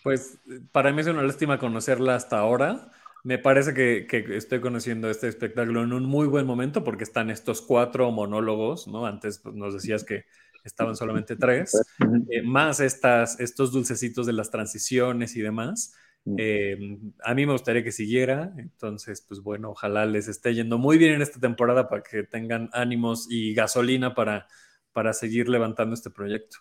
Pues 0.03 0.39
para 0.71 0.91
mí 0.93 1.01
es 1.01 1.07
una 1.07 1.23
lástima 1.23 1.59
conocerla 1.59 2.15
hasta 2.15 2.39
ahora. 2.39 2.91
Me 3.23 3.39
parece 3.39 3.73
que, 3.73 4.05
que 4.07 4.37
estoy 4.37 4.61
conociendo 4.61 5.09
este 5.09 5.27
espectáculo 5.27 5.83
en 5.83 5.93
un 5.93 6.05
muy 6.05 6.27
buen 6.27 6.45
momento 6.45 6.83
porque 6.83 7.03
están 7.03 7.29
estos 7.29 7.61
cuatro 7.61 8.11
monólogos, 8.11 8.87
¿no? 8.87 9.05
Antes 9.05 9.39
pues, 9.39 9.55
nos 9.55 9.73
decías 9.73 10.03
que 10.03 10.25
estaban 10.63 10.95
solamente 10.95 11.35
tres, 11.35 11.87
eh, 12.27 12.41
más 12.43 12.79
estas, 12.79 13.39
estos 13.39 13.71
dulcecitos 13.71 14.25
de 14.27 14.33
las 14.33 14.51
transiciones 14.51 15.35
y 15.35 15.41
demás. 15.41 15.95
Eh, 16.37 16.97
a 17.23 17.35
mí 17.35 17.45
me 17.45 17.51
gustaría 17.51 17.83
que 17.83 17.91
siguiera, 17.91 18.51
entonces, 18.57 19.23
pues 19.27 19.41
bueno, 19.41 19.69
ojalá 19.69 20.05
les 20.05 20.27
esté 20.27 20.55
yendo 20.55 20.77
muy 20.77 20.97
bien 20.97 21.13
en 21.13 21.21
esta 21.21 21.39
temporada 21.39 21.87
para 21.87 22.01
que 22.01 22.23
tengan 22.23 22.69
ánimos 22.73 23.27
y 23.29 23.53
gasolina 23.53 24.15
para, 24.15 24.47
para 24.91 25.13
seguir 25.13 25.49
levantando 25.49 25.93
este 25.93 26.09
proyecto. 26.09 26.57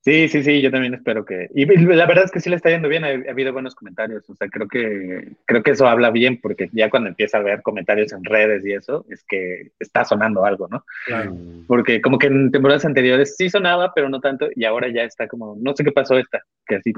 Sí, 0.00 0.28
sí, 0.28 0.42
sí, 0.42 0.62
yo 0.62 0.70
también 0.70 0.94
espero 0.94 1.24
que. 1.24 1.50
Y 1.54 1.66
la 1.66 2.06
verdad 2.06 2.24
es 2.24 2.30
que 2.30 2.40
sí 2.40 2.48
le 2.48 2.56
está 2.56 2.70
yendo 2.70 2.88
bien, 2.88 3.04
ha, 3.04 3.08
ha 3.08 3.30
habido 3.30 3.52
buenos 3.52 3.74
comentarios. 3.74 4.30
O 4.30 4.34
sea, 4.36 4.48
creo 4.48 4.66
que 4.66 5.32
creo 5.44 5.62
que 5.62 5.72
eso 5.72 5.86
habla 5.86 6.10
bien, 6.10 6.40
porque 6.40 6.70
ya 6.72 6.88
cuando 6.88 7.10
empieza 7.10 7.36
a 7.36 7.42
ver 7.42 7.60
comentarios 7.60 8.12
en 8.12 8.24
redes 8.24 8.64
y 8.64 8.72
eso, 8.72 9.04
es 9.10 9.22
que 9.24 9.72
está 9.78 10.04
sonando 10.04 10.46
algo, 10.46 10.66
¿no? 10.70 10.84
Claro. 11.04 11.36
Porque 11.66 12.00
como 12.00 12.18
que 12.18 12.28
en 12.28 12.50
temporadas 12.50 12.86
anteriores 12.86 13.36
sí 13.36 13.50
sonaba, 13.50 13.92
pero 13.94 14.08
no 14.08 14.20
tanto, 14.20 14.48
y 14.54 14.64
ahora 14.64 14.88
ya 14.88 15.02
está 15.02 15.28
como, 15.28 15.58
no 15.60 15.74
sé 15.76 15.84
qué 15.84 15.92
pasó 15.92 16.16
esta, 16.16 16.42
que 16.66 16.76
así 16.76 16.94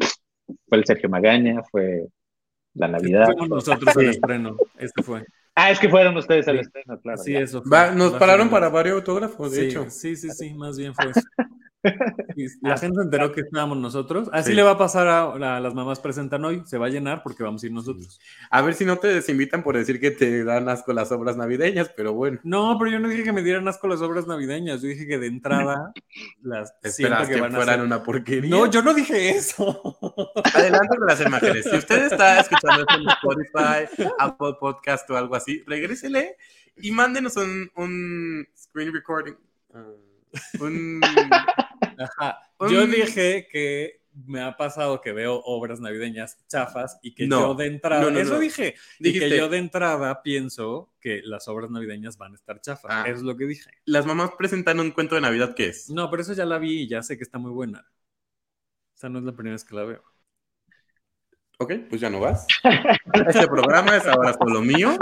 fue 0.69 0.79
el 0.79 0.85
Sergio 0.85 1.09
Magaña, 1.09 1.63
fue 1.71 2.07
la 2.75 2.89
Navidad. 2.89 3.27
Fuimos 3.27 3.49
nosotros 3.49 3.95
Sí. 3.99 4.07
estreno, 4.07 4.57
este 4.79 5.03
fue. 5.03 5.25
Ah, 5.55 5.71
es 5.71 5.79
que 5.79 5.89
fueron 5.89 6.17
ustedes 6.17 6.47
al 6.49 6.59
estreno, 6.61 6.99
claro. 7.01 7.19
Sí, 7.23 7.33
ya. 7.33 7.41
eso. 7.41 7.63
fue. 7.63 7.71
Va- 7.71 7.91
nos 7.91 8.13
pararon 8.15 8.49
para 8.49 8.69
varios 8.69 8.97
autógrafos, 8.97 9.53
de 9.53 9.59
sí, 9.59 9.67
hecho. 9.67 9.91
Sí, 9.91 10.17
sí, 10.17 10.31
sí, 10.31 10.55
más 10.55 10.79
bien 10.79 10.95
fue 10.95 11.11
eso. 11.11 11.21
La 12.63 12.77
gente 12.77 12.97
se 12.97 13.03
enteró 13.03 13.33
que 13.33 13.41
estábamos 13.43 13.79
nosotros. 13.79 14.29
Así 14.33 14.51
Sí. 14.51 14.57
le 14.57 14.63
va 14.63 14.73
a 14.73 14.79
pasar 14.79 15.09
a, 15.09 15.23
a 15.57 15.61
las 15.61 15.75
mamás 15.75 16.01
presentan 16.01 16.45
hoy. 16.45 16.63
Se 16.67 16.77
va 16.79 16.87
a 16.87 16.91
llenar 16.91 17.23
porque 17.23 17.43
vamos 17.43 17.63
a 17.63 17.67
ir 17.67 17.73
nosotros. 17.73 18.21
A 18.51 18.63
ver 18.63 18.75
si 18.75 18.85
no 18.85 18.99
te 18.99 19.09
desinvitan 19.09 19.63
por 19.63 19.77
decir 19.77 20.01
que 20.01 20.11
te 20.11 20.45
dan 20.45 20.69
asco 20.69 20.93
las 20.93 21.11
obras 21.13 21.37
navideñas, 21.37 21.91
pero 21.97 22.13
bueno. 22.13 22.39
No, 22.43 22.77
pero 22.79 22.91
yo 22.91 22.99
no 22.99 23.09
dije 23.09 23.23
que 23.25 23.33
me 23.33 23.43
dieran 23.43 23.67
asco 23.69 23.89
las 23.89 24.01
obras 24.03 24.27
navideñas. 24.27 24.83
Yo 24.83 24.89
dije 24.89 25.07
que 25.07 25.19
de 25.19 25.27
entrada 25.29 25.93
las 26.43 26.75
Esperas 26.83 27.29
que, 27.29 27.41
van 27.41 27.55
a 27.55 27.57
fueran 27.57 27.77
ser- 27.77 27.85
una 27.87 28.03
porquería. 28.03 28.51
No, 28.51 28.67
yo 28.71 28.83
no 28.83 28.93
dije 28.95 29.31
eso. 29.31 29.99
Adelante 30.55 30.97
con 30.99 31.07
las 31.07 31.21
imágenes. 31.21 31.65
Si 31.71 31.77
usted 31.77 32.05
está 32.13 32.41
escuchando 32.41 32.81
esto 32.83 32.95
en 32.95 33.09
Spotify, 33.09 34.11
Apple 34.19 34.55
Podcast 34.61 35.09
o 35.11 35.17
algo 35.17 35.35
así, 35.35 35.63
regrésele 35.67 36.37
y 36.77 36.91
mándenos 36.93 37.37
un, 37.37 37.71
un 37.77 38.47
screen 38.57 38.93
recording. 38.93 39.35
Ah, 39.75 39.85
un... 40.61 41.01
Ajá. 42.01 42.41
Yo 42.71 42.87
dije 42.87 43.49
que 43.51 44.01
me 44.27 44.43
ha 44.43 44.57
pasado 44.57 45.01
que 45.01 45.13
veo 45.13 45.41
obras 45.45 45.81
navideñas 45.81 46.39
chafas 46.49 46.99
y 47.03 47.15
que 47.15 47.27
No, 47.27 47.41
yo 47.41 47.55
de 47.55 47.67
entrada, 47.67 48.03
no, 48.03 48.11
no, 48.11 48.19
eso 48.19 48.35
no. 48.35 48.41
dije, 48.41 48.75
y 48.99 49.05
Dijiste, 49.05 49.29
que 49.29 49.37
yo 49.37 49.49
de 49.49 49.59
entrada 49.59 50.23
pienso 50.23 50.93
que 51.01 51.23
las 51.25 51.49
obras 51.49 51.71
navideñas 51.71 52.19
van 52.19 52.33
a 52.33 52.35
estar 52.35 52.61
chafas. 52.61 52.91
Ah. 52.93 53.05
Es 53.07 53.23
lo 53.23 53.37
que 53.37 53.47
dije. 53.47 53.71
las 53.85 54.07
mamás 54.07 54.33
presentan 54.37 54.81
un 54.81 54.91
cuento 54.91 55.15
de 55.15 55.21
Navidad, 55.21 55.55
¿qué 55.55 55.69
es? 55.69 55.91
No, 55.91 56.11
pero 56.11 56.23
eso 56.23 56.33
ya 56.33 56.45
la 56.45 56.59
vi 56.59 56.83
y 56.83 56.89
ya 56.89 57.03
sé 57.03 57.17
que 57.17 57.25
está 57.25 57.39
muy 57.39 57.53
buena. 57.53 57.87
Esa 58.97 59.09
no 59.09 59.19
es 59.19 59.25
la 59.25 59.33
primera 59.33 59.55
vez 59.55 59.65
que 59.65 59.75
la 59.75 59.85
veo. 59.85 60.03
Ok, 61.59 61.73
pues 61.91 62.01
ya 62.01 62.09
no 62.09 62.21
vas. 62.21 62.47
Este 63.29 63.47
programa 63.47 63.97
es 63.97 64.07
ahora 64.07 64.33
solo 64.33 64.63
mío. 64.63 64.97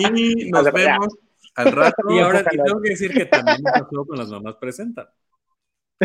Y 0.00 0.50
nos 0.50 0.72
vemos 0.72 1.16
al 1.54 1.72
rato. 1.72 2.02
Y 2.10 2.18
ahora 2.18 2.44
y 2.50 2.56
tengo 2.56 2.80
que 2.80 2.90
decir 2.90 3.12
que 3.12 3.26
también 3.26 3.62
me 3.62 3.70
pasó 3.70 4.04
con 4.04 4.18
las 4.18 4.28
mamás 4.28 4.56
presentan. 4.56 5.06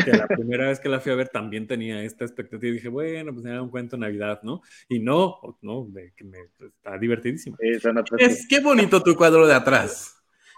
Que 0.04 0.12
la 0.12 0.28
primera 0.28 0.68
vez 0.68 0.80
que 0.80 0.90
la 0.90 1.00
fui 1.00 1.12
a 1.12 1.16
ver 1.16 1.30
también 1.30 1.68
tenía 1.68 2.04
esta 2.04 2.26
expectativa 2.26 2.70
y 2.72 2.76
dije, 2.76 2.90
bueno, 2.90 3.34
pues 3.34 3.46
era 3.46 3.62
un 3.62 3.70
cuento 3.70 3.96
de 3.96 4.02
Navidad, 4.02 4.42
¿no? 4.44 4.62
Y 4.88 5.00
no, 5.00 5.58
no, 5.62 5.88
de 5.90 6.14
que 6.16 6.24
me, 6.24 6.38
está 6.60 6.98
divertidísimo. 6.98 7.58
Sí, 7.60 7.80
son 7.80 7.98
otros- 7.98 8.20
Es, 8.22 8.48
qué 8.48 8.60
bonito 8.60 9.02
tu 9.02 9.16
cuadro 9.16 9.48
de 9.48 9.54
atrás. 9.54 10.16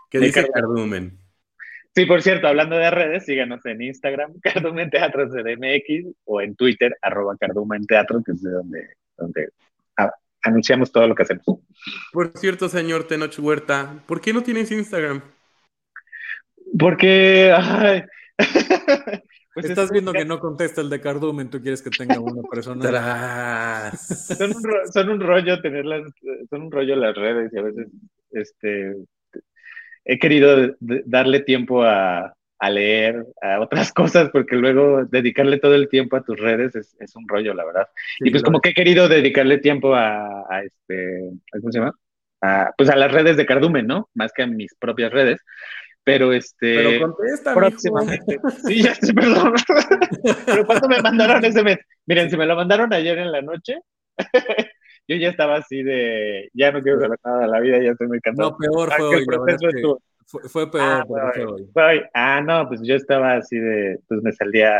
Que 0.10 0.20
De 0.20 0.26
dice. 0.28 0.48
Cardumen. 0.50 1.18
Sí, 1.94 2.06
por 2.06 2.22
cierto, 2.22 2.48
hablando 2.48 2.78
de 2.78 2.90
redes, 2.90 3.26
síganos 3.26 3.66
en 3.66 3.82
Instagram, 3.82 4.34
Cardumen 4.42 4.90
Teatro 4.90 5.28
CDMX, 5.28 6.16
o 6.26 6.42
en 6.42 6.56
Twitter, 6.56 6.98
arroba 7.02 7.36
Cardumen 7.38 7.86
Teatro, 7.86 8.22
que 8.26 8.32
es 8.32 8.42
de 8.42 8.52
donde, 8.52 8.90
donde 9.18 9.50
anunciamos 10.44 10.92
todo 10.92 11.08
lo 11.08 11.16
que 11.16 11.24
hacemos. 11.24 11.46
Por 12.12 12.32
cierto, 12.38 12.68
señor 12.70 13.08
Tenoch 13.08 13.38
Huerta, 13.40 14.04
¿por 14.08 14.22
qué 14.22 14.34
no 14.34 14.42
tienes 14.42 14.72
Instagram? 14.72 15.22
Porque, 16.80 17.54
ay, 17.56 18.04
pues 19.54 19.66
Estás 19.66 19.86
es- 19.86 19.92
viendo 19.92 20.14
que 20.14 20.26
no 20.26 20.40
contesta 20.40 20.82
el 20.82 20.90
de 20.90 21.02
Cardumen, 21.02 21.50
tú 21.50 21.62
quieres 21.62 21.82
que 21.82 21.90
tenga 21.90 22.20
una 22.20 22.42
persona. 22.50 23.92
Son 23.98 24.56
un, 24.56 24.64
ro- 24.64 24.88
son 24.92 25.10
un 25.10 25.20
rollo 25.20 25.62
tenerlas, 25.62 26.04
son 26.50 26.62
un 26.64 26.72
rollo 26.72 26.96
las 26.96 27.16
redes 27.16 27.52
y 27.54 27.58
a 27.58 27.62
veces 27.62 27.88
este 28.32 28.96
he 30.06 30.18
querido 30.20 30.56
de- 30.56 30.76
de- 30.80 31.04
darle 31.06 31.42
tiempo 31.42 31.84
a, 31.84 32.34
a 32.60 32.70
leer, 32.70 33.26
a 33.42 33.60
otras 33.60 33.92
cosas, 33.94 34.30
porque 34.32 34.56
luego 34.56 35.06
dedicarle 35.06 35.60
todo 35.60 35.76
el 35.76 35.90
tiempo 35.90 36.16
a 36.16 36.24
tus 36.24 36.40
redes 36.40 36.76
es, 36.76 36.96
es 37.00 37.16
un 37.16 37.28
rollo, 37.28 37.54
la 37.54 37.66
verdad. 37.66 37.88
y 38.20 38.32
pues 38.32 38.44
como 38.44 38.62
que 38.62 38.70
he 38.70 38.74
querido 38.74 39.08
dedicarle 39.08 39.58
tiempo 39.60 39.94
a, 39.96 40.46
a 40.50 40.64
este, 40.64 41.30
¿cómo 41.52 41.72
se 41.72 41.80
llama? 41.80 41.94
A, 42.42 42.72
pues 42.76 42.90
a 42.90 42.96
las 42.96 43.12
redes 43.12 43.38
de 43.38 43.46
Cardumen, 43.46 43.86
¿no? 43.86 44.10
Más 44.16 44.32
que 44.34 44.42
a 44.44 44.48
mis 44.48 44.74
propias 44.76 45.12
redes. 45.12 45.42
Pero 46.04 46.34
este. 46.34 46.76
Pero 46.76 47.08
contesta, 47.08 47.54
próximamente. 47.54 48.40
Sí, 48.66 48.82
ya 48.84 48.96
sé, 48.96 49.14
perdón. 49.14 49.54
Pero 50.46 50.66
cuando 50.66 50.88
me 50.90 51.02
mandaron 51.02 51.46
ese 51.46 51.64
mes, 51.64 51.78
miren, 52.08 52.30
si 52.30 52.38
me 52.38 52.46
lo 52.46 52.56
mandaron 52.56 52.92
ayer 52.94 53.20
en 53.20 53.32
la 53.32 53.42
noche, 53.42 53.76
yo 55.08 55.16
ya 55.16 55.30
estaba 55.30 55.58
así 55.58 55.84
de, 55.84 56.50
ya 56.54 56.72
no 56.72 56.82
quiero 56.82 57.00
saber 57.00 57.20
nada 57.24 57.42
de 57.42 57.48
la 57.48 57.60
vida, 57.60 57.78
ya 57.82 57.92
estoy 57.92 58.08
muy 58.08 58.20
cansado. 58.20 58.52
No, 58.52 58.58
peor 58.58 58.92
fue 58.94 59.06
hoy. 59.06 59.26
el 59.28 59.98
fue, 60.26 60.50
fue 60.50 60.72
peor, 60.72 60.84
Ah, 60.88 61.04
pero 61.08 61.32
fue 61.34 61.44
hoy. 61.46 61.62
hoy. 61.62 61.70
fue 61.74 61.84
hoy. 61.86 62.02
Ah, 62.14 62.42
no, 62.42 62.68
pues 62.68 62.82
yo 62.84 62.96
estaba 62.96 63.34
así 63.36 63.58
de, 63.58 64.00
pues 64.08 64.22
me 64.24 64.32
salía 64.32 64.78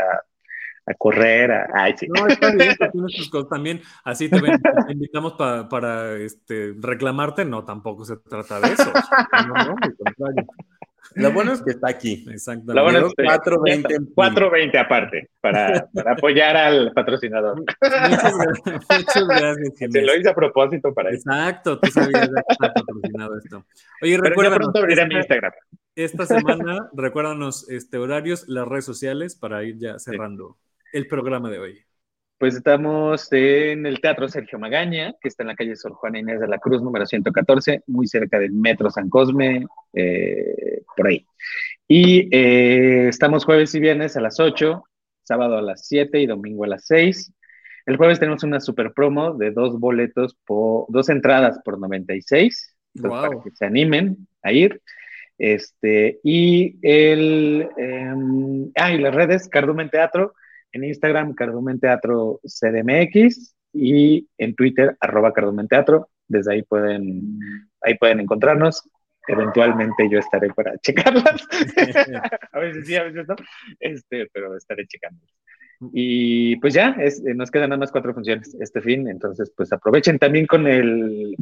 a, 0.86 0.94
correr, 0.94 1.52
a, 1.52 1.68
ay, 1.74 1.94
sí. 1.96 2.08
No, 2.08 2.26
está 2.26 2.52
bien, 2.52 2.74
cosas 3.30 3.48
también. 3.48 3.80
Así 4.04 4.28
te, 4.28 4.40
ven- 4.40 4.60
te 4.86 4.92
invitamos 4.92 5.34
pa- 5.34 5.68
para 5.68 6.14
este, 6.16 6.74
reclamarte. 6.80 7.44
No, 7.44 7.64
tampoco 7.64 8.04
se 8.04 8.16
trata 8.16 8.60
de 8.60 8.72
eso. 8.72 8.92
No, 9.46 9.54
no, 9.54 9.76
contrario. 9.98 10.46
Lo 11.14 11.32
bueno 11.32 11.52
es 11.52 11.62
que 11.62 11.70
está 11.70 11.88
aquí. 11.88 12.24
Exactamente. 12.30 12.74
Lo 12.74 12.82
bueno 12.84 13.06
es 13.06 13.14
que 13.14 13.24
4.20 13.24 13.94
en 13.94 14.14
4.20 14.14 14.78
aparte, 14.78 15.30
para, 15.40 15.88
para 15.92 16.12
apoyar 16.12 16.56
al 16.56 16.92
patrocinador. 16.92 17.58
Muchas, 18.10 18.34
muchas 18.90 19.26
gracias, 19.26 19.92
Se 19.92 20.02
lo 20.02 20.16
hice 20.16 20.30
a 20.30 20.34
propósito 20.34 20.94
para 20.94 21.10
eso. 21.10 21.30
Exacto, 21.30 21.78
tú 21.78 21.90
sabías 21.90 22.28
que 22.28 22.40
está 22.48 22.72
patrocinado 22.72 23.38
esto. 23.38 23.64
Oye, 24.00 24.16
recuerda, 24.18 24.56
pronto 24.56 24.78
abriré 24.78 25.06
mi 25.06 25.16
Instagram. 25.16 25.52
esta 25.94 26.26
semana, 26.26 26.88
recuérdanos 26.92 27.68
este, 27.68 27.98
horarios, 27.98 28.48
las 28.48 28.66
redes 28.66 28.84
sociales 28.84 29.36
para 29.36 29.62
ir 29.64 29.78
ya 29.78 29.98
cerrando 29.98 30.56
el 30.92 31.06
programa 31.06 31.50
de 31.50 31.58
hoy. 31.58 31.84
Pues 32.42 32.56
estamos 32.56 33.28
en 33.30 33.86
el 33.86 34.00
Teatro 34.00 34.26
Sergio 34.26 34.58
Magaña, 34.58 35.14
que 35.20 35.28
está 35.28 35.44
en 35.44 35.48
la 35.48 35.54
calle 35.54 35.76
Sor 35.76 35.92
Juana 35.92 36.18
Inés 36.18 36.40
de 36.40 36.48
la 36.48 36.58
Cruz, 36.58 36.82
número 36.82 37.06
114, 37.06 37.84
muy 37.86 38.08
cerca 38.08 38.36
del 38.40 38.50
Metro 38.50 38.90
San 38.90 39.08
Cosme, 39.08 39.64
eh, 39.92 40.71
por 40.96 41.08
ahí. 41.08 41.26
Y 41.88 42.28
eh, 42.34 43.08
estamos 43.08 43.44
jueves 43.44 43.74
y 43.74 43.80
viernes 43.80 44.16
a 44.16 44.20
las 44.20 44.40
8, 44.40 44.84
sábado 45.22 45.58
a 45.58 45.62
las 45.62 45.86
7 45.86 46.20
y 46.20 46.26
domingo 46.26 46.64
a 46.64 46.68
las 46.68 46.86
6. 46.86 47.32
El 47.86 47.96
jueves 47.96 48.20
tenemos 48.20 48.44
una 48.44 48.60
super 48.60 48.92
promo 48.92 49.34
de 49.34 49.50
dos 49.50 49.78
boletos, 49.78 50.36
por, 50.46 50.86
dos 50.88 51.08
entradas 51.08 51.58
por 51.64 51.78
96, 51.78 52.76
entonces, 52.94 53.20
Wow. 53.20 53.30
para 53.30 53.42
que 53.42 53.50
se 53.50 53.64
animen 53.64 54.28
a 54.42 54.52
ir. 54.52 54.80
Este, 55.38 56.20
y 56.22 56.78
el, 56.82 57.68
em, 57.76 58.70
ah, 58.76 58.92
y 58.92 58.98
las 58.98 59.14
redes, 59.14 59.48
Cardumen 59.48 59.90
Teatro, 59.90 60.34
en 60.72 60.84
Instagram, 60.84 61.34
Cardumen 61.34 61.80
Teatro 61.80 62.40
CDMX 62.44 63.54
y 63.72 64.28
en 64.38 64.54
Twitter, 64.54 64.96
arroba 65.00 65.32
Cardumen 65.32 65.68
Teatro. 65.68 66.08
Desde 66.28 66.54
ahí 66.54 66.62
pueden, 66.62 67.38
ahí 67.82 67.98
pueden 67.98 68.20
encontrarnos. 68.20 68.88
Eventualmente 69.28 70.08
yo 70.10 70.18
estaré 70.18 70.48
para 70.50 70.76
checarlas. 70.82 71.46
a 72.52 72.58
veces 72.58 72.86
sí, 72.86 72.96
a 72.96 73.04
veces 73.04 73.26
no. 73.28 73.36
Este, 73.80 74.28
pero 74.32 74.56
estaré 74.56 74.86
checando. 74.86 75.20
Y 75.92 76.56
pues 76.56 76.74
ya, 76.74 76.90
es, 77.00 77.24
eh, 77.26 77.34
nos 77.34 77.50
quedan 77.50 77.70
nada 77.70 77.80
más 77.80 77.90
cuatro 77.92 78.14
funciones 78.14 78.56
este 78.60 78.80
fin. 78.80 79.08
Entonces, 79.08 79.52
pues 79.56 79.72
aprovechen 79.72 80.18
también 80.18 80.46
con 80.46 80.66
el, 80.66 81.34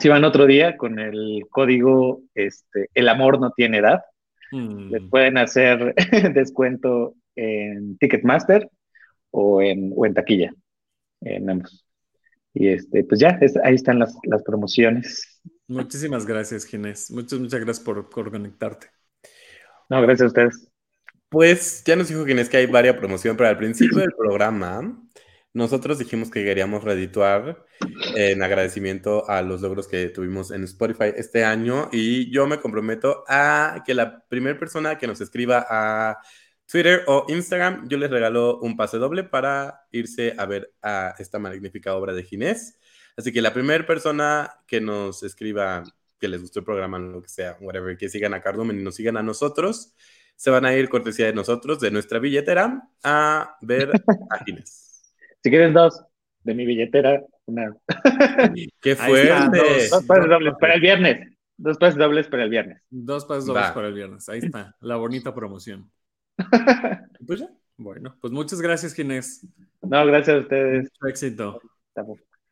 si 0.00 0.08
van 0.08 0.24
otro 0.24 0.46
día, 0.46 0.76
con 0.76 0.98
el 0.98 1.44
código 1.50 2.22
este, 2.34 2.88
El 2.94 3.08
amor 3.08 3.40
no 3.40 3.50
tiene 3.52 3.78
edad. 3.78 4.02
Mm, 4.50 4.90
Les 4.90 5.02
pueden 5.08 5.38
hacer 5.38 5.94
descuento 6.34 7.14
en 7.36 7.96
Ticketmaster 7.98 8.68
o 9.30 9.62
en, 9.62 9.92
o 9.94 10.06
en 10.06 10.14
taquilla, 10.14 10.52
en 11.20 11.50
ambos. 11.50 11.84
Y 12.54 12.68
este, 12.68 13.04
pues 13.04 13.20
ya, 13.20 13.38
es- 13.40 13.56
ahí 13.62 13.74
están 13.76 13.98
las, 14.00 14.16
las 14.24 14.42
promociones. 14.42 15.40
Muchísimas 15.68 16.26
gracias, 16.26 16.64
Ginés. 16.64 17.10
Muchas, 17.10 17.38
muchas 17.38 17.60
gracias 17.60 17.84
por, 17.84 18.08
por 18.08 18.30
conectarte. 18.30 18.90
No, 19.88 20.02
gracias 20.02 20.22
a 20.22 20.26
ustedes. 20.26 20.68
Pues 21.28 21.84
ya 21.84 21.94
nos 21.94 22.08
dijo 22.08 22.24
Ginés 22.24 22.48
que 22.48 22.56
hay 22.56 22.66
varias 22.66 22.96
promoción, 22.96 23.36
pero 23.36 23.50
al 23.50 23.58
principio 23.58 23.98
del 23.98 24.12
programa 24.12 24.98
nosotros 25.52 25.98
dijimos 25.98 26.30
que 26.30 26.44
queríamos 26.44 26.84
redituar 26.84 27.64
en 28.14 28.42
agradecimiento 28.42 29.28
a 29.28 29.42
los 29.42 29.60
logros 29.60 29.88
que 29.88 30.08
tuvimos 30.08 30.50
en 30.50 30.64
Spotify 30.64 31.12
este 31.16 31.44
año 31.44 31.88
y 31.92 32.30
yo 32.30 32.46
me 32.46 32.60
comprometo 32.60 33.24
a 33.28 33.82
que 33.84 33.94
la 33.94 34.24
primera 34.28 34.58
persona 34.58 34.98
que 34.98 35.06
nos 35.06 35.20
escriba 35.20 35.66
a 35.68 36.18
Twitter 36.70 37.02
o 37.06 37.24
Instagram, 37.28 37.88
yo 37.88 37.98
les 37.98 38.10
regalo 38.10 38.60
un 38.60 38.76
pase 38.76 38.98
doble 38.98 39.24
para 39.24 39.86
irse 39.90 40.34
a 40.36 40.46
ver 40.46 40.72
a 40.82 41.14
esta 41.18 41.38
magnífica 41.38 41.94
obra 41.94 42.12
de 42.12 42.24
Ginés. 42.24 42.78
Así 43.18 43.32
que 43.32 43.42
la 43.42 43.52
primera 43.52 43.84
persona 43.84 44.48
que 44.64 44.80
nos 44.80 45.24
escriba 45.24 45.82
que 46.20 46.28
les 46.28 46.40
gustó 46.40 46.60
el 46.60 46.64
programa, 46.64 47.00
lo 47.00 47.20
que 47.20 47.28
sea, 47.28 47.56
whatever, 47.60 47.96
que 47.96 48.08
sigan 48.08 48.32
a 48.32 48.40
Cardumen 48.40 48.78
y 48.78 48.84
nos 48.84 48.94
sigan 48.94 49.16
a 49.16 49.24
nosotros, 49.24 49.92
se 50.36 50.50
van 50.50 50.64
a 50.64 50.72
ir 50.72 50.88
cortesía 50.88 51.26
de 51.26 51.32
nosotros, 51.32 51.80
de 51.80 51.90
nuestra 51.90 52.20
billetera, 52.20 52.88
a 53.02 53.56
ver 53.60 53.90
a 54.30 54.44
Ginés. 54.44 55.12
Si 55.42 55.50
quieres 55.50 55.74
dos 55.74 56.00
de 56.44 56.54
mi 56.54 56.64
billetera, 56.64 57.20
una. 57.46 57.76
¡Qué 58.80 58.94
fuerte! 58.94 59.58
dos. 59.58 59.90
Dos 59.90 60.04
pases 60.04 60.28
dobles 60.28 60.54
para 60.60 60.74
el 60.74 60.80
viernes. 60.80 61.36
Dos 61.56 61.76
pases 61.76 61.98
dobles 61.98 62.28
para 62.28 62.44
el 62.44 62.50
viernes. 62.50 62.80
Dos 62.88 63.24
pasos 63.24 63.46
dobles 63.46 63.64
Va. 63.64 63.74
para 63.74 63.88
el 63.88 63.94
viernes. 63.94 64.28
Ahí 64.28 64.38
está, 64.38 64.76
la 64.80 64.94
bonita 64.94 65.34
promoción. 65.34 65.90
Pues 67.26 67.40
ya. 67.40 67.50
Bueno, 67.76 68.16
pues 68.20 68.32
muchas 68.32 68.60
gracias, 68.62 68.94
Ginés. 68.94 69.44
No, 69.82 70.06
gracias 70.06 70.36
a 70.36 70.40
ustedes. 70.40 70.88
Mucho 71.00 71.06
éxito. 71.08 71.60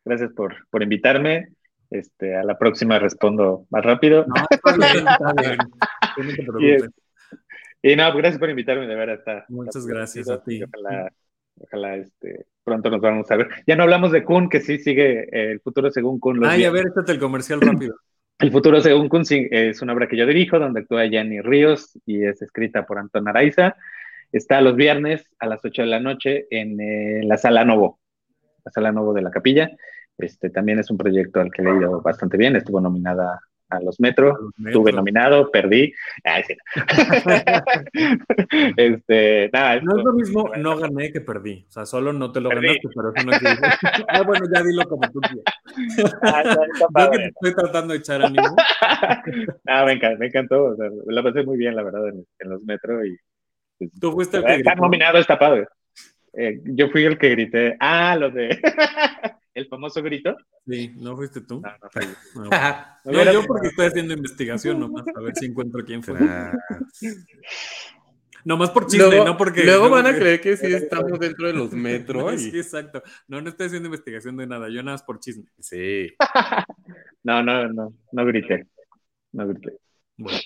Gracias 0.07 0.31
por, 0.33 0.67
por 0.69 0.81
invitarme. 0.83 1.49
Este, 1.89 2.35
a 2.35 2.43
la 2.43 2.57
próxima 2.57 2.99
respondo 2.99 3.65
más 3.69 3.83
rápido. 3.85 4.25
No, 4.27 4.35
está 4.49 4.73
bien, 4.75 5.07
está 5.07 5.33
bien. 5.41 5.57
Tú 6.15 6.23
no 6.23 6.29
te 6.29 6.41
Y, 6.41 6.45
preocupes. 6.45 6.89
y 7.81 7.95
no, 7.95 8.13
gracias 8.15 8.39
por 8.39 8.49
invitarme, 8.49 8.87
de 8.87 8.95
verdad. 8.95 9.15
Está, 9.15 9.45
Muchas 9.49 9.77
está 9.77 9.93
gracias 9.93 10.29
a 10.29 10.43
ti. 10.43 10.61
Ojalá, 10.63 11.11
ojalá 11.59 11.95
este, 11.95 12.45
pronto 12.63 12.89
nos 12.89 12.99
vamos 13.01 13.29
a 13.31 13.35
ver. 13.37 13.47
Ya 13.65 13.75
no 13.75 13.83
hablamos 13.83 14.11
de 14.11 14.23
Kun, 14.23 14.49
que 14.49 14.59
sí 14.59 14.79
sigue 14.79 15.23
eh, 15.31 15.51
el 15.51 15.59
futuro 15.61 15.89
según 15.91 16.19
Kun. 16.19 16.39
los 16.39 16.49
Ay, 16.49 16.65
a 16.65 16.71
ver, 16.71 16.87
échate 16.87 17.11
el 17.13 17.19
comercial 17.19 17.61
rápido. 17.61 17.95
El 18.39 18.51
futuro 18.51 18.79
según 18.81 19.09
Kun 19.09 19.23
es 19.29 19.81
una 19.81 19.93
obra 19.93 20.07
que 20.07 20.15
yo 20.15 20.27
dirijo, 20.27 20.59
donde 20.59 20.81
actúa 20.81 21.07
Yanni 21.07 21.41
Ríos 21.41 21.97
y 22.05 22.23
es 22.23 22.39
escrita 22.43 22.85
por 22.85 22.99
Anton 22.99 23.27
Araiza. 23.27 23.75
Está 24.31 24.61
los 24.61 24.75
viernes 24.75 25.27
a 25.39 25.47
las 25.47 25.65
8 25.65 25.81
de 25.81 25.87
la 25.87 25.99
noche 25.99 26.45
en 26.51 26.79
eh, 26.79 27.21
la 27.23 27.37
Sala 27.37 27.65
Novo, 27.65 27.99
la 28.67 28.71
Sala 28.71 28.91
Novo 28.91 29.13
de 29.13 29.21
la 29.21 29.31
Capilla. 29.31 29.69
Este 30.17 30.49
también 30.49 30.79
es 30.79 30.89
un 30.91 30.97
proyecto 30.97 31.39
al 31.39 31.51
que 31.51 31.61
le 31.61 31.71
he 31.71 31.77
ido 31.77 32.01
bastante 32.01 32.37
bien. 32.37 32.55
Estuvo 32.55 32.81
nominada 32.81 33.39
a 33.69 33.79
los 33.79 33.99
Metro. 33.99 34.29
A 34.29 34.39
los 34.41 34.67
Estuve 34.67 34.91
nominado, 34.91 35.49
perdí. 35.51 35.93
Ay, 36.23 36.43
sí. 36.43 36.55
este, 38.77 39.49
nada, 39.53 39.79
No 39.81 39.97
es 39.97 40.03
lo 40.03 40.13
mismo, 40.13 40.51
no 40.57 40.77
gané 40.77 41.11
que 41.11 41.21
perdí. 41.21 41.65
O 41.69 41.71
sea, 41.71 41.85
solo 41.85 42.11
no 42.11 42.31
te 42.31 42.41
lo 42.41 42.49
Perdí. 42.49 42.67
ganaste, 42.67 42.89
pero 42.95 43.13
eso 43.15 43.25
no 43.25 43.31
quiere 43.37 43.55
Ah, 44.09 44.21
bueno, 44.23 44.45
ya 44.53 44.63
dilo 44.63 44.83
como 44.89 45.09
tú 45.11 45.19
quieras. 45.21 45.43
Ah, 46.23 46.43
Yo 46.99 47.11
que 47.11 47.17
te 47.17 47.25
estoy 47.27 47.55
tratando 47.55 47.93
de 47.93 47.99
echar 47.99 48.21
ánimo. 48.21 48.55
Ah, 49.65 49.85
me 49.85 49.93
encantó, 49.93 50.19
me 50.19 50.25
encantó. 50.27 50.63
O 50.65 50.75
sea, 50.75 50.89
la 51.05 51.23
pasé 51.23 51.43
muy 51.43 51.57
bien, 51.57 51.75
la 51.75 51.83
verdad, 51.83 52.09
en, 52.09 52.25
en 52.39 52.49
los 52.49 52.61
Metro. 52.63 53.05
Y, 53.05 53.17
pues, 53.77 53.91
Tú 53.99 54.11
fuiste 54.11 54.37
el 54.37 54.45
que 54.45 54.55
Estar 54.55 54.77
nominado 54.77 55.19
está 55.19 55.39
padre. 55.39 55.67
Eh, 56.39 56.61
yo 56.65 56.89
fui 56.89 57.03
el 57.03 57.17
que 57.17 57.29
grité. 57.31 57.75
Ah, 57.79 58.15
lo 58.15 58.29
de. 58.29 58.49
el 59.55 59.67
famoso 59.67 60.03
grito. 60.03 60.37
Sí, 60.67 60.93
¿no 60.97 61.15
fuiste 61.15 61.41
tú? 61.41 61.61
No, 61.61 61.69
no 61.81 61.89
fue 61.89 62.03
yo. 62.35 62.41
No, 62.43 62.49
Ah, 62.51 62.99
No, 63.05 63.31
yo 63.31 63.43
porque 63.45 63.69
estoy 63.69 63.87
haciendo 63.87 64.13
investigación 64.13 64.79
nomás, 64.79 65.03
a 65.15 65.19
ver 65.21 65.35
si 65.35 65.47
encuentro 65.47 65.83
quién 65.83 66.03
fue. 66.03 66.17
Nomás 68.45 68.69
por 68.69 68.85
chisme, 68.87 69.07
luego, 69.07 69.25
no 69.25 69.35
porque... 69.35 69.63
luego 69.65 69.85
no 69.85 69.91
van 69.91 70.05
a 70.05 70.09
porque- 70.09 70.19
creer 70.21 70.41
que 70.41 70.55
sí 70.57 70.73
estamos 70.73 71.19
dentro 71.19 71.47
de 71.47 71.53
los 71.53 71.71
No, 71.73 71.77
metros. 71.77 72.39
sí, 72.41 72.57
exacto. 72.57 73.01
No, 73.27 73.41
no 73.41 73.49
estoy 73.49 73.65
haciendo 73.67 73.87
investigación 73.87 74.37
de 74.37 74.47
nada, 74.47 74.69
yo 74.69 74.81
nada 74.83 74.93
más 74.93 75.03
por 75.03 75.19
chisme. 75.19 75.45
Sí. 75.59 76.13
No, 77.23 77.43
no, 77.43 77.67
no, 77.67 77.93
no 78.11 78.25
grité. 78.25 78.67
No 79.33 79.47
grité. 79.47 79.73
Bueno, 80.17 80.39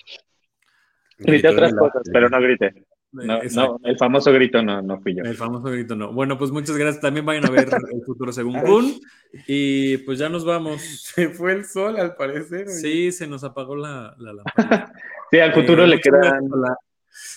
Grité 1.18 1.48
otras 1.50 1.74
cosas, 1.74 2.02
pero 2.12 2.28
no 2.28 2.40
grité. 2.40 2.84
No, 3.12 3.42
exacto. 3.42 3.78
no, 3.82 3.88
el 3.90 3.98
famoso 3.98 4.32
grito 4.32 4.62
no, 4.62 4.80
no 4.82 5.00
fui 5.00 5.14
yo. 5.14 5.22
El 5.22 5.36
famoso 5.36 5.64
grito 5.70 5.94
no. 5.94 6.12
Bueno, 6.12 6.38
pues 6.38 6.50
muchas 6.50 6.76
gracias. 6.76 7.02
También 7.02 7.26
vayan 7.26 7.44
a 7.46 7.50
ver 7.50 7.68
el 7.92 8.02
futuro 8.04 8.32
según 8.32 8.58
Kun. 8.60 8.94
Y 9.46 9.98
pues 9.98 10.18
ya 10.18 10.28
nos 10.28 10.44
vamos. 10.44 10.80
Se 11.14 11.28
fue 11.28 11.52
el 11.52 11.64
sol, 11.64 11.96
al 11.98 12.16
parecer. 12.16 12.66
oye. 12.68 12.74
Sí, 12.76 13.12
se 13.12 13.26
nos 13.26 13.44
apagó 13.44 13.76
la, 13.76 14.14
la 14.18 14.32
lámpara. 14.32 14.92
Sí, 15.30 15.38
al 15.38 15.54
futuro 15.54 15.84
Eh, 15.84 15.86
le 15.86 15.96
muchas 15.96 16.12
quedan. 16.12 16.20
gracias 16.20 16.52
a 16.52 16.56
la, 16.56 16.76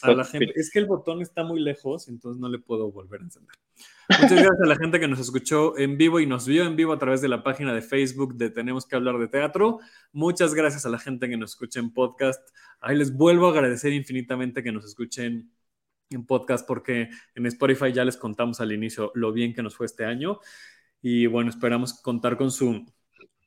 a 0.02 0.16
la 0.18 0.24
gente. 0.26 0.52
Es 0.56 0.70
que 0.70 0.80
el 0.80 0.86
botón 0.86 1.22
está 1.22 1.46
muy 1.46 1.62
lejos, 1.62 2.10
entonces 2.10 2.42
no 2.42 2.50
le 2.50 2.60
puedo 2.60 2.92
volver 2.92 3.22
a 3.22 3.24
encender. 3.24 3.56
Muchas 4.10 4.32
gracias 4.34 4.62
a 4.62 4.66
la 4.66 4.76
gente 4.76 5.00
que 5.00 5.08
nos 5.08 5.20
escuchó 5.20 5.78
en 5.78 5.98
vivo 5.98 6.20
y 6.20 6.26
nos 6.28 6.46
vio 6.46 6.66
en 6.66 6.76
vivo 6.76 6.92
a 6.92 7.00
través 7.00 7.22
de 7.22 7.30
la 7.30 7.42
página 7.42 7.74
de 7.74 7.82
Facebook 7.82 8.36
de 8.36 8.50
Tenemos 8.50 8.86
que 8.86 8.98
hablar 8.98 9.18
de 9.18 9.30
teatro. 9.30 9.80
Muchas 10.12 10.54
gracias 10.54 10.86
a 10.86 10.90
la 10.90 11.00
gente 11.00 11.30
que 11.30 11.38
nos 11.38 11.52
escucha 11.52 11.80
en 11.80 11.94
podcast. 11.94 12.46
Ahí 12.82 12.98
les 12.98 13.14
vuelvo 13.16 13.48
a 13.48 13.52
agradecer 13.52 13.94
infinitamente 13.94 14.62
que 14.62 14.74
nos 14.74 14.84
escuchen 14.84 15.50
en 16.10 16.26
podcast 16.26 16.68
porque 16.68 17.10
en 17.34 17.46
Spotify 17.46 17.92
ya 17.92 18.06
les 18.06 18.18
contamos 18.18 18.62
al 18.62 18.72
inicio 18.72 19.12
lo 19.16 19.32
bien 19.34 19.54
que 19.54 19.64
nos 19.64 19.76
fue 19.76 19.86
este 19.86 20.06
año 20.06 20.40
y 21.02 21.28
bueno, 21.28 21.50
esperamos 21.50 21.94
contar 22.02 22.38
con 22.38 22.52
su 22.52 22.86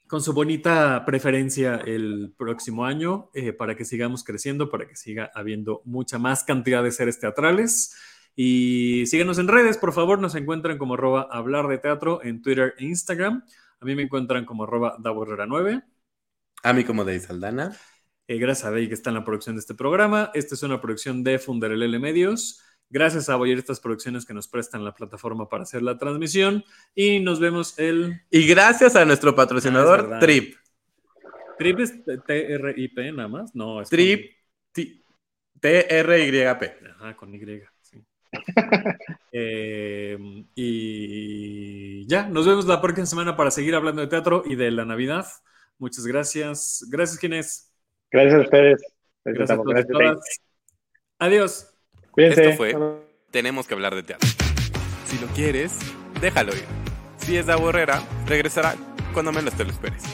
con 0.09 0.23
su 0.23 0.33
bonita 0.33 1.05
preferencia 1.05 1.77
el 1.77 2.33
próximo 2.37 2.87
año 2.87 3.31
eh, 3.35 3.53
para 3.53 3.77
que 3.77 3.85
sigamos 3.85 4.25
creciendo, 4.25 4.71
para 4.71 4.89
que 4.89 4.97
siga 4.97 5.31
habiendo 5.35 5.83
mucha 5.85 6.19
más 6.19 6.45
cantidad 6.45 6.83
de 6.83 6.91
seres 6.91 7.21
teatrales. 7.21 7.95
Y 8.35 9.05
síganos 9.07 9.39
en 9.39 9.49
redes, 9.49 9.77
por 9.77 9.93
favor, 9.93 10.19
nos 10.19 10.35
encuentran 10.35 10.79
como 10.79 10.95
arroba 10.95 11.29
hablar 11.31 11.69
de 11.69 11.79
teatro 11.79 12.23
en 12.25 12.41
Twitter 12.41 12.75
e 12.79 12.87
Instagram. 12.87 13.45
A 13.81 13.85
mí 13.85 13.95
me 13.95 14.03
encuentran 14.03 14.47
como 14.47 14.65
arroba 14.65 14.97
daborrera9. 14.99 15.85
A 16.63 16.73
mí 16.73 16.85
como 16.85 17.05
de 17.05 17.21
Saldana. 17.21 17.77
Eh, 18.29 18.37
gracias 18.37 18.67
a 18.67 18.71
Bey 18.71 18.89
que 18.89 18.95
está 18.95 19.09
en 19.09 19.15
la 19.15 19.25
producción 19.25 19.57
de 19.57 19.61
este 19.61 19.75
programa. 19.75 20.31
Esta 20.35 20.55
es 20.55 20.63
una 20.63 20.83
producción 20.83 21.25
de 21.25 21.39
Funderelele 21.39 21.99
Medios. 21.99 22.63
Gracias 22.91 23.31
a 23.31 23.37
Boyer 23.37 23.57
estas 23.57 23.81
producciones 23.81 24.27
que 24.27 24.35
nos 24.35 24.49
prestan 24.49 24.85
la 24.85 24.95
plataforma 24.95 25.49
para 25.49 25.63
hacer 25.63 25.81
la 25.81 25.97
transmisión. 25.97 26.63
Y 26.95 27.21
nos 27.21 27.41
vemos 27.41 27.79
el 27.79 28.21
Y 28.31 28.47
gracias 28.47 28.97
a 28.97 29.07
nuestro 29.07 29.31
Ah, 29.31 29.33
es 29.33 29.37
patrocinador 29.37 30.03
verdad. 30.03 30.21
Trip. 30.21 30.57
Trip 31.59 31.81
es 31.81 32.05
T-R-I-P 32.05 33.13
nada 33.13 33.29
más. 33.29 33.55
No, 33.55 33.81
es 33.81 33.89
Trip 33.89 34.31
T-R-Y-P. 34.73 36.77
Ajá, 36.97 37.17
con 37.17 37.35
Y, 37.35 37.41
sí. 37.81 38.05
Eh, 39.33 40.19
y 40.55 42.07
ya, 42.07 42.29
nos 42.29 42.47
vemos 42.47 42.67
la 42.67 42.81
próxima 42.81 43.07
semana 43.07 43.37
para 43.37 43.51
seguir 43.51 43.75
hablando 43.75 44.03
de 44.03 44.09
teatro 44.09 44.43
y 44.45 44.55
de 44.55 44.71
la 44.71 44.85
Navidad. 44.85 45.27
Muchas 45.79 46.07
gracias. 46.07 46.87
Gracias, 46.91 47.19
Ginés. 47.19 47.68
Gracias 48.11 48.35
a 48.35 48.41
ustedes. 48.41 48.83
Gracias 49.25 49.51
a 49.51 49.57
todos 49.57 49.75
Gracias. 49.75 50.41
Adiós. 51.19 51.75
Cuídense. 52.11 52.51
Esto 52.51 52.57
fue 52.57 52.75
Tenemos 53.31 53.67
que 53.67 53.75
hablar 53.75 53.95
de 53.95 54.03
teatro. 54.03 54.29
Si 55.07 55.19
lo 55.19 55.27
quieres, 55.29 55.79
déjalo 56.21 56.53
ir. 56.53 56.65
Si 57.17 57.37
es 57.37 57.47
de 57.47 57.55
Borrera, 57.55 58.03
regresará 58.27 58.75
cuando 59.13 59.33
menos 59.33 59.55
te 59.55 59.65
lo 59.65 59.71
esperes. 59.71 60.05